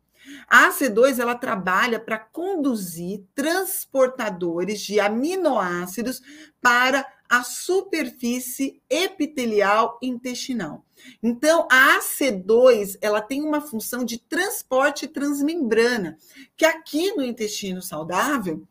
A 0.48 0.68
AC2 0.68 1.20
ela 1.20 1.36
trabalha 1.36 2.00
para 2.00 2.18
conduzir 2.18 3.22
transportadores 3.36 4.80
de 4.80 4.98
aminoácidos 4.98 6.20
para 6.60 7.06
a 7.30 7.44
superfície 7.44 8.82
epitelial 8.90 9.96
intestinal. 10.02 10.84
Então, 11.22 11.68
a 11.70 12.00
AC2, 12.00 12.98
ela 13.00 13.22
tem 13.22 13.40
uma 13.40 13.60
função 13.60 14.04
de 14.04 14.18
transporte 14.18 15.06
transmembrana, 15.06 16.18
que 16.56 16.64
aqui 16.64 17.14
no 17.14 17.22
intestino 17.22 17.80
saudável 17.80 18.66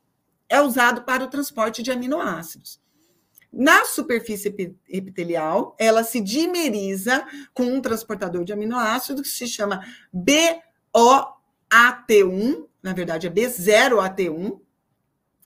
é 0.50 0.60
usado 0.60 1.04
para 1.04 1.24
o 1.24 1.30
transporte 1.30 1.82
de 1.82 1.90
aminoácidos. 1.90 2.82
Na 3.52 3.86
superfície 3.86 4.54
epitelial, 4.90 5.74
ela 5.80 6.04
se 6.04 6.20
dimeriza 6.20 7.26
com 7.54 7.64
um 7.64 7.82
transportador 7.82 8.44
de 8.44 8.52
aminoácidos 8.52 9.22
que 9.22 9.30
se 9.30 9.48
chama 9.48 9.86
BOAT1, 10.14 12.66
na 12.84 12.94
verdade 12.94 13.26
é 13.26 13.30
B0AT1, 13.30 14.60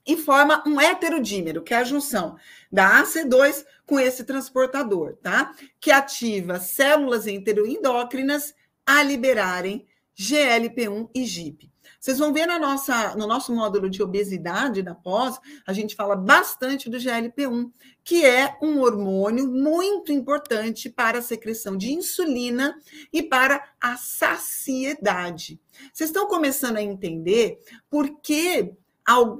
e 0.06 0.18
forma 0.18 0.64
um 0.66 0.80
heterodímero, 0.80 1.64
que 1.64 1.74
é 1.74 1.78
a 1.78 1.84
junção 1.84 2.36
da 2.72 3.04
AC2 3.04 3.66
com 3.86 4.00
esse 4.00 4.24
transportador, 4.24 5.16
tá? 5.22 5.54
Que 5.80 5.92
ativa 5.92 6.60
células 6.60 7.28
enteroendócrinas 7.28 8.54
a 8.86 9.02
liberarem 9.02 9.86
GLP-1 10.18 11.10
e 11.16 11.26
GIP. 11.26 11.74
Vocês 12.00 12.20
vão 12.20 12.34
ver 12.34 12.46
na 12.46 12.60
nossa, 12.60 13.16
no 13.16 13.26
nosso 13.26 13.56
módulo 13.56 13.90
de 13.90 14.04
obesidade 14.04 14.82
da 14.82 14.94
pós, 14.94 15.40
a 15.66 15.72
gente 15.72 15.96
fala 15.96 16.18
bastante 16.18 16.90
do 16.90 16.98
GLP-1, 16.98 17.72
que 18.04 18.26
é 18.26 18.58
um 18.62 18.82
hormônio 18.82 19.48
muito 19.48 20.12
importante 20.12 20.90
para 20.90 21.20
a 21.20 21.22
secreção 21.22 21.78
de 21.78 21.94
insulina 21.94 22.76
e 23.12 23.24
para 23.24 23.64
a 23.82 23.96
saciedade. 23.96 25.62
Vocês 25.94 26.10
estão 26.10 26.28
começando 26.28 26.76
a 26.76 26.84
entender 26.84 27.60
por 27.90 28.20
que 28.22 28.74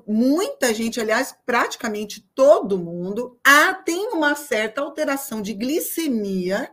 muita 0.06 0.74
gente, 0.74 1.00
aliás, 1.00 1.36
praticamente 1.46 2.22
todo 2.36 2.78
mundo, 2.78 3.40
ah, 3.44 3.74
tem 3.74 4.10
uma 4.10 4.36
certa 4.36 4.82
alteração 4.82 5.42
de 5.42 5.54
glicemia 5.54 6.70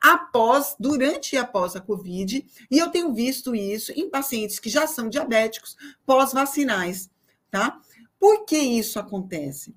após, 0.00 0.74
durante 0.78 1.34
e 1.34 1.38
após 1.38 1.76
a 1.76 1.80
Covid, 1.80 2.44
e 2.68 2.78
eu 2.78 2.90
tenho 2.90 3.14
visto 3.14 3.54
isso 3.54 3.92
em 3.92 4.10
pacientes 4.10 4.58
que 4.58 4.68
já 4.68 4.86
são 4.86 5.08
diabéticos 5.08 5.76
pós-vacinais, 6.04 7.08
tá? 7.50 7.80
Por 8.18 8.44
que 8.44 8.58
isso 8.58 8.98
acontece? 8.98 9.74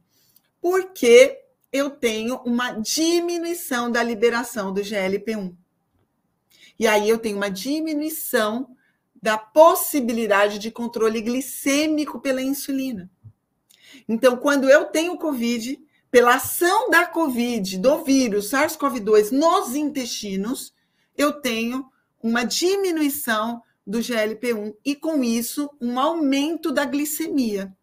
Porque 0.60 1.40
eu 1.72 1.92
tenho 1.92 2.38
uma 2.38 2.72
diminuição 2.72 3.92
da 3.92 4.02
liberação 4.02 4.74
do 4.74 4.82
GLP-1. 4.82 5.56
E 6.80 6.88
aí 6.88 7.08
eu 7.08 7.20
tenho 7.20 7.38
uma 7.38 7.50
diminuição 7.50 8.76
da 9.22 9.38
possibilidade 9.38 10.60
de 10.60 10.72
controle 10.72 11.22
glicêmico 11.22 12.20
pela 12.20 12.42
insulina. 12.42 13.10
Então, 14.08 14.38
quando 14.38 14.70
eu 14.70 14.86
tenho 14.86 15.18
Covid, 15.18 15.80
pela 16.12 16.36
ação 16.36 16.90
da 16.90 17.06
Covid, 17.06 17.78
do 17.78 18.04
vírus 18.04 18.50
SARS-CoV-2 18.52 19.32
nos 19.32 19.76
intestinos, 19.76 20.74
eu 21.18 21.34
tenho 21.34 21.90
uma 22.22 22.44
diminuição 22.44 23.62
do 23.86 24.00
GLP-1 24.00 24.76
e, 24.84 24.96
com 24.96 25.24
isso, 25.24 25.70
um 25.80 26.00
aumento 26.00 26.72
da 26.72 26.86
glicemia, 26.86 27.76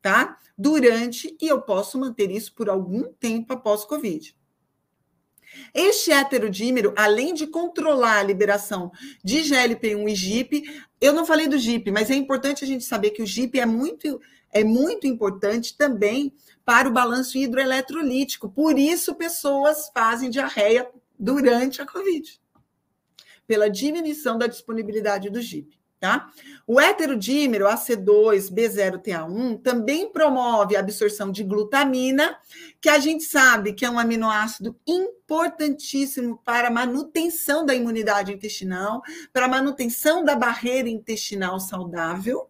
tá? 0.00 0.38
Durante, 0.56 1.36
e 1.40 1.48
eu 1.48 1.62
posso 1.62 1.98
manter 1.98 2.30
isso 2.30 2.54
por 2.54 2.68
algum 2.68 3.12
tempo 3.14 3.52
após 3.52 3.84
Covid. 3.84 4.37
Este 5.74 6.10
heterodímero, 6.10 6.92
além 6.96 7.34
de 7.34 7.46
controlar 7.46 8.18
a 8.18 8.22
liberação 8.22 8.90
de 9.22 9.40
GLP-1 9.40 10.10
e 10.10 10.14
GIP, 10.14 10.84
eu 11.00 11.12
não 11.12 11.24
falei 11.24 11.46
do 11.46 11.58
GIP, 11.58 11.90
mas 11.90 12.10
é 12.10 12.14
importante 12.14 12.64
a 12.64 12.66
gente 12.66 12.84
saber 12.84 13.10
que 13.10 13.22
o 13.22 13.26
GIP 13.26 13.60
é 13.60 13.66
muito, 13.66 14.20
é 14.52 14.64
muito 14.64 15.06
importante 15.06 15.76
também 15.76 16.32
para 16.64 16.88
o 16.88 16.92
balanço 16.92 17.38
hidroeletrolítico. 17.38 18.48
Por 18.48 18.78
isso, 18.78 19.14
pessoas 19.14 19.90
fazem 19.94 20.30
diarreia 20.30 20.90
durante 21.18 21.80
a 21.80 21.86
COVID, 21.86 22.40
pela 23.46 23.70
diminuição 23.70 24.36
da 24.36 24.46
disponibilidade 24.46 25.30
do 25.30 25.40
GIP. 25.40 25.77
Tá? 26.00 26.30
O 26.64 26.80
heterodímero 26.80 27.66
AC2B0TA1 27.66 29.60
também 29.60 30.12
promove 30.12 30.76
a 30.76 30.80
absorção 30.80 31.32
de 31.32 31.42
glutamina, 31.42 32.38
que 32.80 32.88
a 32.88 33.00
gente 33.00 33.24
sabe 33.24 33.72
que 33.72 33.84
é 33.84 33.90
um 33.90 33.98
aminoácido 33.98 34.76
importantíssimo 34.86 36.40
para 36.44 36.68
a 36.68 36.70
manutenção 36.70 37.66
da 37.66 37.74
imunidade 37.74 38.32
intestinal, 38.32 39.02
para 39.32 39.46
a 39.46 39.48
manutenção 39.48 40.24
da 40.24 40.36
barreira 40.36 40.88
intestinal 40.88 41.58
saudável. 41.58 42.48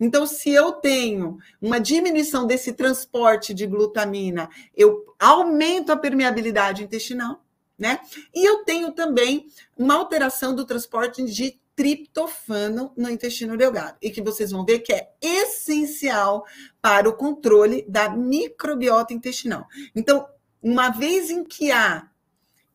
Então, 0.00 0.26
se 0.26 0.50
eu 0.50 0.72
tenho 0.72 1.36
uma 1.60 1.78
diminuição 1.78 2.46
desse 2.46 2.72
transporte 2.72 3.52
de 3.52 3.66
glutamina, 3.66 4.48
eu 4.74 5.14
aumento 5.18 5.92
a 5.92 5.98
permeabilidade 5.98 6.82
intestinal, 6.82 7.44
né? 7.78 8.00
E 8.34 8.48
eu 8.48 8.64
tenho 8.64 8.92
também 8.92 9.48
uma 9.76 9.96
alteração 9.96 10.54
do 10.54 10.64
transporte 10.64 11.22
de 11.24 11.60
triptofano 11.76 12.92
no 12.96 13.10
intestino 13.10 13.56
delgado 13.56 13.98
e 14.00 14.10
que 14.10 14.22
vocês 14.22 14.50
vão 14.50 14.64
ver 14.64 14.78
que 14.78 14.94
é 14.94 15.12
essencial 15.20 16.44
para 16.80 17.06
o 17.06 17.14
controle 17.14 17.84
da 17.86 18.08
microbiota 18.08 19.12
intestinal. 19.12 19.66
Então, 19.94 20.26
uma 20.62 20.88
vez 20.88 21.30
em 21.30 21.44
que 21.44 21.70
há 21.70 22.08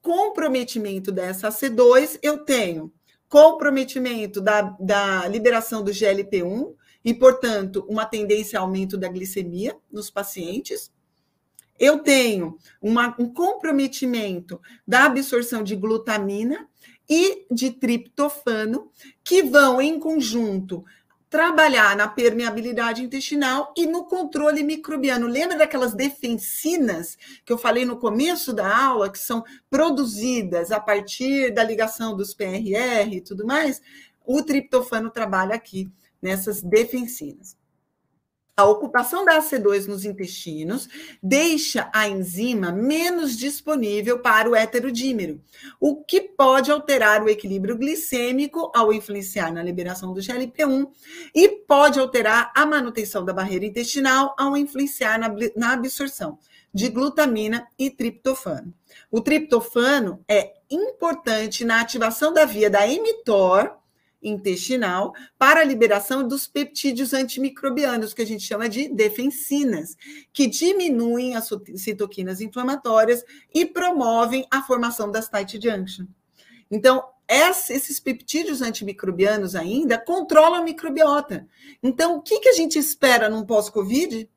comprometimento 0.01 1.11
dessa 1.11 1.49
C2, 1.49 2.19
eu 2.21 2.45
tenho 2.45 2.93
comprometimento 3.27 4.39
da, 4.39 4.61
da 4.79 5.27
liberação 5.27 5.83
do 5.83 5.91
GLP-1 5.91 6.75
e, 7.03 7.13
portanto, 7.13 7.85
uma 7.89 8.05
tendência 8.05 8.59
a 8.59 8.61
aumento 8.61 8.97
da 8.97 9.07
glicemia 9.07 9.75
nos 9.91 10.11
pacientes. 10.11 10.91
Eu 11.79 11.99
tenho 11.99 12.57
uma, 12.79 13.15
um 13.17 13.33
comprometimento 13.33 14.61
da 14.87 15.05
absorção 15.05 15.63
de 15.63 15.75
glutamina 15.75 16.69
e 17.13 17.45
de 17.51 17.71
triptofano, 17.71 18.89
que 19.21 19.43
vão 19.43 19.81
em 19.81 19.99
conjunto 19.99 20.85
trabalhar 21.29 21.93
na 21.93 22.07
permeabilidade 22.07 23.03
intestinal 23.03 23.73
e 23.75 23.85
no 23.85 24.05
controle 24.05 24.63
microbiano. 24.63 25.27
Lembra 25.27 25.57
daquelas 25.57 25.93
defensinas 25.93 27.17
que 27.43 27.51
eu 27.51 27.57
falei 27.57 27.83
no 27.83 27.97
começo 27.97 28.53
da 28.53 28.85
aula, 28.85 29.11
que 29.11 29.19
são 29.19 29.43
produzidas 29.69 30.71
a 30.71 30.79
partir 30.79 31.53
da 31.53 31.65
ligação 31.65 32.15
dos 32.15 32.33
PRR 32.33 33.13
e 33.13 33.21
tudo 33.21 33.45
mais? 33.45 33.81
O 34.25 34.41
triptofano 34.41 35.09
trabalha 35.09 35.53
aqui 35.53 35.91
nessas 36.21 36.61
defensinas. 36.61 37.57
A 38.55 38.65
ocupação 38.65 39.23
da 39.23 39.39
AC2 39.39 39.87
nos 39.87 40.03
intestinos 40.03 40.89
deixa 41.23 41.89
a 41.93 42.07
enzima 42.07 42.71
menos 42.71 43.37
disponível 43.37 44.19
para 44.19 44.49
o 44.49 44.55
heterodímero, 44.55 45.41
o 45.79 46.03
que 46.03 46.21
pode 46.21 46.69
alterar 46.69 47.23
o 47.23 47.29
equilíbrio 47.29 47.77
glicêmico 47.77 48.69
ao 48.75 48.91
influenciar 48.91 49.53
na 49.53 49.63
liberação 49.63 50.13
do 50.13 50.19
GLP-1 50.19 50.87
e 51.33 51.47
pode 51.49 51.99
alterar 51.99 52.51
a 52.53 52.65
manutenção 52.65 53.23
da 53.23 53.33
barreira 53.33 53.65
intestinal 53.65 54.35
ao 54.37 54.57
influenciar 54.57 55.17
na, 55.17 55.33
na 55.55 55.71
absorção 55.73 56.37
de 56.73 56.89
glutamina 56.89 57.67
e 57.79 57.89
triptofano. 57.89 58.73
O 59.09 59.21
triptofano 59.21 60.23
é 60.27 60.53
importante 60.69 61.65
na 61.65 61.81
ativação 61.81 62.33
da 62.33 62.45
via 62.45 62.69
da 62.69 62.85
mTOR, 62.85 63.80
intestinal 64.21 65.13
para 65.37 65.61
a 65.61 65.63
liberação 65.63 66.27
dos 66.27 66.47
peptídeos 66.47 67.13
antimicrobianos, 67.13 68.13
que 68.13 68.21
a 68.21 68.25
gente 68.25 68.43
chama 68.43 68.69
de 68.69 68.87
defensinas, 68.89 69.95
que 70.31 70.47
diminuem 70.47 71.35
as 71.35 71.49
citoquinas 71.75 72.41
inflamatórias 72.41 73.23
e 73.53 73.65
promovem 73.65 74.45
a 74.51 74.61
formação 74.61 75.11
das 75.11 75.27
tight 75.27 75.59
junction. 75.61 76.05
Então, 76.69 77.03
esses 77.27 77.99
peptídeos 77.99 78.61
antimicrobianos 78.61 79.55
ainda 79.55 79.97
controlam 79.97 80.61
a 80.61 80.63
microbiota. 80.63 81.47
Então, 81.81 82.17
o 82.17 82.21
que, 82.21 82.47
a 82.49 82.53
gente 82.53 82.77
espera 82.77 83.29
num 83.29 83.45
pós-Covid? 83.45 84.29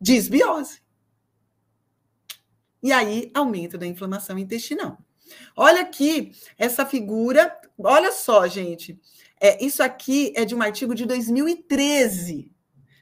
Disbiose. 0.00 0.82
E 2.82 2.92
aí, 2.92 3.30
aumento 3.34 3.78
da 3.78 3.86
inflamação 3.86 4.38
intestinal. 4.38 4.98
Olha 5.56 5.82
aqui 5.82 6.32
essa 6.58 6.84
figura. 6.84 7.59
Olha 7.84 8.12
só, 8.12 8.46
gente. 8.46 8.98
É, 9.40 9.64
isso 9.64 9.82
aqui 9.82 10.32
é 10.36 10.44
de 10.44 10.54
um 10.54 10.62
artigo 10.62 10.94
de 10.94 11.06
2013. 11.06 12.52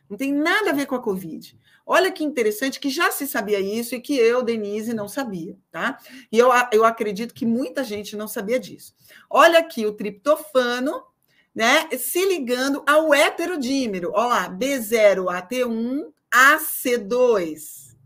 Não 0.08 0.16
tem 0.16 0.32
nada 0.32 0.70
a 0.70 0.72
ver 0.72 0.86
com 0.86 0.94
a 0.94 1.02
Covid. 1.02 1.58
Olha 1.84 2.12
que 2.12 2.22
interessante 2.22 2.78
que 2.78 2.90
já 2.90 3.10
se 3.10 3.26
sabia 3.26 3.60
isso 3.60 3.94
e 3.94 4.00
que 4.00 4.14
eu, 4.14 4.42
Denise, 4.42 4.92
não 4.92 5.08
sabia, 5.08 5.56
tá? 5.70 5.98
E 6.30 6.38
eu, 6.38 6.50
eu 6.70 6.84
acredito 6.84 7.34
que 7.34 7.46
muita 7.46 7.82
gente 7.82 8.14
não 8.14 8.28
sabia 8.28 8.60
disso. 8.60 8.94
Olha 9.28 9.58
aqui 9.58 9.86
o 9.86 9.94
triptofano, 9.94 11.02
né? 11.54 11.88
Se 11.98 12.24
ligando 12.26 12.84
ao 12.86 13.14
heterodímero. 13.14 14.12
Olha 14.14 14.28
lá, 14.28 14.50
B0AT1, 14.50 16.12
AC2. 16.30 17.96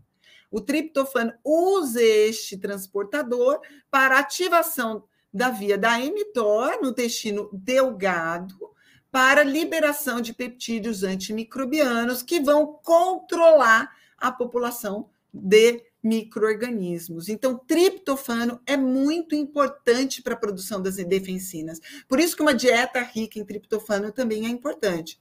O 0.49 0.61
triptofano 0.61 1.33
usa 1.43 2.01
este 2.01 2.57
transportador 2.57 3.59
para 3.91 4.17
ativação 4.17 5.03
da 5.33 5.49
via 5.49 5.77
da 5.77 5.97
mTOR 5.97 6.81
no 6.81 6.89
intestino 6.89 7.49
delgado 7.51 8.71
para 9.11 9.43
liberação 9.43 10.21
de 10.21 10.33
peptídeos 10.33 11.03
antimicrobianos 11.03 12.21
que 12.21 12.39
vão 12.39 12.79
controlar 12.83 13.91
a 14.17 14.31
população 14.31 15.09
de 15.33 15.83
microorganismos. 16.03 17.29
Então, 17.29 17.57
triptofano 17.57 18.59
é 18.65 18.75
muito 18.75 19.35
importante 19.35 20.21
para 20.21 20.33
a 20.33 20.37
produção 20.37 20.81
das 20.81 20.95
defensinas. 20.97 21.79
Por 22.07 22.19
isso 22.19 22.35
que 22.35 22.41
uma 22.41 22.53
dieta 22.53 23.01
rica 23.01 23.39
em 23.39 23.45
triptofano 23.45 24.11
também 24.11 24.45
é 24.45 24.49
importante. 24.49 25.19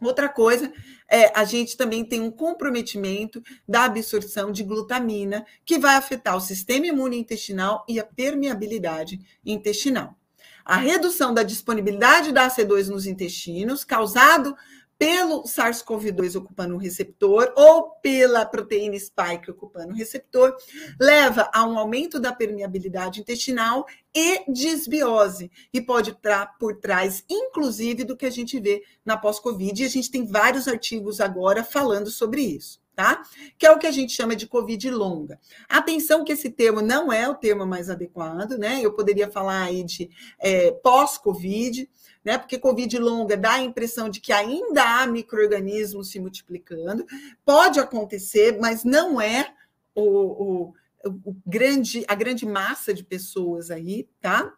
Outra 0.00 0.28
coisa 0.28 0.72
é 1.08 1.30
a 1.38 1.44
gente 1.44 1.76
também 1.76 2.04
tem 2.04 2.20
um 2.20 2.30
comprometimento 2.30 3.42
da 3.68 3.84
absorção 3.84 4.50
de 4.50 4.62
glutamina, 4.62 5.44
que 5.64 5.78
vai 5.78 5.96
afetar 5.96 6.36
o 6.36 6.40
sistema 6.40 6.86
imune 6.86 7.18
intestinal 7.18 7.84
e 7.88 8.00
a 8.00 8.04
permeabilidade 8.04 9.20
intestinal. 9.44 10.16
A 10.64 10.76
redução 10.76 11.34
da 11.34 11.42
disponibilidade 11.42 12.32
da 12.32 12.48
AC2 12.48 12.88
nos 12.88 13.06
intestinos, 13.06 13.82
causado 13.82 14.56
pelo 15.00 15.44
SARS-CoV-2 15.44 16.38
ocupando 16.38 16.74
o 16.74 16.78
receptor 16.78 17.50
ou 17.56 17.92
pela 18.02 18.44
proteína 18.44 18.98
spike 18.98 19.50
ocupando 19.50 19.94
o 19.94 19.96
receptor, 19.96 20.54
leva 21.00 21.48
a 21.54 21.64
um 21.64 21.78
aumento 21.78 22.20
da 22.20 22.34
permeabilidade 22.34 23.18
intestinal 23.18 23.86
e 24.14 24.44
desbiose, 24.52 25.50
e 25.72 25.80
pode 25.80 26.10
estar 26.10 26.58
por 26.58 26.76
trás, 26.76 27.24
inclusive, 27.30 28.04
do 28.04 28.14
que 28.14 28.26
a 28.26 28.30
gente 28.30 28.60
vê 28.60 28.82
na 29.02 29.16
pós-Covid, 29.16 29.82
e 29.82 29.86
a 29.86 29.88
gente 29.88 30.10
tem 30.10 30.26
vários 30.26 30.68
artigos 30.68 31.18
agora 31.18 31.64
falando 31.64 32.10
sobre 32.10 32.42
isso. 32.42 32.78
Tá? 32.94 33.22
Que 33.56 33.64
é 33.64 33.70
o 33.70 33.78
que 33.78 33.86
a 33.86 33.90
gente 33.90 34.12
chama 34.12 34.36
de 34.36 34.46
Covid 34.46 34.90
longa. 34.90 35.40
Atenção 35.66 36.22
que 36.22 36.32
esse 36.32 36.50
termo 36.50 36.82
não 36.82 37.10
é 37.10 37.26
o 37.26 37.34
termo 37.34 37.64
mais 37.64 37.88
adequado, 37.88 38.58
né? 38.58 38.80
Eu 38.82 38.92
poderia 38.92 39.30
falar 39.30 39.62
aí 39.62 39.82
de 39.82 40.10
é, 40.38 40.70
pós-Covid, 40.70 41.88
né? 42.24 42.38
Porque 42.38 42.58
Covid 42.58 42.98
longa 42.98 43.36
dá 43.36 43.54
a 43.54 43.62
impressão 43.62 44.08
de 44.08 44.20
que 44.20 44.32
ainda 44.32 44.82
há 44.82 45.06
micro-organismos 45.06 46.10
se 46.10 46.20
multiplicando. 46.20 47.06
Pode 47.44 47.80
acontecer, 47.80 48.58
mas 48.60 48.84
não 48.84 49.20
é 49.20 49.52
o, 49.94 50.02
o, 50.02 50.74
o 51.04 51.36
grande, 51.46 52.04
a 52.06 52.14
grande 52.14 52.46
massa 52.46 52.92
de 52.92 53.04
pessoas 53.04 53.70
aí, 53.70 54.08
tá? 54.20 54.52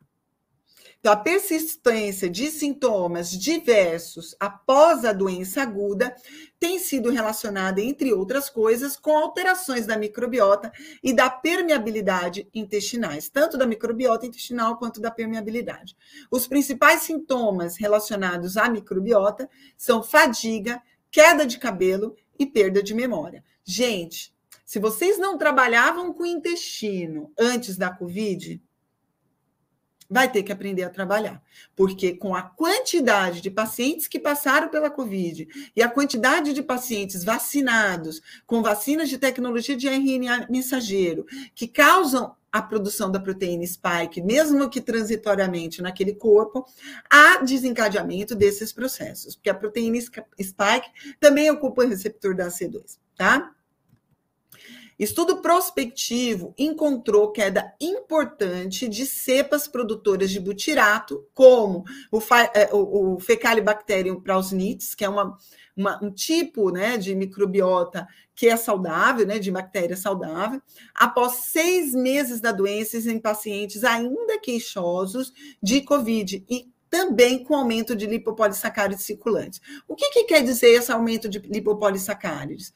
Então, 1.03 1.14
a 1.14 1.16
persistência 1.16 2.30
de 2.30 2.46
sintomas 2.48 3.32
diversos 3.32 4.36
após 4.38 5.05
a 5.05 5.12
doença 5.12 5.61
aguda 5.61 6.14
tem 6.61 6.78
sido 6.78 7.11
relacionada, 7.11 7.80
entre 7.80 8.12
outras 8.12 8.48
coisas, 8.48 8.96
com 8.96 9.18
alterações 9.18 9.84
da 9.84 9.96
microbiota 9.96 10.72
e 11.03 11.12
da 11.12 11.28
permeabilidade 11.28 12.48
intestinais, 12.55 13.28
tanto 13.28 13.59
da 13.59 13.66
microbiota 13.66 14.26
intestinal 14.26 14.78
quanto 14.78 15.00
da 15.00 15.11
permeabilidade. 15.11 15.96
Os 16.30 16.46
principais 16.46 17.00
sintomas 17.00 17.76
relacionados 17.76 18.57
à 18.57 18.68
microbiota 18.68 19.50
são 19.76 20.05
fadiga, 20.05 20.80
queda 21.11 21.44
de 21.44 21.59
cabelo 21.59 22.14
e 22.38 22.46
perda 22.46 22.80
de 22.80 22.94
memória. 22.94 23.42
Gente, 23.64 24.32
se 24.64 24.78
vocês 24.78 25.18
não 25.18 25.36
trabalhavam 25.36 26.12
com 26.12 26.22
o 26.22 26.26
intestino 26.26 27.32
antes 27.36 27.76
da 27.76 27.90
Covid, 27.90 28.62
vai 30.13 30.31
ter 30.31 30.43
que 30.43 30.53
aprender 30.53 30.83
a 30.83 30.91
trabalhar. 30.91 31.43
Porque 31.75 32.15
com 32.15 32.35
a 32.35 32.43
quantidade 32.43 33.41
de 33.41 33.51
pacientes 33.51 34.07
que 34.07 34.19
passaram 34.19 34.69
pela 34.69 34.91
Covid 34.91 35.49
e 35.75 35.83
a 35.83 35.89
quantidade 35.89 36.53
de 36.53 36.63
pacientes 36.63 37.25
vacinados 37.25 38.21
com 38.47 38.63
vacinas 38.63 39.09
de 39.09 39.17
tecnologia 39.17 39.75
de 39.75 39.89
RNA 39.89 40.49
mensageiro, 40.51 41.25
que 41.55 41.67
causam 41.67 42.37
a 42.53 42.61
produção 42.61 43.11
da 43.11 43.19
proteína 43.19 43.67
spike, 43.67 44.21
mesmo 44.21 44.69
que 44.69 44.83
transitoriamente 44.83 45.81
naquele 45.81 46.13
corpo, 46.13 46.67
há 47.09 47.43
desencadeamento 47.43 48.35
desses 48.35 48.71
processos, 48.75 49.35
porque 49.35 49.49
a 49.49 49.55
proteína 49.55 49.97
spike 49.99 51.17
também 51.19 51.51
ocupa 51.51 51.83
o 51.83 51.89
receptor 51.89 52.37
da 52.37 52.49
AC2, 52.49 52.99
tá? 53.17 53.51
Estudo 55.03 55.38
prospectivo 55.38 56.55
encontrou 56.57 57.32
queda 57.32 57.74
importante 57.80 58.86
de 58.86 59.05
cepas 59.05 59.66
produtoras 59.66 60.30
de 60.30 60.38
butirato, 60.38 61.26
como 61.34 61.82
o, 62.09 62.20
é, 62.55 62.70
o, 62.72 63.18
Fecalibacterium 63.18 64.20
prausnitis, 64.20 64.94
que 64.94 65.05
é 65.05 65.09
uma, 65.09 65.36
uma, 65.76 65.98
um 66.00 66.09
tipo 66.09 66.70
né, 66.70 66.96
de 66.96 67.16
microbiota 67.16 68.07
que 68.32 68.46
é 68.46 68.57
saudável, 68.57 69.26
né, 69.26 69.40
de 69.40 69.50
bactéria 69.50 69.96
saudável, 69.96 70.62
após 70.94 71.46
seis 71.46 71.92
meses 71.92 72.40
da 72.40 72.53
doença 72.53 72.96
em 73.11 73.18
pacientes 73.18 73.82
ainda 73.82 74.38
queixosos 74.38 75.32
de 75.61 75.80
Covid 75.80 76.44
e 76.48 76.70
também 76.88 77.42
com 77.42 77.57
aumento 77.57 77.96
de 77.96 78.07
lipopolissacárides 78.07 79.05
circulantes. 79.05 79.61
O 79.88 79.96
que, 79.96 80.11
que 80.11 80.24
quer 80.24 80.44
dizer 80.44 80.68
esse 80.68 80.92
aumento 80.92 81.28
de 81.28 81.38
lipopolissacárides? 81.38 82.72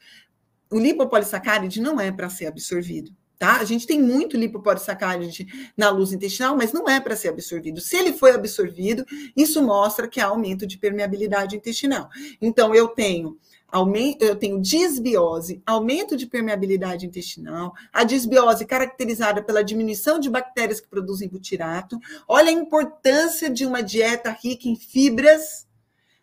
O 0.71 0.79
lipopolissacáride 0.79 1.81
não 1.81 1.99
é 1.99 2.11
para 2.11 2.29
ser 2.29 2.47
absorvido. 2.47 3.11
Tá? 3.37 3.57
A 3.57 3.65
gente 3.65 3.85
tem 3.85 4.01
muito 4.01 4.35
lipopolissacáride 4.35 5.45
na 5.77 5.91
luz 5.91 6.11
intestinal, 6.11 6.57
mas 6.57 6.73
não 6.73 6.89
é 6.89 6.99
para 6.99 7.15
ser 7.15 7.29
absorvido. 7.29 7.79
Se 7.79 7.95
ele 7.95 8.13
foi 8.13 8.31
absorvido, 8.31 9.05
isso 9.35 9.61
mostra 9.61 10.07
que 10.07 10.19
há 10.19 10.25
aumento 10.25 10.65
de 10.65 10.77
permeabilidade 10.77 11.55
intestinal. 11.55 12.09
Então, 12.41 12.73
eu 12.73 12.87
tenho 12.87 13.37
aumento, 13.67 14.23
eu 14.23 14.35
tenho 14.35 14.59
disbiose, 14.59 15.61
aumento 15.67 16.17
de 16.17 16.25
permeabilidade 16.25 17.05
intestinal, 17.05 17.73
a 17.93 18.03
disbiose 18.03 18.65
caracterizada 18.65 19.43
pela 19.43 19.63
diminuição 19.63 20.19
de 20.19 20.31
bactérias 20.31 20.79
que 20.79 20.87
produzem 20.87 21.29
butirato. 21.29 21.99
Olha 22.27 22.49
a 22.49 22.53
importância 22.53 23.51
de 23.51 23.67
uma 23.67 23.83
dieta 23.83 24.31
rica 24.31 24.67
em 24.67 24.75
fibras 24.75 25.66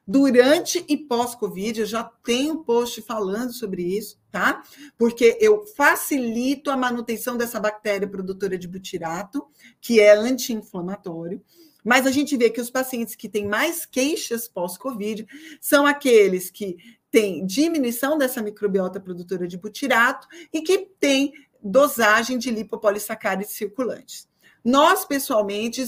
durante 0.07 0.85
e 0.89 0.97
pós-Covid. 0.97 1.81
Eu 1.81 1.87
já 1.87 2.05
tenho 2.05 2.65
post 2.65 3.01
falando 3.03 3.53
sobre 3.53 3.83
isso, 3.83 4.19
tá? 4.31 4.63
Porque 4.99 5.37
eu 5.41 5.67
facilito 5.67 6.71
a 6.71 6.77
manutenção 6.77 7.37
dessa 7.37 7.59
bactéria 7.59 8.09
produtora 8.09 8.59
de 8.59 8.69
butirato, 8.69 9.47
que 9.81 10.01
é 10.01 10.15
anti-inflamatório. 10.15 11.43
Mas 11.85 12.07
a 12.07 12.11
gente 12.11 12.37
vê 12.37 12.49
que 12.49 12.61
os 12.61 12.71
pacientes 12.71 13.15
que 13.15 13.29
têm 13.29 13.47
mais 13.47 13.85
queixas 13.85 14.49
pós-Covid 14.49 15.27
são 15.61 15.87
aqueles 15.87 16.51
que 16.51 16.77
têm 17.11 17.47
diminuição 17.47 18.17
dessa 18.17 18.43
microbiota 18.43 18.99
produtora 18.99 19.47
de 19.47 19.59
butirato 19.59 20.27
e 20.53 20.63
que 20.63 20.79
têm 20.99 21.33
dosagem 21.63 22.39
de 22.39 22.51
lipopolissacárides 22.51 23.53
circulantes. 23.53 24.27
Nós, 24.65 25.05
pessoalmente, 25.05 25.85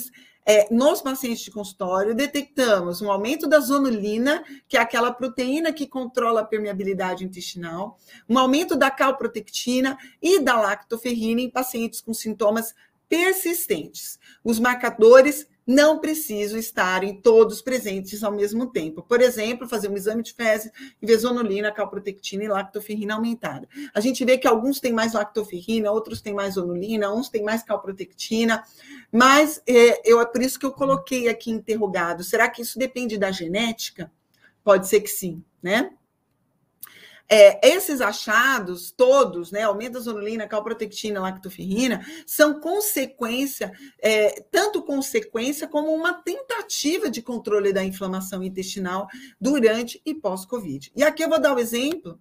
é, 0.48 0.72
nos 0.72 1.02
pacientes 1.02 1.40
de 1.40 1.50
consultório, 1.50 2.14
detectamos 2.14 3.02
um 3.02 3.10
aumento 3.10 3.48
da 3.48 3.58
zonulina, 3.58 4.44
que 4.68 4.76
é 4.76 4.80
aquela 4.80 5.12
proteína 5.12 5.72
que 5.72 5.88
controla 5.88 6.42
a 6.42 6.44
permeabilidade 6.44 7.24
intestinal, 7.24 7.98
um 8.28 8.38
aumento 8.38 8.76
da 8.76 8.88
calprotectina 8.88 9.98
e 10.22 10.38
da 10.38 10.60
lactoferrina 10.60 11.40
em 11.40 11.50
pacientes 11.50 12.00
com 12.00 12.14
sintomas 12.14 12.72
persistentes. 13.08 14.20
Os 14.44 14.60
marcadores 14.60 15.48
não 15.66 15.98
precisam 15.98 16.58
estarem 16.58 17.20
todos 17.20 17.60
presentes 17.60 18.22
ao 18.22 18.30
mesmo 18.30 18.66
tempo. 18.66 19.02
Por 19.02 19.20
exemplo, 19.20 19.68
fazer 19.68 19.88
um 19.88 19.96
exame 19.96 20.22
de 20.22 20.32
fezes 20.32 20.70
e 21.02 21.06
ver 21.06 21.18
zonulina, 21.18 21.72
calprotectina 21.72 22.44
e 22.44 22.48
lactoferrina 22.48 23.14
aumentada. 23.14 23.68
A 23.92 24.00
gente 24.00 24.24
vê 24.24 24.38
que 24.38 24.46
alguns 24.46 24.78
têm 24.78 24.92
mais 24.92 25.14
lactoferrina, 25.14 25.90
outros 25.90 26.20
têm 26.20 26.34
mais 26.34 26.54
zonulina, 26.54 27.12
uns 27.12 27.28
têm 27.28 27.42
mais 27.42 27.64
calprotectina, 27.64 28.62
mas 29.10 29.60
é, 29.66 30.08
eu, 30.08 30.20
é 30.20 30.26
por 30.26 30.40
isso 30.40 30.58
que 30.58 30.66
eu 30.66 30.72
coloquei 30.72 31.28
aqui 31.28 31.50
interrogado. 31.50 32.22
Será 32.22 32.48
que 32.48 32.62
isso 32.62 32.78
depende 32.78 33.18
da 33.18 33.32
genética? 33.32 34.12
Pode 34.62 34.88
ser 34.88 35.00
que 35.00 35.10
sim, 35.10 35.42
né? 35.62 35.90
É, 37.28 37.68
esses 37.68 38.00
achados 38.00 38.90
todos, 38.90 39.50
né, 39.50 39.62
aumento 39.62 39.94
da 39.94 40.00
zonulina, 40.00 40.46
calprotectina, 40.46 41.20
lactoferrina, 41.20 42.06
são 42.26 42.60
consequência, 42.60 43.72
é, 44.00 44.40
tanto 44.50 44.82
consequência 44.82 45.66
como 45.66 45.92
uma 45.92 46.14
tentativa 46.14 47.10
de 47.10 47.22
controle 47.22 47.72
da 47.72 47.84
inflamação 47.84 48.42
intestinal 48.42 49.08
durante 49.40 50.00
e 50.04 50.14
pós-Covid. 50.14 50.92
E 50.94 51.02
aqui 51.02 51.24
eu 51.24 51.28
vou 51.28 51.40
dar 51.40 51.52
o 51.52 51.56
um 51.56 51.58
exemplo, 51.58 52.20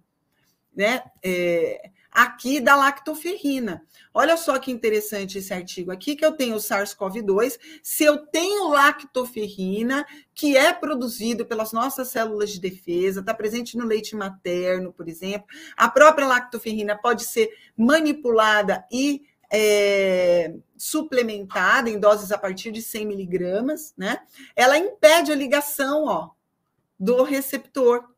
né, 0.74 1.02
é, 1.22 1.90
aqui 2.16 2.60
da 2.60 2.74
lactoferrina. 2.74 3.84
Olha 4.14 4.38
só 4.38 4.58
que 4.58 4.72
interessante 4.72 5.36
esse 5.36 5.52
artigo 5.52 5.92
aqui, 5.92 6.16
que 6.16 6.24
eu 6.24 6.32
tenho 6.32 6.56
o 6.56 6.58
SARS-CoV-2. 6.58 7.58
Se 7.82 8.04
eu 8.04 8.16
tenho 8.16 8.70
lactoferrina, 8.70 10.06
que 10.34 10.56
é 10.56 10.72
produzido 10.72 11.44
pelas 11.44 11.74
nossas 11.74 12.08
células 12.08 12.50
de 12.50 12.58
defesa, 12.58 13.20
está 13.20 13.34
presente 13.34 13.76
no 13.76 13.84
leite 13.84 14.16
materno, 14.16 14.94
por 14.94 15.06
exemplo, 15.10 15.46
a 15.76 15.90
própria 15.90 16.26
lactoferrina 16.26 16.96
pode 16.96 17.24
ser 17.24 17.50
manipulada 17.76 18.86
e 18.90 19.26
é, 19.50 20.54
suplementada 20.74 21.90
em 21.90 22.00
doses 22.00 22.32
a 22.32 22.38
partir 22.38 22.72
de 22.72 22.80
100 22.80 23.06
miligramas, 23.06 23.92
né? 23.94 24.20
Ela 24.56 24.78
impede 24.78 25.30
a 25.30 25.36
ligação, 25.36 26.06
ó, 26.06 26.30
do 26.98 27.22
receptor, 27.22 28.15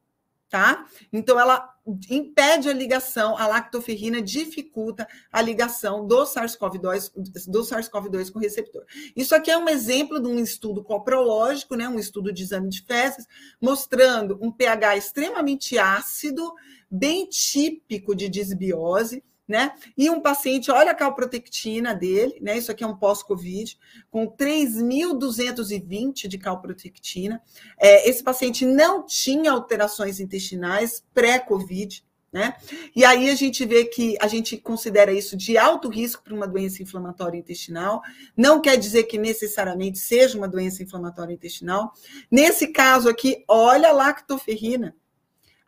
tá? 0.48 0.86
Então, 1.12 1.38
ela 1.38 1.74
impede 2.10 2.68
a 2.68 2.72
ligação, 2.72 3.36
a 3.36 3.46
lactoferrina 3.46 4.20
dificulta 4.20 5.06
a 5.32 5.40
ligação 5.40 6.06
do 6.06 6.24
SARS-CoV-2 6.24 7.12
do 7.46 7.62
SARS-CoV-2 7.62 8.30
com 8.30 8.38
o 8.38 8.42
receptor. 8.42 8.84
Isso 9.16 9.34
aqui 9.34 9.50
é 9.50 9.58
um 9.58 9.68
exemplo 9.68 10.20
de 10.20 10.28
um 10.28 10.38
estudo 10.38 10.82
coprológico, 10.82 11.74
né, 11.74 11.88
um 11.88 11.98
estudo 11.98 12.32
de 12.32 12.42
exame 12.42 12.68
de 12.68 12.82
fezes, 12.82 13.26
mostrando 13.60 14.38
um 14.40 14.50
pH 14.50 14.96
extremamente 14.96 15.78
ácido, 15.78 16.52
bem 16.90 17.26
típico 17.26 18.14
de 18.14 18.28
disbiose, 18.28 19.22
né? 19.48 19.72
E 19.96 20.10
um 20.10 20.20
paciente, 20.20 20.70
olha 20.70 20.90
a 20.90 20.94
calprotectina 20.94 21.94
dele, 21.94 22.36
né? 22.40 22.58
Isso 22.58 22.70
aqui 22.70 22.84
é 22.84 22.86
um 22.86 22.96
pós-Covid, 22.96 23.78
com 24.10 24.26
3.220 24.26 26.28
de 26.28 26.36
calprotectina. 26.36 27.40
É, 27.78 28.08
esse 28.08 28.22
paciente 28.22 28.66
não 28.66 29.06
tinha 29.06 29.50
alterações 29.50 30.20
intestinais 30.20 31.02
pré-Covid, 31.14 32.04
né? 32.30 32.54
E 32.94 33.06
aí 33.06 33.30
a 33.30 33.34
gente 33.34 33.64
vê 33.64 33.86
que 33.86 34.18
a 34.20 34.28
gente 34.28 34.58
considera 34.58 35.10
isso 35.10 35.34
de 35.34 35.56
alto 35.56 35.88
risco 35.88 36.22
para 36.22 36.34
uma 36.34 36.46
doença 36.46 36.82
inflamatória 36.82 37.38
intestinal. 37.38 38.02
Não 38.36 38.60
quer 38.60 38.76
dizer 38.76 39.04
que 39.04 39.16
necessariamente 39.16 39.98
seja 39.98 40.36
uma 40.36 40.46
doença 40.46 40.82
inflamatória 40.82 41.32
intestinal. 41.32 41.90
Nesse 42.30 42.68
caso 42.68 43.08
aqui, 43.08 43.42
olha 43.48 43.88
a 43.88 43.92
lactoferrina 43.92 44.94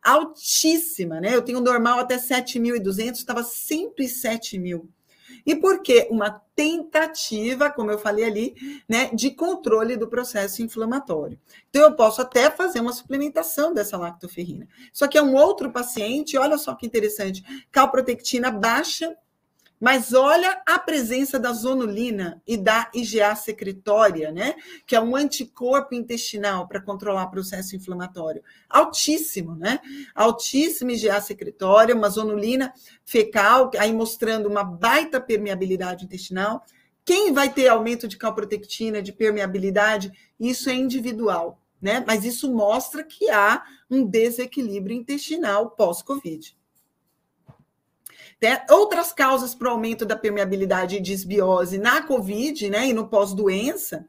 altíssima, 0.02 1.20
né? 1.20 1.34
Eu 1.34 1.42
tenho 1.42 1.60
normal 1.60 1.98
até 1.98 2.16
7.200, 2.16 3.12
estava 3.14 3.42
107 3.42 4.58
mil. 4.58 4.88
E 5.44 5.54
por 5.54 5.82
quê? 5.82 6.06
Uma 6.10 6.42
tentativa, 6.54 7.70
como 7.70 7.90
eu 7.90 7.98
falei 7.98 8.24
ali, 8.24 8.82
né, 8.88 9.10
de 9.14 9.30
controle 9.30 9.96
do 9.96 10.08
processo 10.08 10.62
inflamatório. 10.62 11.38
Então, 11.68 11.82
eu 11.82 11.94
posso 11.94 12.20
até 12.20 12.50
fazer 12.50 12.80
uma 12.80 12.92
suplementação 12.92 13.72
dessa 13.72 13.96
lactoferrina. 13.96 14.68
Só 14.92 15.08
que 15.08 15.16
é 15.16 15.22
um 15.22 15.34
outro 15.34 15.70
paciente, 15.70 16.36
olha 16.36 16.58
só 16.58 16.74
que 16.74 16.86
interessante, 16.86 17.42
calprotectina 17.70 18.50
baixa 18.50 19.16
mas 19.80 20.12
olha 20.12 20.60
a 20.66 20.78
presença 20.78 21.38
da 21.38 21.54
zonulina 21.54 22.42
e 22.46 22.58
da 22.58 22.90
IgA 22.94 23.34
secretória, 23.34 24.30
né? 24.30 24.54
Que 24.86 24.94
é 24.94 25.00
um 25.00 25.16
anticorpo 25.16 25.94
intestinal 25.94 26.68
para 26.68 26.82
controlar 26.82 27.24
o 27.24 27.30
processo 27.30 27.74
inflamatório. 27.74 28.42
Altíssimo, 28.68 29.56
né? 29.56 29.80
Altíssima 30.14 30.92
IgA 30.92 31.18
secretória, 31.22 31.94
uma 31.96 32.10
zonulina 32.10 32.74
fecal, 33.06 33.70
aí 33.78 33.90
mostrando 33.90 34.50
uma 34.50 34.62
baita 34.62 35.18
permeabilidade 35.18 36.04
intestinal. 36.04 36.62
Quem 37.02 37.32
vai 37.32 37.50
ter 37.50 37.68
aumento 37.68 38.06
de 38.06 38.18
calprotectina, 38.18 39.00
de 39.00 39.12
permeabilidade? 39.12 40.12
Isso 40.38 40.68
é 40.68 40.74
individual, 40.74 41.58
né? 41.80 42.04
Mas 42.06 42.26
isso 42.26 42.52
mostra 42.52 43.02
que 43.02 43.30
há 43.30 43.64
um 43.90 44.04
desequilíbrio 44.04 44.94
intestinal 44.94 45.70
pós-Covid. 45.70 46.59
Né? 48.40 48.62
Outras 48.70 49.12
causas 49.12 49.54
para 49.54 49.68
o 49.68 49.72
aumento 49.72 50.06
da 50.06 50.16
permeabilidade 50.16 50.96
e 50.96 51.00
desbiose 51.00 51.78
na 51.78 52.02
COVID 52.02 52.70
né, 52.70 52.88
e 52.88 52.92
no 52.92 53.06
pós-doença 53.06 54.06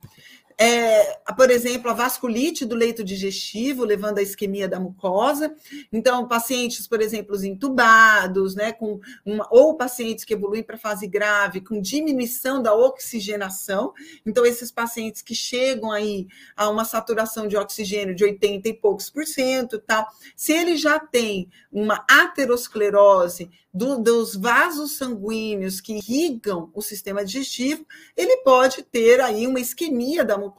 é, 0.64 1.18
por 1.36 1.50
exemplo, 1.50 1.90
a 1.90 1.94
vasculite 1.96 2.66
do 2.66 2.76
leito 2.76 3.04
digestivo, 3.04 3.84
levando 3.84 4.20
à 4.20 4.22
isquemia 4.22 4.68
da 4.68 4.80
mucosa. 4.80 5.56
Então, 5.92 6.28
pacientes, 6.28 6.88
por 6.88 7.02
exemplo, 7.02 7.36
intubados, 7.44 8.54
né, 8.54 8.72
com 8.72 9.00
uma, 9.26 9.48
ou 9.50 9.76
pacientes 9.76 10.24
que 10.24 10.36
evoluem 10.36 10.62
para 10.62 10.78
fase 10.78 11.08
grave, 11.08 11.62
com 11.62 11.82
diminuição 11.82 12.62
da 12.62 12.76
oxigenação. 12.76 13.92
Então, 14.24 14.46
esses 14.46 14.72
pacientes 14.72 15.24
que 15.24 15.34
chegam 15.34 15.92
aí 15.92 16.28
a 16.56 16.70
uma 16.70 16.86
saturação 16.86 17.48
de 17.48 17.58
oxigênio 17.58 18.14
de 18.14 18.24
80 18.24 18.70
e 18.70 18.74
poucos 18.76 19.10
por 19.10 19.26
cento, 19.26 19.80
tal, 19.80 20.06
se 20.36 20.54
ele 20.54 20.78
já 20.78 21.00
tem 21.00 21.50
uma 21.72 22.06
aterosclerose 22.08 23.50
do, 23.74 23.98
dos 23.98 24.36
vasos 24.36 24.98
sanguíneos 24.98 25.80
que 25.80 25.94
irrigam 25.94 26.70
o 26.74 26.82
sistema 26.82 27.24
digestivo, 27.24 27.86
ele 28.18 28.38
pode 28.38 28.84
ter 28.84 29.22
aí 29.22 29.48
uma 29.48 29.60
isquemia 29.60 30.26
da 30.26 30.38
mucosa, 30.38 30.51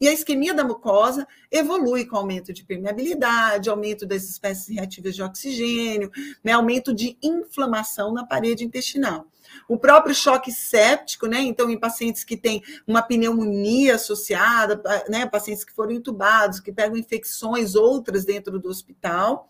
e 0.00 0.08
a 0.08 0.12
isquemia 0.12 0.54
da 0.54 0.64
mucosa 0.64 1.26
evolui 1.50 2.04
com 2.04 2.16
aumento 2.16 2.52
de 2.52 2.64
permeabilidade, 2.64 3.70
aumento 3.70 4.06
das 4.06 4.24
espécies 4.24 4.68
reativas 4.68 5.14
de 5.14 5.22
oxigênio, 5.22 6.10
né, 6.42 6.52
aumento 6.52 6.94
de 6.94 7.18
inflamação 7.22 8.12
na 8.12 8.24
parede 8.24 8.64
intestinal. 8.64 9.26
O 9.68 9.78
próprio 9.78 10.14
choque 10.14 10.50
séptico, 10.50 11.26
né? 11.26 11.40
Então, 11.40 11.70
em 11.70 11.78
pacientes 11.78 12.24
que 12.24 12.36
têm 12.36 12.62
uma 12.86 13.02
pneumonia 13.02 13.94
associada, 13.94 14.82
né? 15.08 15.26
Pacientes 15.26 15.64
que 15.64 15.72
foram 15.72 15.92
intubados, 15.92 16.60
que 16.60 16.72
pegam 16.72 16.96
infecções 16.96 17.74
outras 17.74 18.24
dentro 18.24 18.58
do 18.58 18.68
hospital, 18.68 19.48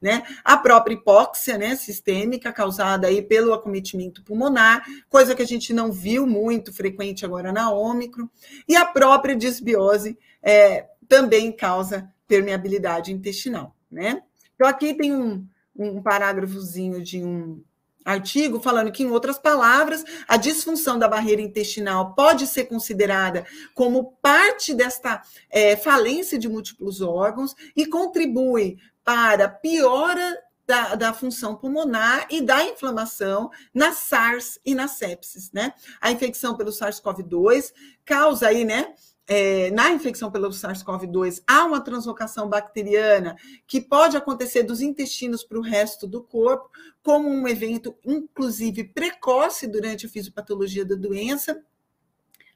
né? 0.00 0.22
A 0.44 0.56
própria 0.56 0.94
hipóxia 0.94 1.58
né, 1.58 1.74
sistêmica 1.74 2.52
causada 2.52 3.08
aí 3.08 3.20
pelo 3.20 3.52
acometimento 3.52 4.22
pulmonar, 4.22 4.84
coisa 5.08 5.34
que 5.34 5.42
a 5.42 5.46
gente 5.46 5.72
não 5.72 5.90
viu 5.90 6.26
muito 6.26 6.72
frequente 6.72 7.24
agora 7.24 7.52
na 7.52 7.70
Ômicron, 7.70 8.28
e 8.68 8.76
a 8.76 8.84
própria 8.84 9.34
disbiose 9.34 10.16
é, 10.42 10.86
também 11.08 11.50
causa 11.50 12.12
permeabilidade 12.26 13.12
intestinal. 13.12 13.74
Né? 13.90 14.22
Então, 14.54 14.68
aqui 14.68 14.94
tem 14.94 15.14
um, 15.14 15.46
um 15.76 16.02
parágrafozinho 16.02 17.02
de 17.02 17.24
um 17.24 17.62
artigo 18.04 18.58
falando 18.60 18.90
que, 18.90 19.02
em 19.02 19.10
outras 19.10 19.38
palavras, 19.38 20.04
a 20.26 20.36
disfunção 20.36 20.98
da 20.98 21.08
barreira 21.08 21.42
intestinal 21.42 22.14
pode 22.14 22.46
ser 22.46 22.64
considerada 22.64 23.44
como 23.74 24.12
parte 24.22 24.72
desta 24.74 25.22
é, 25.50 25.76
falência 25.76 26.38
de 26.38 26.48
múltiplos 26.48 27.00
órgãos 27.00 27.54
e 27.76 27.86
contribui 27.86 28.78
para 29.08 29.48
piora 29.48 30.38
da, 30.66 30.94
da, 30.94 31.14
função 31.14 31.56
pulmonar 31.56 32.26
e 32.30 32.42
da 32.42 32.62
inflamação 32.62 33.50
na 33.72 33.90
SARS 33.90 34.60
e 34.66 34.74
na 34.74 34.86
sepsis, 34.86 35.50
né? 35.50 35.72
A 35.98 36.12
infecção 36.12 36.54
pelo 36.54 36.70
SARS-CoV-2 36.70 37.72
causa 38.04 38.48
aí, 38.48 38.66
né? 38.66 38.92
É, 39.26 39.70
na 39.70 39.90
infecção 39.92 40.30
pelo 40.30 40.50
SARS-CoV-2 40.50 41.42
há 41.46 41.64
uma 41.64 41.80
translocação 41.80 42.50
bacteriana 42.50 43.34
que 43.66 43.80
pode 43.80 44.14
acontecer 44.14 44.62
dos 44.62 44.82
intestinos 44.82 45.42
para 45.42 45.58
o 45.58 45.62
resto 45.62 46.06
do 46.06 46.22
corpo, 46.22 46.68
como 47.02 47.30
um 47.30 47.48
evento, 47.48 47.96
inclusive, 48.04 48.84
precoce 48.84 49.66
durante 49.66 50.04
a 50.04 50.10
fisiopatologia 50.10 50.84
da 50.84 50.96
doença, 50.96 51.64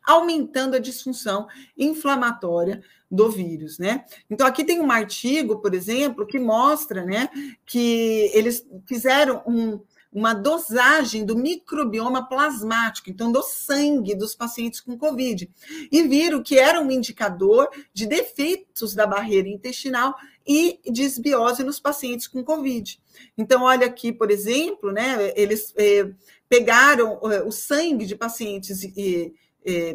aumentando 0.04 0.76
a 0.76 0.80
disfunção 0.80 1.46
inflamatória 1.76 2.82
do 3.10 3.30
vírus, 3.30 3.78
né? 3.78 4.04
Então 4.30 4.46
aqui 4.46 4.64
tem 4.64 4.80
um 4.80 4.90
artigo, 4.90 5.60
por 5.60 5.74
exemplo, 5.74 6.26
que 6.26 6.38
mostra, 6.38 7.04
né, 7.04 7.28
que 7.66 8.30
eles 8.32 8.66
fizeram 8.86 9.42
um, 9.46 9.78
uma 10.12 10.34
dosagem 10.34 11.24
do 11.24 11.36
microbioma 11.36 12.28
plasmático, 12.28 13.08
então 13.08 13.32
do 13.32 13.42
sangue 13.42 14.14
dos 14.14 14.34
pacientes 14.34 14.80
com 14.80 14.96
COVID, 14.96 15.50
e 15.90 16.02
viram 16.02 16.42
que 16.42 16.58
era 16.58 16.80
um 16.80 16.90
indicador 16.90 17.68
de 17.94 18.06
defeitos 18.06 18.94
da 18.94 19.06
barreira 19.06 19.48
intestinal 19.48 20.14
e 20.46 20.80
disbiose 20.90 21.64
nos 21.64 21.80
pacientes 21.80 22.26
com 22.26 22.44
COVID. 22.44 23.00
Então, 23.38 23.62
olha 23.62 23.86
aqui, 23.86 24.12
por 24.12 24.30
exemplo, 24.30 24.92
né, 24.92 25.32
eles 25.34 25.72
eh, 25.76 26.10
pegaram 26.48 27.18
eh, 27.30 27.42
o 27.42 27.50
sangue 27.50 28.04
de 28.04 28.16
pacientes 28.16 28.84
eh, 28.84 29.30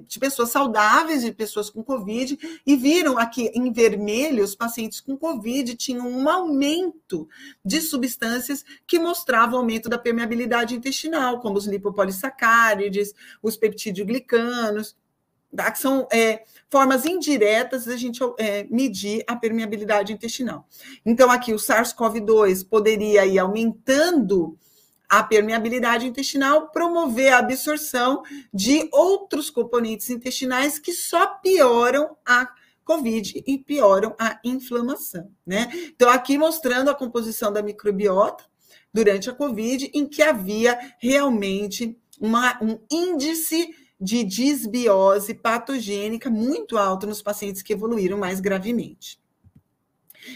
de 0.07 0.19
pessoas 0.19 0.49
saudáveis, 0.49 1.23
de 1.23 1.31
pessoas 1.31 1.69
com 1.69 1.83
Covid, 1.83 2.61
e 2.65 2.75
viram 2.75 3.17
aqui 3.17 3.51
em 3.53 3.71
vermelho 3.71 4.43
os 4.43 4.55
pacientes 4.55 5.01
com 5.01 5.17
Covid 5.17 5.75
tinham 5.75 6.07
um 6.07 6.29
aumento 6.29 7.27
de 7.63 7.81
substâncias 7.81 8.63
que 8.85 8.99
mostravam 8.99 9.59
aumento 9.59 9.89
da 9.89 9.97
permeabilidade 9.97 10.75
intestinal, 10.75 11.39
como 11.39 11.57
os 11.57 11.67
lipopolissacárides, 11.67 13.13
os 13.41 13.57
peptidoglicanos, 13.57 14.95
tá? 15.55 15.71
que 15.71 15.79
são 15.79 16.07
é, 16.11 16.43
formas 16.69 17.05
indiretas 17.05 17.85
da 17.85 17.97
gente 17.97 18.19
é, 18.37 18.65
medir 18.65 19.23
a 19.27 19.35
permeabilidade 19.35 20.13
intestinal. 20.13 20.67
Então, 21.05 21.31
aqui 21.31 21.53
o 21.53 21.57
SARS-CoV-2 21.57 22.67
poderia 22.67 23.25
ir 23.25 23.39
aumentando 23.39 24.57
a 25.09 25.23
permeabilidade 25.23 26.05
intestinal, 26.05 26.69
promover 26.69 27.33
a 27.33 27.39
absorção 27.39 28.23
de 28.53 28.89
outros 28.91 29.49
componentes 29.49 30.09
intestinais 30.09 30.77
que 30.77 30.93
só 30.93 31.27
pioram 31.27 32.17
a 32.25 32.49
COVID 32.83 33.43
e 33.45 33.57
pioram 33.57 34.15
a 34.17 34.39
inflamação, 34.43 35.29
né? 35.45 35.69
Então, 35.93 36.09
aqui 36.09 36.37
mostrando 36.37 36.89
a 36.89 36.95
composição 36.95 37.51
da 37.51 37.61
microbiota 37.61 38.45
durante 38.93 39.29
a 39.29 39.33
COVID, 39.33 39.91
em 39.93 40.07
que 40.07 40.23
havia 40.23 40.79
realmente 40.97 41.97
uma, 42.19 42.57
um 42.63 42.79
índice 42.89 43.75
de 43.99 44.23
disbiose 44.23 45.33
patogênica 45.33 46.29
muito 46.29 46.77
alto 46.77 47.07
nos 47.07 47.21
pacientes 47.21 47.61
que 47.61 47.73
evoluíram 47.73 48.17
mais 48.17 48.39
gravemente. 48.39 49.19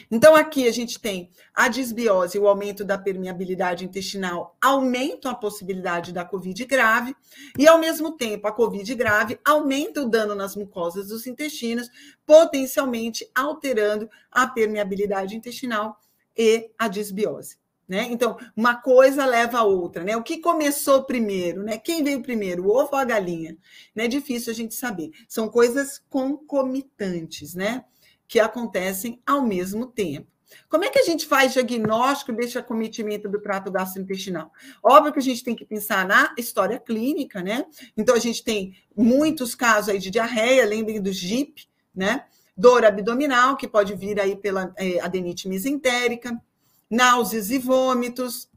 Então, 0.09 0.35
aqui 0.35 0.67
a 0.67 0.71
gente 0.71 0.99
tem 0.99 1.29
a 1.53 1.67
disbiose, 1.67 2.37
o 2.39 2.47
aumento 2.47 2.83
da 2.83 2.97
permeabilidade 2.97 3.85
intestinal, 3.85 4.57
aumentam 4.61 5.31
a 5.31 5.35
possibilidade 5.35 6.13
da 6.13 6.25
COVID 6.25 6.65
grave, 6.65 7.15
e 7.57 7.67
ao 7.67 7.79
mesmo 7.79 8.11
tempo, 8.11 8.47
a 8.47 8.51
COVID 8.51 8.95
grave 8.95 9.39
aumenta 9.45 10.01
o 10.01 10.09
dano 10.09 10.35
nas 10.35 10.55
mucosas 10.55 11.07
dos 11.07 11.27
intestinos, 11.27 11.89
potencialmente 12.25 13.29
alterando 13.35 14.09
a 14.31 14.47
permeabilidade 14.47 15.35
intestinal 15.35 15.99
e 16.37 16.71
a 16.77 16.87
disbiose. 16.87 17.61
Né? 17.91 18.07
Então, 18.09 18.37
uma 18.55 18.75
coisa 18.75 19.25
leva 19.25 19.57
a 19.57 19.63
outra, 19.65 20.01
né? 20.01 20.15
O 20.15 20.23
que 20.23 20.37
começou 20.37 21.03
primeiro, 21.03 21.61
né? 21.61 21.77
Quem 21.77 22.01
veio 22.01 22.21
primeiro, 22.21 22.63
o 22.63 22.69
ovo 22.69 22.91
ou 22.93 22.97
a 22.97 23.03
galinha? 23.03 23.57
É 23.93 24.07
difícil 24.07 24.53
a 24.53 24.55
gente 24.55 24.73
saber. 24.73 25.11
São 25.27 25.49
coisas 25.49 26.01
concomitantes, 26.09 27.53
né? 27.53 27.83
Que 28.31 28.39
acontecem 28.39 29.21
ao 29.27 29.41
mesmo 29.41 29.85
tempo. 29.85 30.25
Como 30.69 30.85
é 30.85 30.89
que 30.89 30.99
a 30.99 31.03
gente 31.03 31.25
faz 31.25 31.51
diagnóstico 31.51 32.31
desse 32.31 32.57
acometimento 32.57 33.27
do 33.27 33.41
trato 33.41 33.69
gastrointestinal? 33.69 34.49
Óbvio 34.81 35.11
que 35.11 35.19
a 35.19 35.21
gente 35.21 35.43
tem 35.43 35.53
que 35.53 35.65
pensar 35.65 36.07
na 36.07 36.33
história 36.37 36.79
clínica, 36.79 37.41
né? 37.41 37.65
Então, 37.97 38.15
a 38.15 38.19
gente 38.19 38.41
tem 38.41 38.73
muitos 38.95 39.53
casos 39.53 39.89
aí 39.89 39.99
de 39.99 40.09
diarreia, 40.09 40.65
lembrem 40.65 41.01
do 41.01 41.11
GIP, 41.11 41.67
né? 41.93 42.23
Dor 42.55 42.85
abdominal, 42.85 43.57
que 43.57 43.67
pode 43.67 43.95
vir 43.95 44.17
aí 44.17 44.37
pela 44.37 44.73
é, 44.77 45.01
adenite 45.01 45.49
mesentérica, 45.49 46.41
náuseas 46.89 47.51
e 47.51 47.57
vômitos, 47.57 48.49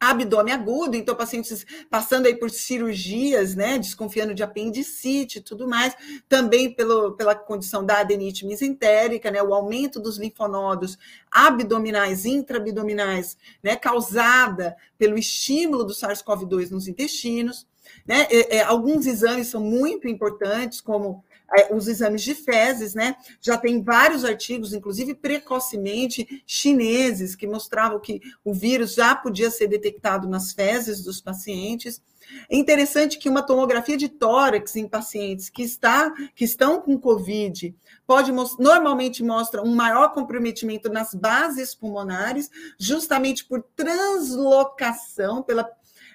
abdômen 0.00 0.52
agudo, 0.52 0.96
então 0.96 1.14
pacientes 1.14 1.64
passando 1.90 2.26
aí 2.26 2.34
por 2.36 2.50
cirurgias, 2.50 3.54
né, 3.54 3.78
desconfiando 3.78 4.34
de 4.34 4.42
apendicite 4.42 5.38
e 5.38 5.40
tudo 5.40 5.66
mais, 5.66 5.94
também 6.28 6.72
pelo, 6.72 7.12
pela 7.12 7.34
condição 7.34 7.84
da 7.84 8.00
adenite 8.00 8.46
mesentérica, 8.46 9.30
né, 9.30 9.42
o 9.42 9.54
aumento 9.54 10.00
dos 10.00 10.18
linfonodos 10.18 10.98
abdominais, 11.30 12.24
intraabdominais, 12.24 13.36
né, 13.62 13.76
causada 13.76 14.76
pelo 14.98 15.18
estímulo 15.18 15.84
do 15.84 15.92
SARS-CoV-2 15.92 16.70
nos 16.70 16.88
intestinos, 16.88 17.66
né, 18.06 18.26
é, 18.30 18.58
é, 18.58 18.62
alguns 18.62 19.06
exames 19.06 19.48
são 19.48 19.60
muito 19.60 20.08
importantes, 20.08 20.80
como 20.80 21.24
os 21.70 21.86
exames 21.86 22.22
de 22.22 22.34
fezes, 22.34 22.94
né? 22.94 23.16
Já 23.40 23.56
tem 23.56 23.82
vários 23.82 24.24
artigos, 24.24 24.72
inclusive 24.72 25.14
precocemente 25.14 26.42
chineses, 26.46 27.34
que 27.34 27.46
mostravam 27.46 28.00
que 28.00 28.20
o 28.44 28.52
vírus 28.52 28.94
já 28.94 29.14
podia 29.14 29.50
ser 29.50 29.68
detectado 29.68 30.28
nas 30.28 30.52
fezes 30.52 31.02
dos 31.02 31.20
pacientes. 31.20 32.02
É 32.50 32.56
interessante 32.56 33.18
que 33.18 33.28
uma 33.28 33.42
tomografia 33.42 33.96
de 33.96 34.08
tórax 34.08 34.74
em 34.74 34.88
pacientes 34.88 35.48
que, 35.48 35.62
está, 35.62 36.12
que 36.34 36.44
estão 36.44 36.80
com 36.80 36.98
Covid 36.98 37.74
pode 38.04 38.32
normalmente 38.58 39.22
mostra 39.22 39.62
um 39.62 39.74
maior 39.74 40.12
comprometimento 40.12 40.88
nas 40.88 41.14
bases 41.14 41.74
pulmonares, 41.74 42.50
justamente 42.78 43.44
por 43.44 43.64
translocação, 43.76 45.42
pela 45.42 45.68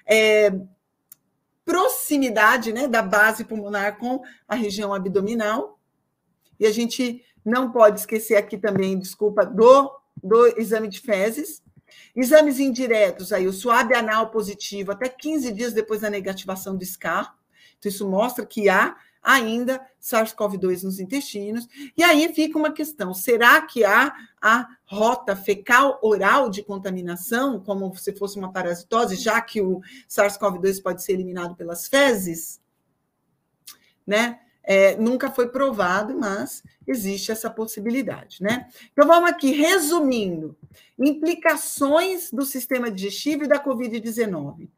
é, 0.06 0.52
proximidade 1.64 2.72
né, 2.72 2.88
da 2.88 3.02
base 3.02 3.44
pulmonar 3.44 3.98
com 3.98 4.22
a 4.48 4.54
região 4.54 4.92
abdominal. 4.92 5.78
E 6.58 6.66
a 6.66 6.72
gente 6.72 7.24
não 7.44 7.70
pode 7.70 8.00
esquecer 8.00 8.36
aqui 8.36 8.56
também, 8.56 8.98
desculpa, 8.98 9.44
do, 9.44 9.90
do 10.22 10.46
exame 10.58 10.88
de 10.88 11.00
fezes. 11.00 11.62
Exames 12.16 12.58
indiretos, 12.58 13.32
aí 13.32 13.46
o 13.46 13.52
suave 13.52 13.94
anal 13.94 14.30
positivo 14.30 14.92
até 14.92 15.08
15 15.08 15.52
dias 15.52 15.72
depois 15.72 16.00
da 16.00 16.10
negativação 16.10 16.76
do 16.76 16.84
SCAR. 16.84 17.34
Então, 17.78 17.90
isso 17.90 18.08
mostra 18.08 18.46
que 18.46 18.68
há 18.68 18.96
ainda 19.22 19.80
SARS-CoV-2 20.00 20.82
nos 20.82 20.98
intestinos. 20.98 21.68
E 21.96 22.02
aí 22.02 22.32
fica 22.34 22.58
uma 22.58 22.72
questão: 22.72 23.14
será 23.14 23.62
que 23.62 23.84
há 23.84 24.12
a 24.40 24.66
rota 24.84 25.36
fecal 25.36 25.98
oral 26.02 26.50
de 26.50 26.62
contaminação, 26.62 27.60
como 27.60 27.94
se 27.96 28.12
fosse 28.14 28.38
uma 28.38 28.52
parasitose, 28.52 29.16
já 29.16 29.40
que 29.40 29.60
o 29.60 29.80
SARS-CoV-2 30.08 30.82
pode 30.82 31.02
ser 31.02 31.12
eliminado 31.12 31.54
pelas 31.54 31.86
fezes? 31.86 32.60
Né? 34.06 34.40
É, 34.64 34.96
nunca 34.96 35.30
foi 35.30 35.48
provado, 35.48 36.16
mas 36.16 36.62
existe 36.86 37.32
essa 37.32 37.50
possibilidade, 37.50 38.42
né? 38.42 38.68
Então 38.92 39.06
vamos 39.06 39.28
aqui, 39.28 39.50
resumindo: 39.52 40.56
implicações 40.98 42.30
do 42.30 42.44
sistema 42.44 42.90
digestivo 42.90 43.44
e 43.44 43.48
da 43.48 43.62
Covid-19. 43.62 44.68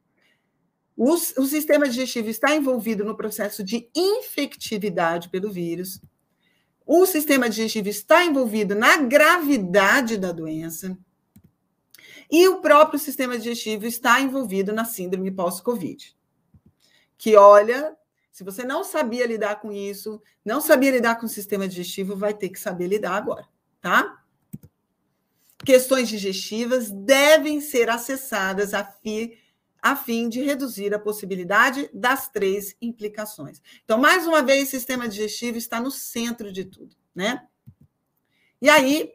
O, 0.97 1.12
o 1.12 1.47
sistema 1.47 1.89
digestivo 1.89 2.29
está 2.29 2.55
envolvido 2.55 3.05
no 3.05 3.16
processo 3.16 3.65
de 3.65 3.89
infectividade 3.95 5.29
pelo 5.29 5.51
vírus. 5.51 6.01
O 6.87 7.07
sistema 7.07 7.49
digestivo 7.49 7.89
está 7.89 8.25
envolvido 8.25 8.75
na 8.75 8.99
gravidade 8.99 10.16
da 10.16 10.31
doença. 10.31 10.97
E 12.31 12.47
o 12.49 12.61
próprio 12.61 12.99
sistema 12.99 13.37
digestivo 13.37 13.87
está 13.87 14.21
envolvido 14.21 14.73
na 14.73 14.85
síndrome 14.85 15.31
pós-Covid. 15.31 16.16
Que 17.16 17.37
olha, 17.37 17.97
se 18.31 18.45
você 18.45 18.65
não 18.65 18.85
sabia 18.85 19.27
lidar 19.27 19.61
com 19.61 19.73
isso, 19.73 20.21
não 20.45 20.61
sabia 20.61 20.91
lidar 20.91 21.16
com 21.16 21.27
o 21.27 21.29
sistema 21.29 21.69
digestivo, 21.69 22.16
vai 22.16 22.35
ter 22.35 22.49
que 22.49 22.59
saber 22.59 22.89
lidar 22.89 23.15
agora, 23.15 23.47
tá? 23.81 24.23
Questões 25.65 26.09
digestivas 26.09 26.91
devem 26.91 27.61
ser 27.61 27.89
acessadas 27.89 28.75
a, 28.75 28.85
fi, 28.85 29.39
a 29.85 29.94
fim 29.94 30.31
de 30.31 30.40
reduzir 30.40 30.94
a 30.94 30.98
possibilidade 30.98 31.90
das 31.93 32.27
três 32.31 32.74
implicações. 32.81 33.61
Então, 33.85 33.98
mais 33.98 34.27
uma 34.27 34.43
vez, 34.43 34.69
o 34.69 34.70
sistema 34.70 35.06
digestivo 35.06 35.59
está 35.59 35.78
no 35.78 35.90
centro 35.90 36.51
de 36.51 36.65
tudo, 36.65 36.97
né? 37.15 37.47
E 38.62 38.70
aí, 38.70 39.12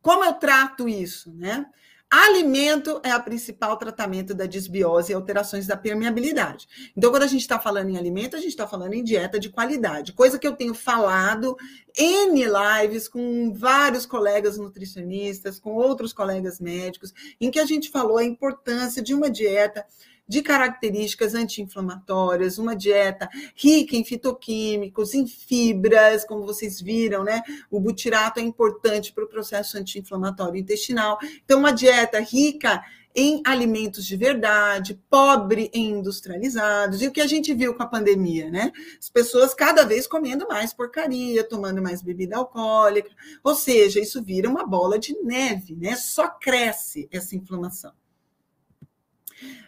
como 0.00 0.24
eu 0.24 0.34
trato 0.34 0.88
isso, 0.88 1.34
né? 1.34 1.66
Alimento 2.10 3.02
é 3.04 3.14
o 3.14 3.22
principal 3.22 3.76
tratamento 3.76 4.34
da 4.34 4.46
desbiose 4.46 5.12
e 5.12 5.14
alterações 5.14 5.66
da 5.66 5.76
permeabilidade. 5.76 6.66
Então, 6.96 7.10
quando 7.10 7.24
a 7.24 7.26
gente 7.26 7.42
está 7.42 7.60
falando 7.60 7.90
em 7.90 7.98
alimento, 7.98 8.34
a 8.34 8.38
gente 8.38 8.48
está 8.48 8.66
falando 8.66 8.94
em 8.94 9.04
dieta 9.04 9.38
de 9.38 9.50
qualidade, 9.50 10.14
coisa 10.14 10.38
que 10.38 10.46
eu 10.46 10.56
tenho 10.56 10.72
falado 10.72 11.54
em 11.98 12.44
lives 12.44 13.08
com 13.08 13.52
vários 13.52 14.06
colegas 14.06 14.56
nutricionistas, 14.56 15.58
com 15.58 15.74
outros 15.74 16.14
colegas 16.14 16.58
médicos, 16.58 17.12
em 17.38 17.50
que 17.50 17.58
a 17.58 17.66
gente 17.66 17.90
falou 17.90 18.16
a 18.16 18.24
importância 18.24 19.02
de 19.02 19.12
uma 19.12 19.28
dieta 19.28 19.84
de 20.28 20.42
características 20.42 21.34
anti-inflamatórias, 21.34 22.58
uma 22.58 22.76
dieta 22.76 23.28
rica 23.54 23.96
em 23.96 24.04
fitoquímicos, 24.04 25.14
em 25.14 25.26
fibras, 25.26 26.24
como 26.24 26.44
vocês 26.44 26.80
viram, 26.80 27.24
né? 27.24 27.42
O 27.70 27.80
butirato 27.80 28.38
é 28.38 28.42
importante 28.42 29.12
para 29.12 29.24
o 29.24 29.28
processo 29.28 29.78
anti-inflamatório 29.78 30.60
intestinal. 30.60 31.18
Então, 31.44 31.58
uma 31.60 31.72
dieta 31.72 32.20
rica 32.20 32.84
em 33.14 33.42
alimentos 33.44 34.06
de 34.06 34.16
verdade, 34.16 35.00
pobre 35.10 35.70
em 35.72 35.90
industrializados. 35.90 37.02
E 37.02 37.08
o 37.08 37.12
que 37.12 37.20
a 37.20 37.26
gente 37.26 37.52
viu 37.52 37.74
com 37.74 37.82
a 37.82 37.86
pandemia, 37.86 38.48
né? 38.50 38.70
As 39.00 39.08
pessoas 39.08 39.54
cada 39.54 39.84
vez 39.84 40.06
comendo 40.06 40.46
mais 40.46 40.72
porcaria, 40.72 41.42
tomando 41.42 41.82
mais 41.82 42.00
bebida 42.00 42.36
alcoólica. 42.36 43.10
Ou 43.42 43.54
seja, 43.54 43.98
isso 43.98 44.22
vira 44.22 44.48
uma 44.48 44.64
bola 44.64 44.98
de 44.98 45.14
neve, 45.22 45.74
né? 45.74 45.96
Só 45.96 46.28
cresce 46.28 47.08
essa 47.10 47.34
inflamação. 47.34 47.92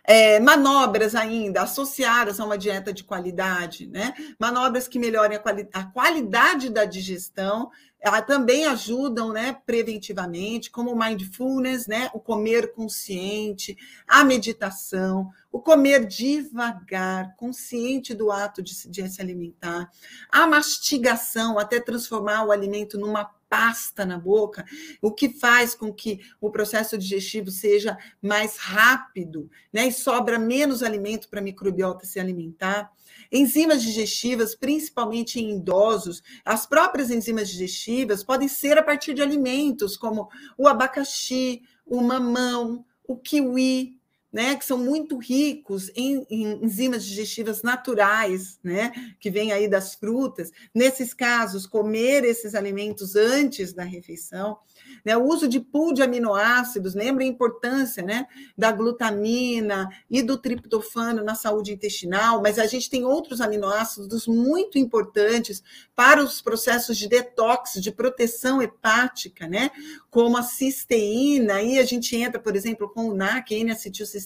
É, 0.04 0.40
manobras 0.40 1.14
ainda 1.14 1.62
associadas 1.62 2.40
a 2.40 2.44
uma 2.44 2.58
dieta 2.58 2.92
de 2.92 3.04
qualidade, 3.04 3.86
né? 3.86 4.14
Manobras 4.38 4.88
que 4.88 4.98
melhorem 4.98 5.36
a, 5.36 5.40
quali 5.40 5.68
a 5.72 5.84
qualidade 5.84 6.70
da 6.70 6.84
digestão, 6.84 7.70
ela 8.00 8.22
também 8.22 8.64
ajudam, 8.64 9.30
né, 9.30 9.56
preventivamente, 9.66 10.70
como 10.70 10.90
o 10.90 10.98
mindfulness, 10.98 11.86
né, 11.86 12.10
o 12.14 12.18
comer 12.18 12.72
consciente, 12.72 13.76
a 14.08 14.24
meditação, 14.24 15.30
o 15.52 15.60
comer 15.60 16.06
devagar, 16.06 17.36
consciente 17.36 18.14
do 18.14 18.32
ato 18.32 18.62
de, 18.62 18.88
de 18.88 19.08
se 19.08 19.20
alimentar, 19.20 19.90
a 20.30 20.46
mastigação, 20.46 21.58
até 21.58 21.78
transformar 21.78 22.44
o 22.44 22.52
alimento 22.52 22.98
numa 22.98 23.30
pasta 23.50 24.06
na 24.06 24.16
boca, 24.16 24.64
o 25.02 25.12
que 25.12 25.28
faz 25.28 25.74
com 25.74 25.92
que 25.92 26.20
o 26.40 26.50
processo 26.50 26.96
digestivo 26.96 27.50
seja 27.50 27.98
mais 28.22 28.56
rápido, 28.56 29.50
né? 29.72 29.88
E 29.88 29.92
sobra 29.92 30.38
menos 30.38 30.84
alimento 30.84 31.28
para 31.28 31.40
a 31.40 31.42
microbiota 31.42 32.06
se 32.06 32.20
alimentar. 32.20 32.92
Enzimas 33.30 33.82
digestivas, 33.82 34.54
principalmente 34.54 35.40
em 35.40 35.56
idosos, 35.56 36.22
as 36.44 36.64
próprias 36.64 37.10
enzimas 37.10 37.48
digestivas 37.48 38.22
podem 38.22 38.48
ser 38.48 38.78
a 38.78 38.82
partir 38.82 39.14
de 39.14 39.22
alimentos 39.22 39.96
como 39.96 40.28
o 40.56 40.68
abacaxi, 40.68 41.62
o 41.84 42.00
mamão, 42.00 42.84
o 43.06 43.16
kiwi, 43.16 43.99
né, 44.32 44.56
que 44.56 44.64
são 44.64 44.78
muito 44.78 45.18
ricos 45.18 45.90
em, 45.94 46.26
em, 46.30 46.64
enzimas 46.64 47.04
digestivas 47.04 47.62
naturais, 47.62 48.58
né, 48.62 48.92
que 49.18 49.30
vêm 49.30 49.52
aí 49.52 49.68
das 49.68 49.94
frutas. 49.94 50.50
Nesses 50.74 51.12
casos, 51.12 51.66
comer 51.66 52.24
esses 52.24 52.54
alimentos 52.54 53.16
antes 53.16 53.72
da 53.72 53.84
refeição 53.84 54.58
né? 55.04 55.16
O 55.16 55.24
uso 55.24 55.48
de 55.48 55.60
pool 55.60 55.92
de 55.92 56.02
aminoácidos, 56.02 56.94
lembra 56.94 57.24
a 57.24 57.26
importância 57.26 58.02
né, 58.02 58.26
da 58.56 58.72
glutamina 58.72 59.88
e 60.10 60.22
do 60.22 60.36
triptofano 60.36 61.22
na 61.22 61.34
saúde 61.34 61.72
intestinal, 61.72 62.42
mas 62.42 62.58
a 62.58 62.66
gente 62.66 62.90
tem 62.90 63.04
outros 63.04 63.40
aminoácidos 63.40 64.26
muito 64.26 64.78
importantes 64.78 65.62
para 65.94 66.22
os 66.22 66.40
processos 66.40 66.96
de 66.96 67.08
detox, 67.08 67.74
de 67.80 67.90
proteção 67.90 68.60
hepática, 68.62 69.46
né? 69.46 69.70
como 70.10 70.36
a 70.36 70.42
cisteína, 70.42 71.54
aí 71.54 71.78
a 71.78 71.84
gente 71.84 72.16
entra, 72.16 72.40
por 72.40 72.56
exemplo, 72.56 72.88
com 72.88 73.08
o 73.08 73.14
NAC, 73.14 73.54
N-acetilcisteína, 73.54 74.19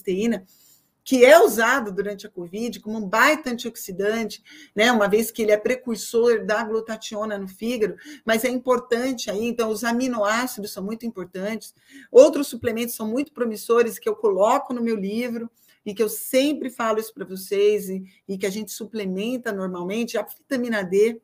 que 1.05 1.23
é 1.23 1.39
usado 1.39 1.91
durante 1.91 2.25
a 2.25 2.29
Covid 2.29 2.79
como 2.79 2.97
um 2.97 3.07
baita 3.07 3.51
antioxidante, 3.51 4.43
né? 4.75 4.91
Uma 4.91 5.07
vez 5.07 5.29
que 5.29 5.43
ele 5.43 5.51
é 5.51 5.57
precursor 5.57 6.43
da 6.43 6.63
glutationa 6.63 7.37
no 7.37 7.47
fígado, 7.47 7.95
mas 8.25 8.43
é 8.43 8.49
importante 8.49 9.29
aí, 9.29 9.45
então 9.45 9.69
os 9.69 9.83
aminoácidos 9.83 10.73
são 10.73 10.83
muito 10.83 11.05
importantes. 11.05 11.75
Outros 12.11 12.47
suplementos 12.47 12.95
são 12.95 13.07
muito 13.07 13.31
promissores 13.31 13.99
que 13.99 14.09
eu 14.09 14.15
coloco 14.15 14.73
no 14.73 14.81
meu 14.81 14.95
livro 14.95 15.49
e 15.85 15.93
que 15.93 16.01
eu 16.01 16.09
sempre 16.09 16.71
falo 16.71 16.99
isso 16.99 17.13
para 17.13 17.23
vocês 17.23 17.87
e, 17.87 18.03
e 18.27 18.35
que 18.35 18.47
a 18.47 18.49
gente 18.49 18.71
suplementa 18.71 19.51
normalmente, 19.51 20.17
a 20.17 20.23
vitamina 20.23 20.83
D, 20.83 21.21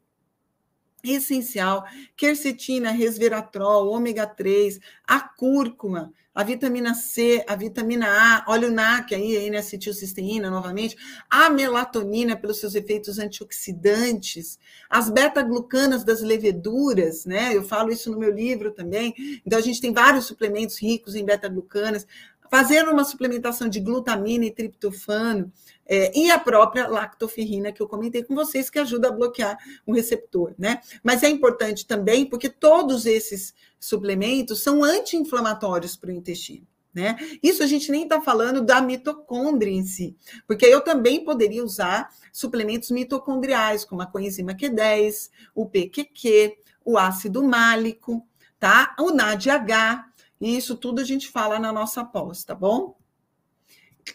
essencial, 1.03 1.85
quercetina, 2.15 2.91
resveratrol, 2.91 3.91
ômega 3.91 4.25
3, 4.25 4.79
a 5.07 5.19
cúrcuma, 5.19 6.13
a 6.33 6.43
vitamina 6.43 6.93
C, 6.93 7.43
a 7.45 7.55
vitamina 7.55 8.07
A, 8.07 8.45
óleo 8.47 8.71
NAC 8.71 9.13
aí, 9.13 9.35
a 9.35 9.41
N-acetilcisteína 9.43 10.49
novamente, 10.49 10.95
a 11.29 11.49
melatonina 11.49 12.37
pelos 12.37 12.59
seus 12.59 12.73
efeitos 12.73 13.19
antioxidantes, 13.19 14.57
as 14.89 15.09
beta-glucanas 15.09 16.05
das 16.05 16.21
leveduras, 16.21 17.25
né? 17.25 17.53
Eu 17.53 17.63
falo 17.63 17.91
isso 17.91 18.09
no 18.09 18.17
meu 18.17 18.31
livro 18.31 18.71
também. 18.71 19.13
Então 19.45 19.59
a 19.59 19.61
gente 19.61 19.81
tem 19.81 19.91
vários 19.91 20.25
suplementos 20.25 20.81
ricos 20.81 21.15
em 21.15 21.25
beta-glucanas, 21.25 22.07
fazendo 22.51 22.91
uma 22.91 23.05
suplementação 23.05 23.69
de 23.69 23.79
glutamina 23.79 24.45
e 24.45 24.51
triptofano, 24.51 25.49
é, 25.85 26.11
e 26.17 26.29
a 26.29 26.37
própria 26.37 26.85
lactoferrina 26.85 27.71
que 27.71 27.81
eu 27.81 27.87
comentei 27.87 28.23
com 28.23 28.35
vocês, 28.35 28.69
que 28.69 28.77
ajuda 28.77 29.07
a 29.07 29.11
bloquear 29.11 29.57
o 29.85 29.93
receptor, 29.93 30.53
né? 30.59 30.81
Mas 31.01 31.23
é 31.23 31.29
importante 31.29 31.87
também 31.87 32.25
porque 32.25 32.49
todos 32.49 33.05
esses 33.05 33.53
suplementos 33.79 34.61
são 34.61 34.83
anti-inflamatórios 34.83 35.95
para 35.95 36.09
o 36.09 36.13
intestino. 36.13 36.67
Né? 36.93 37.15
Isso 37.41 37.63
a 37.63 37.67
gente 37.67 37.89
nem 37.89 38.03
está 38.03 38.19
falando 38.19 38.61
da 38.61 38.81
mitocôndria 38.81 39.71
em 39.71 39.85
si, 39.85 40.13
porque 40.45 40.65
eu 40.65 40.81
também 40.81 41.23
poderia 41.23 41.63
usar 41.63 42.09
suplementos 42.33 42.91
mitocondriais, 42.91 43.85
como 43.85 44.01
a 44.01 44.05
coenzima 44.05 44.53
Q10, 44.53 45.29
o 45.55 45.69
PQQ, 45.69 46.57
o 46.83 46.97
ácido 46.97 47.41
málico, 47.43 48.27
tá? 48.59 48.93
O 48.99 49.09
NADH, 49.09 50.10
e 50.41 50.57
isso 50.57 50.75
tudo 50.75 50.99
a 50.99 51.05
gente 51.05 51.29
fala 51.29 51.59
na 51.59 51.71
nossa 51.71 52.03
pós, 52.03 52.43
tá 52.43 52.55
bom? 52.55 52.97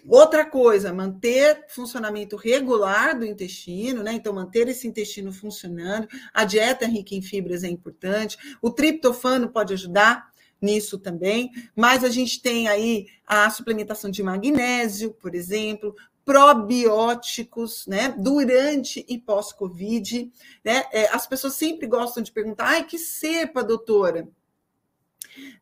Outra 0.08 0.44
coisa, 0.44 0.92
manter 0.92 1.66
funcionamento 1.68 2.36
regular 2.36 3.16
do 3.16 3.24
intestino, 3.24 4.02
né? 4.02 4.12
Então, 4.12 4.32
manter 4.32 4.68
esse 4.68 4.86
intestino 4.88 5.32
funcionando. 5.32 6.08
A 6.34 6.44
dieta 6.44 6.86
rica 6.86 7.14
em 7.14 7.22
fibras 7.22 7.62
é 7.62 7.68
importante. 7.68 8.36
O 8.60 8.70
triptofano 8.70 9.48
pode 9.48 9.72
ajudar 9.72 10.28
nisso 10.60 10.98
também. 10.98 11.52
Mas 11.74 12.02
a 12.02 12.08
gente 12.08 12.42
tem 12.42 12.66
aí 12.66 13.06
a 13.24 13.48
suplementação 13.48 14.10
de 14.10 14.22
magnésio, 14.22 15.12
por 15.12 15.34
exemplo, 15.34 15.94
probióticos, 16.24 17.86
né? 17.86 18.14
Durante 18.18 19.04
e 19.08 19.18
pós-Covid, 19.18 20.32
né? 20.64 20.84
É, 20.92 21.08
as 21.14 21.26
pessoas 21.26 21.54
sempre 21.54 21.86
gostam 21.86 22.22
de 22.22 22.32
perguntar: 22.32 22.66
ai, 22.66 22.84
que 22.84 22.98
cepa, 22.98 23.62
doutora? 23.62 24.28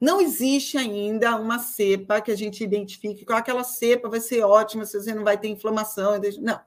Não 0.01 0.21
existe 0.21 0.77
ainda 0.77 1.37
uma 1.37 1.59
cepa 1.59 2.21
que 2.21 2.31
a 2.31 2.37
gente 2.37 2.63
identifique 2.63 3.25
qual 3.25 3.39
aquela 3.39 3.65
cepa 3.65 4.09
vai 4.09 4.21
ser 4.21 4.43
ótima 4.43 4.85
se 4.85 5.01
você 5.01 5.15
não 5.15 5.25
vai 5.25 5.39
ter 5.39 5.49
inflamação. 5.49 6.13
Não, 6.41 6.61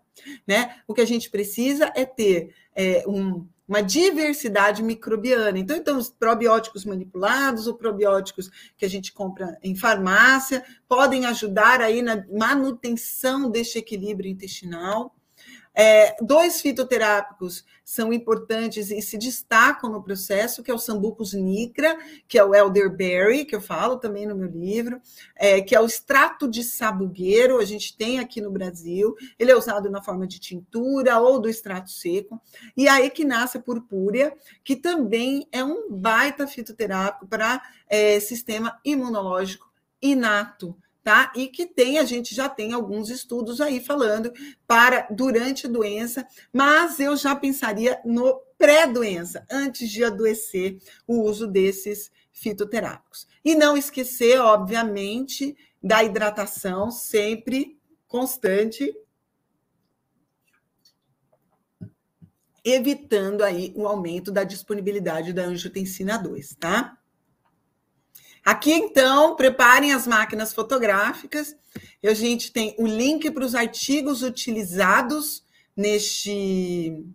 né? 0.46 0.76
O 0.88 0.94
que 0.94 1.02
a 1.02 1.06
gente 1.06 1.30
precisa 1.30 1.92
é 1.96 2.06
ter 2.06 2.54
é, 2.76 3.04
um, 3.08 3.48
uma 3.68 3.82
diversidade 3.82 4.82
microbiana. 4.82 5.60
Então, 5.60 5.76
então, 5.76 5.98
os 5.98 6.10
probióticos 6.10 6.86
manipulados 6.86 7.68
ou 7.68 7.76
probióticos 7.76 8.50
que 8.78 8.86
a 8.86 8.90
gente 8.90 9.12
compra 9.12 9.58
em 9.62 9.76
farmácia 9.76 10.64
podem 10.88 11.26
ajudar 11.26 11.82
aí 11.82 12.02
na 12.02 12.26
manutenção 12.32 13.50
deste 13.50 13.78
equilíbrio 13.78 14.32
intestinal. 14.32 15.17
É, 15.80 16.16
dois 16.24 16.60
fitoterápicos 16.60 17.64
são 17.86 18.12
importantes 18.12 18.90
e 18.90 19.00
se 19.00 19.16
destacam 19.16 19.92
no 19.92 20.02
processo, 20.02 20.64
que 20.64 20.72
é 20.72 20.74
o 20.74 20.80
Sambucus 20.80 21.36
nigra, 21.36 21.96
que 22.28 22.40
é 22.40 22.44
o 22.44 22.56
elderberry, 22.56 23.46
que 23.46 23.56
eu 23.56 23.62
falo 23.62 23.98
também 23.98 24.26
no 24.26 24.36
meu 24.36 24.50
livro, 24.50 25.00
é, 25.36 25.62
que 25.62 25.76
é 25.76 25.80
o 25.80 25.86
extrato 25.86 26.50
de 26.50 26.64
sabugueiro, 26.64 27.60
a 27.60 27.66
gente 27.66 27.96
tem 27.96 28.18
aqui 28.18 28.42
no 28.42 28.50
Brasil, 28.50 29.16
ele 29.38 29.52
é 29.52 29.56
usado 29.56 29.88
na 29.88 30.02
forma 30.02 30.26
de 30.26 30.40
tintura 30.40 31.20
ou 31.20 31.40
do 31.40 31.48
extrato 31.48 31.92
seco, 31.92 32.42
e 32.76 32.88
a 32.88 33.00
equinácea 33.00 33.62
purpúrea, 33.62 34.36
que 34.64 34.76
também 34.76 35.48
é 35.52 35.64
um 35.64 35.92
baita 35.92 36.48
fitoterápico 36.48 37.28
para 37.28 37.62
é, 37.88 38.20
sistema 38.20 38.80
imunológico 38.84 39.68
inato, 40.02 40.76
tá? 41.08 41.32
E 41.38 41.48
que 41.48 41.66
tem, 41.66 42.00
a 42.00 42.04
gente 42.04 42.36
já 42.36 42.50
tem 42.50 42.74
alguns 42.74 43.10
estudos 43.10 43.62
aí 43.62 43.80
falando 43.80 44.30
para 44.68 45.08
durante 45.10 45.66
a 45.66 45.70
doença, 45.70 46.28
mas 46.52 47.00
eu 47.00 47.16
já 47.16 47.34
pensaria 47.34 47.98
no 48.04 48.42
pré-doença, 48.58 49.48
antes 49.50 49.90
de 49.90 50.04
adoecer, 50.04 50.78
o 51.08 51.22
uso 51.22 51.48
desses 51.48 52.12
fitoterápicos. 52.34 53.26
E 53.46 53.56
não 53.56 53.78
esquecer, 53.78 54.38
obviamente, 54.42 55.56
da 55.82 56.04
hidratação 56.04 56.92
sempre 56.92 57.80
constante, 58.06 58.94
evitando 62.66 63.44
aí 63.44 63.72
o 63.78 63.88
aumento 63.88 64.30
da 64.30 64.44
disponibilidade 64.44 65.32
da 65.32 65.44
angiotensina 65.46 66.18
2, 66.18 66.58
tá? 66.60 66.98
Aqui, 68.48 68.72
então, 68.72 69.36
preparem 69.36 69.92
as 69.92 70.08
máquinas 70.08 70.54
fotográficas. 70.54 71.54
A 72.02 72.14
gente 72.14 72.54
tem 72.54 72.74
o 72.80 72.88
link 72.88 73.30
para 73.30 73.44
os 73.44 73.54
artigos 73.54 74.24
utilizados 74.24 75.44
neste, 75.76 77.06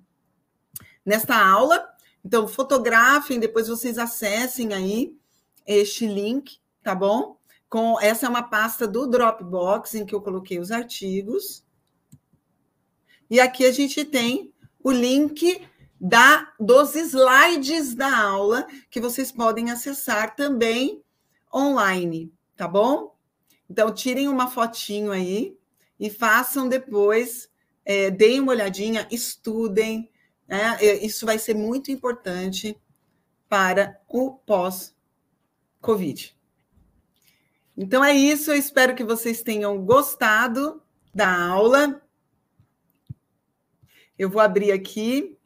nesta 1.03 1.35
aula. 1.35 1.89
Então, 2.23 2.47
fotografem, 2.47 3.41
depois 3.41 3.69
vocês 3.69 3.97
acessem 3.97 4.75
aí 4.75 5.17
este 5.67 6.07
link, 6.07 6.59
tá 6.83 6.95
bom? 6.95 7.39
Com 7.67 7.99
essa 7.99 8.27
é 8.27 8.29
uma 8.29 8.43
pasta 8.43 8.87
do 8.87 9.07
Dropbox 9.07 9.95
em 9.95 10.05
que 10.05 10.15
eu 10.15 10.21
coloquei 10.21 10.59
os 10.59 10.71
artigos. 10.71 11.65
E 13.31 13.41
aqui 13.41 13.65
a 13.65 13.73
gente 13.73 14.05
tem 14.05 14.53
o 14.85 14.91
link 14.91 15.67
da 15.99 16.53
dos 16.61 16.95
slides 16.95 17.95
da 17.95 18.19
aula 18.19 18.67
que 18.91 19.01
vocês 19.01 19.33
podem 19.33 19.71
acessar 19.71 20.37
também 20.37 21.03
online, 21.55 22.33
tá 22.57 22.67
bom? 22.67 23.17
Então, 23.69 23.93
tirem 23.93 24.29
uma 24.29 24.49
fotinho 24.49 25.13
aí 25.13 25.57
e 25.99 26.11
façam 26.11 26.69
depois, 26.69 27.49
é, 27.85 28.11
deem 28.11 28.41
uma 28.41 28.53
olhadinha, 28.53 29.07
estudem. 29.11 30.11
Né? 30.47 30.79
Isso 31.03 31.25
vai 31.25 31.39
ser 31.39 31.55
muito 31.55 31.91
importante 31.91 32.77
para 33.49 34.01
o 34.09 34.33
pós-Covid. 34.33 34.93
Então 37.77 38.05
é 38.05 38.13
isso, 38.13 38.51
eu 38.51 38.57
espero 38.57 38.95
que 38.95 39.05
vocês 39.05 39.43
tenham 39.43 39.83
gostado 39.85 40.83
da 41.15 41.47
aula. 41.47 42.03
Eu 44.19 44.29
vou 44.29 44.41
abrir 44.41 44.73
aqui 44.73 45.39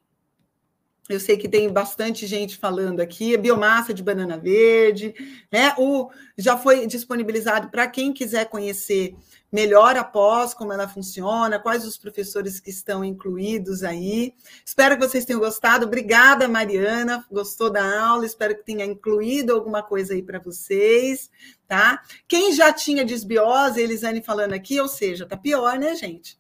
eu 1.09 1.21
sei 1.21 1.37
que 1.37 1.49
tem 1.49 1.73
bastante 1.73 2.27
gente 2.27 2.57
falando 2.57 3.01
aqui, 3.01 3.37
biomassa 3.37 3.95
de 3.95 4.03
banana 4.03 4.37
verde, 4.37 5.15
né? 5.53 5.73
O, 5.79 6.11
já 6.37 6.57
foi 6.57 6.87
disponibilizado 6.87 7.69
para 7.71 7.87
quem 7.87 8.13
quiser 8.13 8.47
conhecer 8.47 9.15
melhor 9.53 9.97
após 9.97 10.53
como 10.53 10.73
ela 10.73 10.89
funciona, 10.89 11.59
quais 11.59 11.87
os 11.87 11.97
professores 11.97 12.59
que 12.59 12.71
estão 12.71 13.05
incluídos 13.05 13.83
aí. 13.83 14.35
Espero 14.65 14.99
que 14.99 15.07
vocês 15.07 15.25
tenham 15.25 15.41
gostado. 15.41 15.87
Obrigada, 15.87 16.49
Mariana. 16.49 17.25
Gostou 17.31 17.71
da 17.71 18.05
aula? 18.05 18.27
Espero 18.27 18.57
que 18.57 18.65
tenha 18.65 18.85
incluído 18.85 19.55
alguma 19.55 19.83
coisa 19.83 20.15
aí 20.15 20.23
para 20.23 20.41
vocês, 20.41 21.31
tá? 21.69 22.03
Quem 22.27 22.53
já 22.53 22.73
tinha 22.73 23.05
desbiose, 23.05 23.81
Elisane 23.81 24.23
falando 24.23 24.53
aqui, 24.53 24.81
ou 24.81 24.89
seja, 24.89 25.25
tá 25.25 25.37
pior, 25.37 25.79
né, 25.79 25.95
gente? 25.95 26.39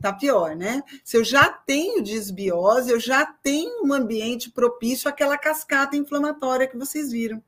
Tá 0.00 0.12
pior, 0.12 0.54
né? 0.54 0.82
Se 1.04 1.16
eu 1.16 1.24
já 1.24 1.48
tenho 1.48 2.02
desbiose, 2.02 2.90
eu 2.90 3.00
já 3.00 3.24
tenho 3.26 3.84
um 3.84 3.92
ambiente 3.92 4.50
propício 4.50 5.08
àquela 5.08 5.38
cascata 5.38 5.96
inflamatória 5.96 6.66
que 6.66 6.76
vocês 6.76 7.10
viram. 7.10 7.42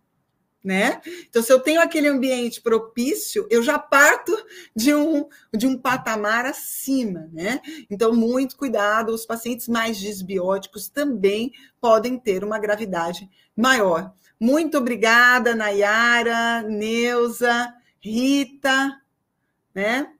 Né? 0.65 1.01
Então, 1.29 1.41
se 1.41 1.53
eu 1.53 1.61
tenho 1.61 1.81
aquele 1.81 2.09
ambiente 2.09 2.61
propício, 2.61 3.47
eu 3.49 3.63
já 3.63 3.79
parto 3.79 4.37
de 4.75 4.93
um, 4.93 5.27
de 5.55 5.69
um 5.69 5.79
patamar 5.79 6.45
acima, 6.45 7.31
né? 7.33 7.61
Então, 7.89 8.13
muito 8.13 8.57
cuidado, 8.57 9.11
os 9.11 9.25
pacientes 9.25 9.69
mais 9.69 9.99
desbióticos 9.99 10.89
também 10.89 11.53
podem 11.81 12.19
ter 12.19 12.43
uma 12.43 12.59
gravidade 12.59 13.31
maior. 13.57 14.13
Muito 14.39 14.77
obrigada, 14.77 15.55
Nayara, 15.55 16.61
Neuza, 16.63 17.73
Rita, 18.01 19.01
né? 19.73 20.13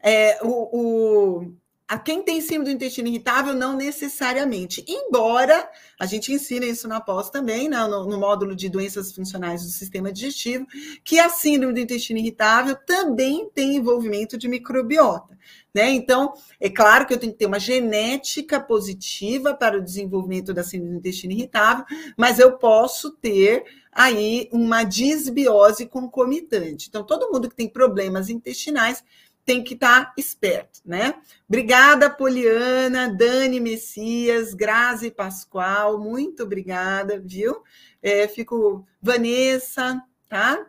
É, 0.00 0.38
o 0.42 1.52
a 1.90 1.98
quem 1.98 2.22
tem 2.22 2.40
síndrome 2.40 2.66
do 2.66 2.76
intestino 2.76 3.08
irritável, 3.08 3.52
não 3.52 3.76
necessariamente. 3.76 4.84
Embora 4.86 5.68
a 5.98 6.06
gente 6.06 6.32
ensina 6.32 6.64
isso 6.64 6.86
na 6.86 7.00
pós 7.00 7.30
também, 7.30 7.68
né, 7.68 7.84
no, 7.88 8.06
no, 8.06 8.16
módulo 8.16 8.54
de 8.54 8.68
doenças 8.68 9.10
funcionais 9.10 9.64
do 9.64 9.70
sistema 9.70 10.12
digestivo, 10.12 10.68
que 11.02 11.18
a 11.18 11.28
síndrome 11.28 11.74
do 11.74 11.80
intestino 11.80 12.20
irritável 12.20 12.76
também 12.86 13.50
tem 13.52 13.74
envolvimento 13.74 14.38
de 14.38 14.46
microbiota. 14.46 15.36
Né? 15.74 15.90
Então, 15.90 16.32
é 16.60 16.70
claro 16.70 17.08
que 17.08 17.12
eu 17.12 17.18
tenho 17.18 17.32
que 17.32 17.40
ter 17.40 17.46
uma 17.46 17.58
genética 17.58 18.60
positiva 18.60 19.52
para 19.52 19.76
o 19.76 19.82
desenvolvimento 19.82 20.54
da 20.54 20.62
síndrome 20.62 20.92
do 20.92 20.98
intestino 20.98 21.32
irritável, 21.32 21.84
mas 22.16 22.38
eu 22.38 22.52
posso 22.52 23.10
ter 23.10 23.64
aí 23.90 24.48
uma 24.52 24.84
disbiose 24.84 25.86
concomitante. 25.86 26.86
Então, 26.88 27.02
todo 27.02 27.32
mundo 27.32 27.48
que 27.48 27.56
tem 27.56 27.68
problemas 27.68 28.30
intestinais 28.30 29.02
tem 29.50 29.64
que 29.64 29.74
estar 29.74 30.04
tá 30.04 30.12
esperto, 30.16 30.80
né? 30.84 31.12
Obrigada, 31.48 32.08
Poliana, 32.08 33.12
Dani 33.12 33.58
Messias, 33.58 34.54
Grazi 34.54 35.10
Pascoal, 35.10 35.98
muito 35.98 36.44
obrigada, 36.44 37.18
viu? 37.18 37.64
É, 38.00 38.28
fico, 38.28 38.86
Vanessa, 39.02 40.00
tá? 40.28 40.64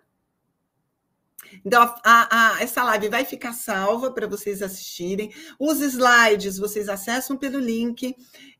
Então, 1.63 1.93
a, 2.03 2.55
a, 2.55 2.63
essa 2.63 2.83
live 2.85 3.09
vai 3.09 3.23
ficar 3.23 3.53
salva 3.53 4.09
para 4.09 4.25
vocês 4.25 4.63
assistirem. 4.63 5.31
Os 5.59 5.79
slides 5.79 6.57
vocês 6.57 6.89
acessam 6.89 7.37
pelo 7.37 7.59
link. 7.59 8.15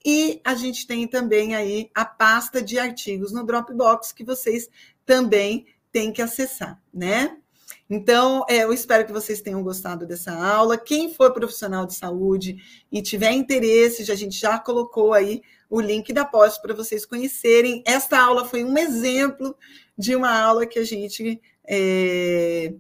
E 0.06 0.40
a 0.44 0.54
gente 0.54 0.86
tem 0.86 1.08
também 1.08 1.56
aí 1.56 1.90
a 1.96 2.06
pasta 2.06 2.62
de 2.62 2.78
artigos 2.78 3.32
no 3.32 3.44
Dropbox 3.44 4.12
que 4.12 4.24
vocês 4.24 4.70
também 5.04 5.66
têm 5.92 6.14
que 6.14 6.22
acessar, 6.22 6.80
né? 6.94 7.41
Então, 7.94 8.46
é, 8.48 8.64
eu 8.64 8.72
espero 8.72 9.06
que 9.06 9.12
vocês 9.12 9.42
tenham 9.42 9.62
gostado 9.62 10.08
dessa 10.08 10.32
aula. 10.32 10.78
Quem 10.78 11.14
for 11.14 11.34
profissional 11.34 11.86
de 11.86 11.94
saúde 11.94 12.56
e 12.90 13.02
tiver 13.02 13.34
interesse, 13.34 14.10
a 14.10 14.16
gente 14.16 14.40
já 14.40 14.58
colocou 14.58 15.14
aí 15.14 15.42
o 15.70 15.82
link 15.82 16.14
da 16.14 16.24
pós 16.24 16.58
para 16.58 16.74
vocês 16.74 17.06
conhecerem. 17.06 17.84
Esta 17.86 18.18
aula 18.18 18.46
foi 18.46 18.64
um 18.64 18.78
exemplo 18.78 19.54
de 19.98 20.16
uma 20.16 20.32
aula 20.32 20.66
que 20.66 20.80
a 20.80 20.86
gente 20.86 21.42
é, 21.68 22.74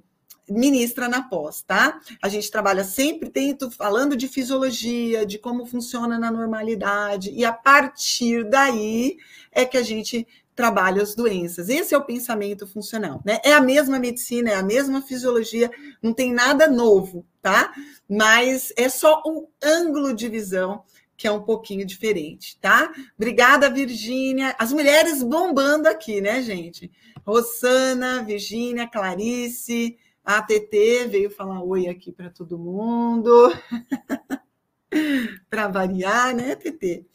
ministra 0.49 1.09
na 1.09 1.23
pós, 1.23 1.61
tá? 1.61 1.99
A 2.21 2.29
gente 2.29 2.49
trabalha 2.49 2.85
sempre 2.85 3.29
tento 3.29 3.69
falando 3.69 4.15
de 4.15 4.29
fisiologia, 4.29 5.25
de 5.25 5.37
como 5.37 5.65
funciona 5.65 6.17
na 6.17 6.31
normalidade, 6.31 7.31
e 7.31 7.43
a 7.43 7.51
partir 7.51 8.49
daí 8.49 9.17
é 9.51 9.65
que 9.65 9.77
a 9.77 9.83
gente 9.83 10.25
trabalha 10.55 11.01
as 11.01 11.15
doenças. 11.15 11.69
Esse 11.69 11.93
é 11.93 11.97
o 11.97 12.03
pensamento 12.03 12.67
funcional, 12.67 13.21
né? 13.25 13.39
É 13.43 13.53
a 13.53 13.61
mesma 13.61 13.99
medicina, 13.99 14.51
é 14.51 14.55
a 14.55 14.63
mesma 14.63 15.01
fisiologia, 15.01 15.71
não 16.01 16.13
tem 16.13 16.33
nada 16.33 16.67
novo, 16.67 17.25
tá? 17.41 17.73
Mas 18.07 18.73
é 18.75 18.89
só 18.89 19.21
um 19.25 19.47
ângulo 19.63 20.13
de 20.13 20.27
visão 20.27 20.83
que 21.15 21.27
é 21.27 21.31
um 21.31 21.43
pouquinho 21.43 21.85
diferente, 21.85 22.57
tá? 22.59 22.91
Obrigada, 23.15 23.69
Virgínia. 23.69 24.55
As 24.57 24.73
mulheres 24.73 25.21
bombando 25.21 25.87
aqui, 25.87 26.19
né, 26.19 26.41
gente? 26.41 26.91
Rosana, 27.23 28.23
Virgínia, 28.23 28.87
Clarice, 28.87 29.99
a 30.25 30.41
TT 30.41 31.07
veio 31.09 31.29
falar 31.29 31.63
oi 31.63 31.87
aqui 31.87 32.11
para 32.11 32.31
todo 32.31 32.57
mundo. 32.57 33.53
para 35.47 35.67
variar, 35.67 36.35
né, 36.35 36.55
TT? 36.55 37.05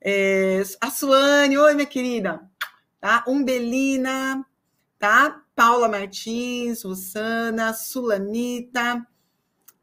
É, 0.00 0.62
a 0.80 0.90
Suane, 0.90 1.58
oi, 1.58 1.74
minha 1.74 1.86
querida 1.86 2.48
tá? 3.00 3.24
Umbelina, 3.26 4.44
tá? 4.98 5.42
Paula 5.54 5.88
Martins, 5.88 6.82
Rosana, 6.82 7.72
Sulanita, 7.72 9.06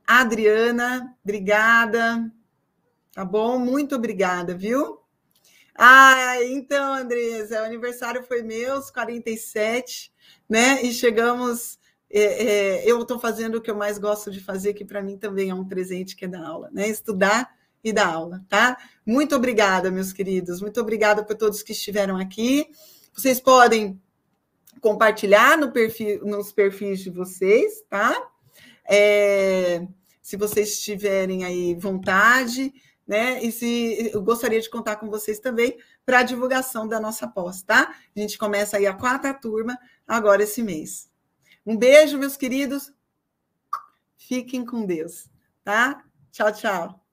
Adriana, 0.05 1.15
obrigada. 1.23 2.31
Tá 3.13 3.23
bom? 3.23 3.57
Muito 3.57 3.95
obrigada, 3.95 4.55
viu? 4.55 4.99
Ah, 5.77 6.41
então, 6.43 6.93
Andresa, 6.93 7.61
o 7.61 7.65
aniversário 7.65 8.23
foi 8.23 8.41
meu, 8.41 8.77
os 8.77 8.89
47, 8.91 10.11
né? 10.49 10.81
E 10.83 10.93
chegamos. 10.93 11.77
É, 12.09 12.21
é, 12.21 12.89
eu 12.89 13.01
estou 13.01 13.19
fazendo 13.19 13.55
o 13.55 13.61
que 13.61 13.69
eu 13.69 13.75
mais 13.75 13.97
gosto 13.97 14.31
de 14.31 14.39
fazer, 14.39 14.73
que 14.73 14.85
para 14.85 15.01
mim 15.01 15.17
também 15.17 15.49
é 15.49 15.55
um 15.55 15.65
presente, 15.67 16.15
que 16.15 16.25
é 16.25 16.27
dar 16.27 16.45
aula, 16.45 16.69
né? 16.71 16.87
Estudar 16.87 17.53
e 17.83 17.91
dar 17.91 18.07
aula, 18.07 18.43
tá? 18.47 18.77
Muito 19.05 19.35
obrigada, 19.35 19.91
meus 19.91 20.13
queridos. 20.13 20.61
Muito 20.61 20.79
obrigada 20.79 21.23
por 21.25 21.35
todos 21.35 21.61
que 21.61 21.73
estiveram 21.73 22.17
aqui. 22.17 22.67
Vocês 23.15 23.39
podem 23.39 24.01
compartilhar 24.81 25.57
no 25.57 25.71
perfil, 25.71 26.25
nos 26.25 26.51
perfis 26.51 26.99
de 26.99 27.09
vocês, 27.09 27.81
tá? 27.89 28.29
É, 28.87 29.87
se 30.21 30.35
vocês 30.35 30.81
tiverem 30.81 31.45
aí 31.45 31.73
vontade, 31.75 32.73
né? 33.07 33.41
E 33.41 33.51
se 33.51 34.11
eu 34.13 34.21
gostaria 34.21 34.59
de 34.59 34.69
contar 34.69 34.97
com 34.97 35.09
vocês 35.09 35.39
também 35.39 35.77
para 36.05 36.19
a 36.19 36.23
divulgação 36.23 36.87
da 36.87 36.99
nossa 36.99 37.27
pós, 37.27 37.63
tá? 37.63 37.95
A 38.15 38.19
gente 38.19 38.37
começa 38.37 38.77
aí 38.77 38.85
a 38.85 38.93
quarta 38.93 39.33
turma 39.33 39.77
agora 40.07 40.43
esse 40.43 40.61
mês. 40.61 41.09
Um 41.65 41.77
beijo, 41.77 42.17
meus 42.17 42.35
queridos. 42.35 42.91
Fiquem 44.17 44.65
com 44.65 44.85
Deus, 44.85 45.29
tá? 45.63 46.03
Tchau, 46.31 46.51
tchau. 46.51 47.04